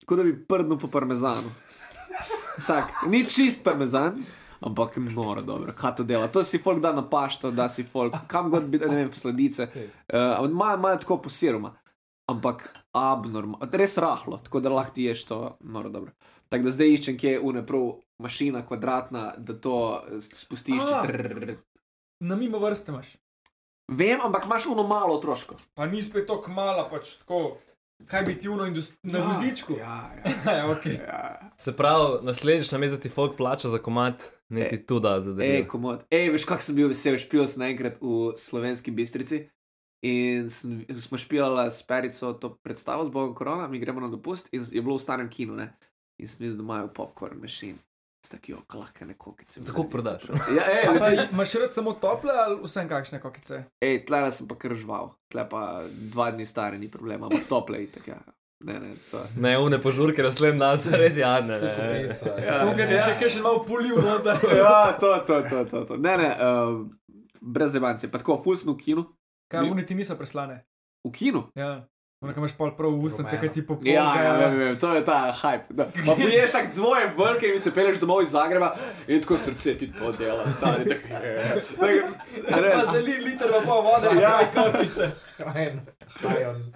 [0.06, 1.52] kot da bi prdnil po parmezanu.
[2.68, 4.24] Tak, ni čist parmezan,
[4.64, 6.28] ampak noro dobro, kaj to dela.
[6.28, 9.18] To si folk da na pašto, da si folk, kam god bi, ne vem, v
[9.18, 9.68] sladice.
[10.08, 11.76] Uh, Malo mal tako posiroma,
[12.32, 16.16] ampak abnormalno, res rahlo, tako da lahko ti ješ to noro dobro.
[16.50, 17.92] Tako da zdaj iščem, kje je uneprav
[18.24, 20.84] mašina kvadratna, da to spustiš.
[20.94, 21.04] A.
[21.04, 21.58] Trrr.
[22.24, 23.16] Na mimo vrste imaš.
[23.88, 25.56] Vem, ampak imaš uno malo otroško.
[25.74, 27.58] Pa ni spet tako mala, pač tako.
[28.08, 29.74] Kaj bi ti uno indust- na vozičku?
[29.74, 30.32] Ja, ja.
[30.58, 30.86] ja, ok.
[30.86, 31.52] ja.
[31.58, 35.36] Se pravi, naslednjič namesto da ti folk plača za komat, niti tu da za Ej,
[35.38, 35.68] delo.
[35.68, 36.04] komod.
[36.12, 39.46] Ej, veš, kako sem bil vesel, špil sem naenkrat v slovenski bistrici.
[40.04, 44.50] In sem, smo špilali s Perico to predstavo z Bogom Korona, mi gremo na dopust
[44.52, 45.72] in je bilo v starem kinu, ne.
[46.20, 47.80] In sem videl, da imajo popcorn mašin.
[48.26, 49.62] S takijo kalahkane kokice.
[49.62, 50.24] Tako prodaš.
[50.58, 53.64] Ja, ej, Pa leži- imaš rad samo tople ali vsem kakšne kokice?
[53.82, 55.12] ej tle sem pa kar žval.
[55.30, 55.62] Tle pa
[56.10, 58.10] dva dni stari, ni problema, ampak tople je tako.
[58.12, 58.22] Ja.
[58.66, 59.20] Ne, ne, to.
[59.38, 61.60] Ne, une požurke naslednji dan so res jadne.
[61.60, 61.86] To je ne.
[62.08, 62.34] kopica.
[62.42, 62.56] Ja.
[62.66, 64.40] Tukaj je še kaj še malo polil noter.
[64.58, 65.84] Ja, to, to, to, to.
[65.86, 65.98] to.
[66.02, 66.88] Ne, ne, uh,
[67.42, 68.10] brez zebance.
[68.10, 69.04] Pa tako, ful sem v kinu.
[69.52, 70.64] Kaj, uniti niso preslane.
[71.06, 71.44] V kinu?
[71.54, 71.84] Ja.
[72.26, 73.92] Ono, kaj imaš pol prav v ustnice, kaj ti popolno.
[73.92, 75.70] Ja, ja, vem, vem, to je ta hype.
[75.72, 75.86] Da.
[76.00, 78.72] Pa poješ tako dvoje vrke in se peleš domov iz Zagreba
[79.08, 80.86] in tako srce ti to dela, stari.
[80.86, 81.22] Tako,
[81.78, 82.14] tako,
[82.50, 82.86] Pa res.
[82.88, 84.40] za li, liter pa pol vode, Ja.
[84.42, 85.12] ja.
[86.24, 86.74] Hajen.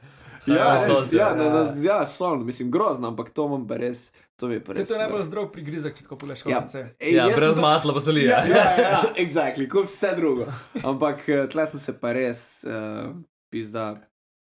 [0.48, 1.36] Ja, Sol, res, ja, ja.
[1.36, 4.74] na, na, ja, solno, mislim, grozno, ampak to imam pa res, to mi je pa
[4.74, 4.90] To res.
[4.90, 6.62] je najbolj zdrav prigrizek, če tako poleš Ja.
[6.62, 6.84] kokice.
[6.98, 8.28] Ej, Ja, jaz sem brez to- masla pa se lije.
[8.28, 10.48] Ja, ja, ja, exactly, kot vse drugo.
[10.84, 13.12] Ampak eh, tle sem se pa res, uh,
[13.50, 13.98] pizda.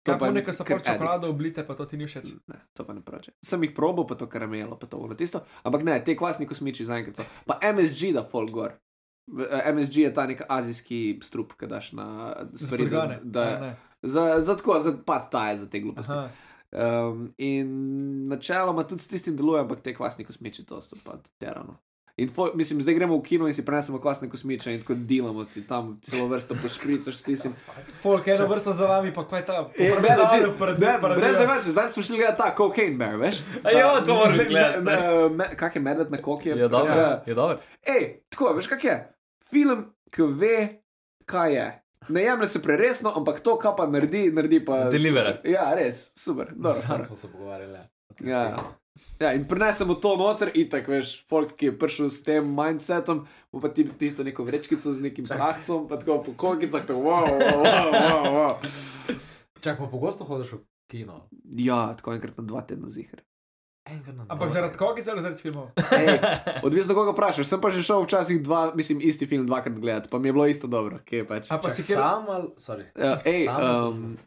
[0.03, 0.87] Kaj pa kar sapor addict.
[0.93, 2.31] čokolado oblite, pa to ti ni všeč.
[2.49, 3.31] Ne, to pa ne prače.
[3.45, 5.43] Sem jih probal, pa to karamelo, pa to ono tisto.
[5.63, 7.25] Ampak ne, te kvasni kosmiči zaenkrat so.
[7.45, 8.73] Pa MSG da folk gor.
[9.29, 12.07] Eh, MSG je ta nek azijski strup, ki daš na
[12.55, 13.19] stvari, da, Zbrgane.
[13.23, 13.75] da, A, ne.
[14.01, 16.11] za, za tako, za pad taje, za te gluposti.
[16.11, 16.29] Aha.
[16.71, 17.69] Um, in
[18.31, 21.77] načeloma tudi s tistim deluje, ampak te kvasni kosmiči to so pa terano.
[22.21, 25.45] In fol, mislim, zdaj gremo v kino in si prenesemo kvasne kosmiče in tako delamo
[25.45, 27.53] si tam celo vrsto pošpricaš s tistim.
[28.01, 29.57] Folk, eno vrsto za vami, pa kaj je ta?
[29.75, 31.21] E, ne, znači, paradiž, ne, paradiž.
[31.21, 33.41] brez zavece, zdaj smo šli gledati ta cocaine bear, veš?
[33.63, 34.81] Ta- to moram gledati,
[35.31, 36.49] me- Kak je medved na koki?
[36.51, 37.23] Je dobro, Ja.
[37.25, 37.57] je dobro.
[37.89, 38.95] Ej, tako, veš kak je?
[39.43, 40.67] Film, ki ve,
[41.25, 41.67] kaj je.
[42.07, 44.77] Ne jemlje se preresno, ampak to, kar pa naredi, naredi pa.
[44.85, 45.31] Delivera.
[45.31, 45.51] super.
[45.51, 46.47] Ja, res, super.
[46.47, 47.05] Sam dobro.
[47.05, 47.79] smo se pogovarjali.
[48.19, 48.57] ja.
[49.21, 49.33] Ja.
[49.37, 53.61] In prenesemo to noter, in tako veš, folk, ki je prišel s tem mindsetom, bo
[53.61, 57.61] pa ti tisto neko vrečkico z nekim prahcom, pa tako po kokicah, tako wow, wow,
[57.61, 58.53] wow, wow.
[59.61, 60.59] Čak, pa pogosto hodiš v
[60.89, 61.29] kino.
[61.45, 63.21] Ja, tako enkrat na dva tedna zihar.
[63.85, 65.69] Enkrat na Ampak zaradi kokice ali zaradi filmov?
[65.77, 66.17] Ej,
[66.67, 67.45] odvisno, koga vprašaš.
[67.45, 70.49] Sem pa že šel včasih dva, mislim, isti film dvakrat gledati, pa mi je bilo
[70.49, 71.53] isto dobro, je pač.
[71.53, 71.97] A pa Čak, si kjer...
[72.01, 72.89] sam ali, sorry.
[72.97, 74.17] Uh, ej, Sam um,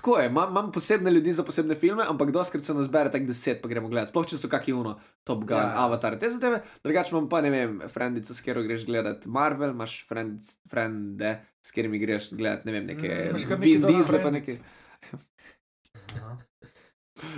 [0.00, 3.26] tako je, imam, imam posebne ljudi za posebne filme, ampak doskrat se nas bere tako
[3.26, 4.10] deset, pa gremo gledati.
[4.10, 4.94] Sploh če so kakšni uno,
[5.28, 5.74] Top Gun, Ja.
[5.84, 6.62] Avatar, te zadeve.
[6.84, 10.40] Drugače imam pa ne vem, frendico, s katero greš gledati Marvel, imaš friend,
[10.70, 14.56] frende, s katerimi greš gledati, ne vem, neke Mm, Vin Diesel, pa neke.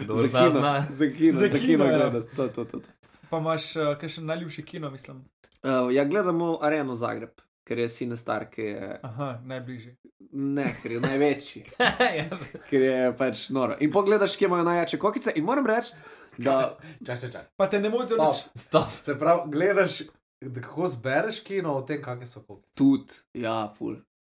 [0.07, 0.87] Dobro, za kino, zna.
[0.91, 1.97] za kino, Za kino, kino ja.
[1.99, 2.37] gledati.
[2.37, 2.79] To, to, to.
[2.79, 2.89] to.
[3.31, 5.25] Pa imaš uh, kakšen najljubši kino, mislim.
[5.63, 7.31] Uh, ja, gledamo Areno Zagreb,
[7.65, 9.97] ker je Sine Star, ki je Aha, najbližji.
[10.33, 11.65] ne, ker je največji.
[12.19, 12.27] Ja.
[12.71, 13.77] ker je pač noro.
[13.81, 15.33] In pogledaš, kje imajo najjače kokice.
[15.37, 15.95] In moram reči,
[16.39, 17.47] da Čak, čak, čak.
[17.57, 18.45] Pa te ne nič.
[18.57, 18.91] Stop.
[19.01, 20.03] Se pravi, gledaš,
[20.41, 22.73] da kako zbereš kino, o tem, kakšne so kokice.
[22.77, 23.97] tudi, ja, ful,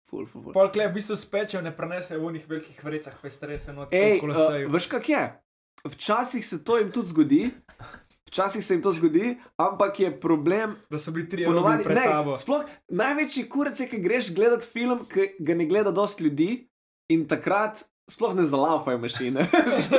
[0.09, 0.41] ful, ful.
[0.43, 0.53] ful.
[0.53, 4.19] Pol klej v bistvu spečejo, ne prenesejo v unih velikih vrečah, pa strese not Ej,
[4.19, 5.23] okolo uh, veš kak je?
[5.85, 7.43] Včasih se to jim tudi zgodi.
[8.25, 12.31] Včasih se jim to zgodi, ampak je problem, Da so bili tri ponovadi, pred tabo.
[12.31, 16.67] ne, sploh največji kurec je, ki greš gledati film, ki ga ne gleda dosti ljudi
[17.09, 19.45] in takrat sploh ne zalaufajo mašine.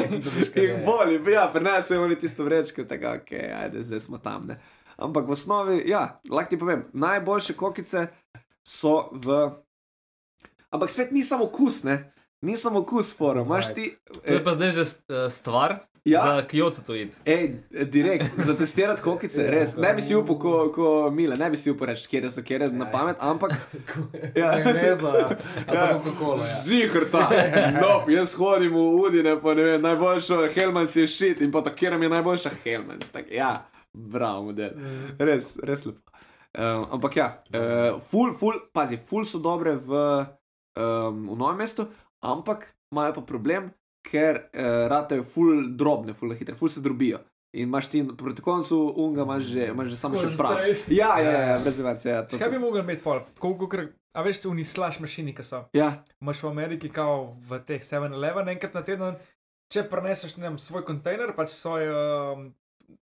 [0.62, 4.46] In boli, ja, prenesejo oni tisto vrečko, tako, ok, ajde, zdaj smo tam.
[4.46, 4.60] Ne.
[4.96, 8.06] Ampak v osnovi, ja, lahko ti povem, najboljše kokice
[8.66, 9.50] so v.
[10.70, 12.12] Ampak spet ni samo okus, ne?
[12.42, 13.42] Ni samo okus, fora.
[13.42, 13.96] Imaš ti.
[14.26, 16.22] To je pa zdaj že eh, stvar Ja.
[16.22, 17.16] za Kyoto to id.
[17.24, 17.54] Ej,
[17.90, 19.76] direkt, za testirati kokice, res.
[19.76, 22.68] Ne bi si upal, ko, ko mile, ne bi si upal reči, kje so, kje
[22.70, 23.52] na pamet, ampak.
[24.36, 24.52] Ja.
[24.58, 24.64] Ja.
[24.64, 25.30] Ali Ja.
[25.74, 26.02] ja.
[26.64, 27.30] Zihr ta.
[27.82, 31.74] No, jaz hodim v Udine, pa ne vem, najboljša Helmans je šit in pa to,
[31.74, 33.10] kjer mi je najboljša Helmans.
[33.10, 34.78] Tak, ja, bravo, model.
[35.18, 36.00] Res, res lepo.
[36.56, 39.90] Um, ampak ja, uh, ful, ful, pazi, ful so dobre v
[40.76, 41.88] um, v novem mestu,
[42.24, 43.70] ampak imajo pa problem,
[44.06, 47.18] ker uh, ratajo ful drobne, ful hitre, ful se drobijo.
[47.52, 50.56] In imaš ti proti koncu unga, imaš že, imaš že samo Tako še prav.
[50.56, 50.82] stres.
[50.90, 52.04] Ja, ja, ja, brez več.
[52.04, 53.22] Ja, to- Kaj bi mogel imeti pol?
[53.38, 55.62] Koliko, kar, a veš, ti unislaš mašini, ki so.
[55.72, 55.88] Ja,
[56.20, 59.16] Imaš v Ameriki, kao v teh 7-Eleven, enkrat na teden,
[59.72, 62.44] če preneseš ne svoj kontejner, pač svoj, um,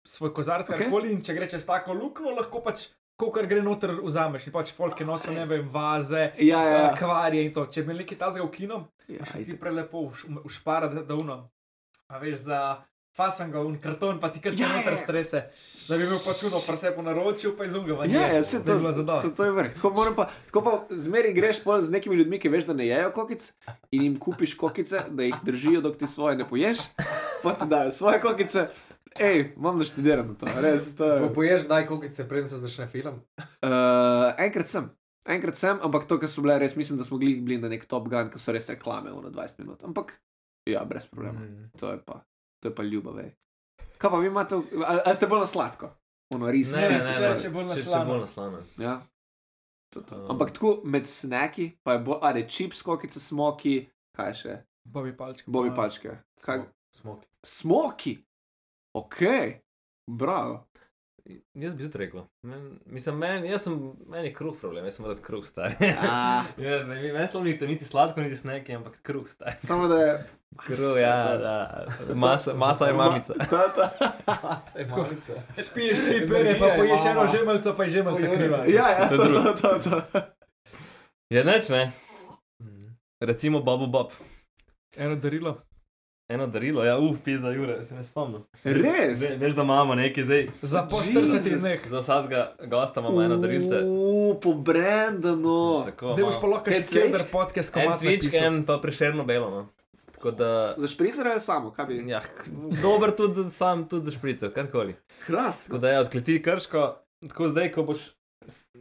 [0.03, 0.79] svoj kozarec, Ok.
[0.79, 2.87] karkoli, in če greš čez tako luknjo, lahko pač,
[3.29, 4.47] kar gre noter, vzameš.
[4.49, 6.77] In pač folk je nosil, ne vem, vaze, ja, ja.
[6.87, 6.93] ja.
[6.97, 7.67] kvarje in to.
[7.69, 10.07] Če bi nekaj tazga v kino, ja, ti prelepo
[10.41, 11.43] ušpara, da, da uno.
[12.11, 12.61] A veš, za
[13.15, 14.97] fasanga un karton, pa ti kar Ja, noter ja.
[14.97, 15.41] strese.
[15.87, 17.97] Da bi imel pač uno presepo naročil, pa izunga.
[18.07, 19.73] Ja, ja, vse to, to, to je vrh.
[19.75, 23.11] Tako, pa, tako pa zmeri greš pol z nekimi ljudmi, ki veš, da ne jejo
[23.15, 23.51] kokic
[23.91, 26.87] in jim kupiš kokice, da jih držijo, dok ti svoje ne poješ,
[27.43, 28.69] pa ti dajo svoje kokice.
[29.13, 30.95] Ej, imam naštudirano to, res.
[30.95, 33.19] To je, Po- Poješ kdaj kokice, preden se začne film?
[33.37, 34.87] uh, enkrat sem.
[35.23, 38.07] Enkrat sem, ampak to, kar so bile res, mislim, da smo bili na nek Top
[38.07, 39.83] Gun, ki so res reklame v 20 minut.
[39.83, 40.15] Ampak,
[40.65, 41.39] ja, brez problema.
[41.39, 41.69] Mm.
[41.75, 42.23] To je pa,
[42.59, 43.19] to je pa ljubav.
[43.19, 43.35] ej.
[43.97, 45.91] Kaj pa vi imate, ali, ali ste bolj na sladko?
[46.31, 46.71] Ono ris.
[46.71, 47.37] Ne, ne, ne, ne.
[47.37, 48.17] če bolj na slano.
[48.17, 48.63] na slano.
[48.77, 48.95] Ja.
[49.91, 50.15] To, to.
[50.15, 50.31] Um.
[50.31, 53.75] Ampak tako med snaki, pa je bolj, ali čips, kokice, smoki,
[54.11, 54.53] kaj še,
[54.83, 55.45] Bobi palčke.
[55.47, 56.15] bobi pa- pačke.
[56.41, 57.27] Kaj, Smoki.
[57.45, 58.13] smoki,
[58.93, 59.19] ok,
[60.09, 60.67] bravo.
[61.53, 62.21] Jaz bi tudi rekel.
[62.41, 65.75] Men, mislim, men, jaz sem, meni je kruh problem, jaz sem rad kruh star.
[65.81, 66.79] Ja, ne,
[67.13, 69.53] meni sploh ni niti sladko, niti sneki, ampak kruh star.
[69.57, 70.13] samo da je.
[70.65, 71.85] Kruh, ja, da.
[72.15, 73.33] Masa, masa je mamica.
[73.51, 74.61] Ta, ta.
[74.61, 75.41] Sej malice.
[75.55, 78.35] Spiješ tri pere, pa poješ eno žemelco, pa je Pojuri.
[78.35, 78.57] kriva.
[78.67, 80.01] Ja, ja, To je to.
[81.29, 81.91] Ja, neč, ne.
[82.59, 82.97] Mm.
[83.19, 84.11] Recimo Bobo Bob.
[84.97, 85.61] Eno darilo.
[86.31, 88.43] Eno darilo, ja, uf, pizda Jure, se me spomnim.
[88.63, 89.19] Res?
[89.19, 90.45] Ve, veš, da imamo nekaj zdaj.
[90.63, 91.29] Za po Jesus.
[91.41, 91.81] 40 dneh.
[91.89, 93.81] Za vsakega gosta imamo eno darilce.
[93.81, 95.83] Uuu, po Brendanu.
[95.85, 97.25] Tako, Zdaj boš pa lahko še cvičk?
[97.31, 98.45] podcast En komat cvičk, napisal.
[98.45, 99.49] en pa prešerno belo.
[99.51, 99.61] No.
[100.13, 101.99] Tako da, Za špricer ali samo, kaj bi?
[102.07, 102.21] ja,
[102.81, 104.95] dober tudi za, sam, tudi za špricer, karkoli.
[105.25, 105.67] Krasno.
[105.67, 106.83] Tako da je odkleti krško,
[107.27, 107.99] tako zdaj, ko boš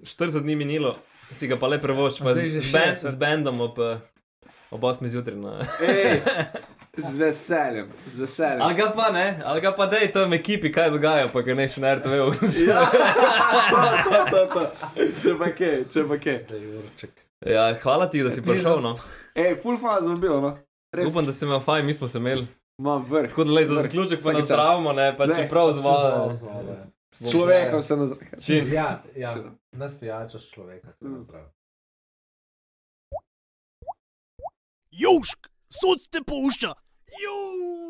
[0.04, 0.94] 40 dni minilo,
[1.32, 3.08] si ga pa le prevoš, pa Zdaj z, že z, ben, 60.
[3.08, 3.98] z bendom ob, eh,
[4.70, 5.36] ob 8 zjutraj.
[6.96, 8.62] Z veseljem, z veseljem.
[8.62, 11.68] Ali ga pa ne, ali ga pa dej tam ekipi, kaj dogaja, pa ga ne
[11.68, 12.12] še na RTV.
[12.66, 12.82] Ja,
[13.64, 14.62] to, to, to, to.
[15.22, 16.16] Če pa kaj, če pa
[16.56, 17.12] Jurček.
[17.46, 18.80] Ja, hvala ti, da si prišel.
[18.80, 18.96] No.
[19.34, 20.50] Ej, full faz vam bilo, no.
[20.92, 22.46] Res, Upam, da si imel fajn, mi smo se imeli.
[22.78, 23.28] imam vrh.
[23.28, 24.48] Tako da lej, za zaključek pa Vsaki nas čas.
[24.50, 25.34] zdravimo, ne, pa Ne.
[25.36, 26.34] čeprav z vode.
[26.34, 26.76] Zvode.
[27.12, 27.94] S človekom se.
[28.40, 28.72] Čim.
[28.72, 29.36] Ja, ja.
[29.72, 30.88] Nas pijača s človeka.
[30.90, 31.14] se Mm.
[31.14, 31.46] nazdrav.
[34.92, 36.74] Južk, Sod te pušča!
[37.22, 37.89] Juuu!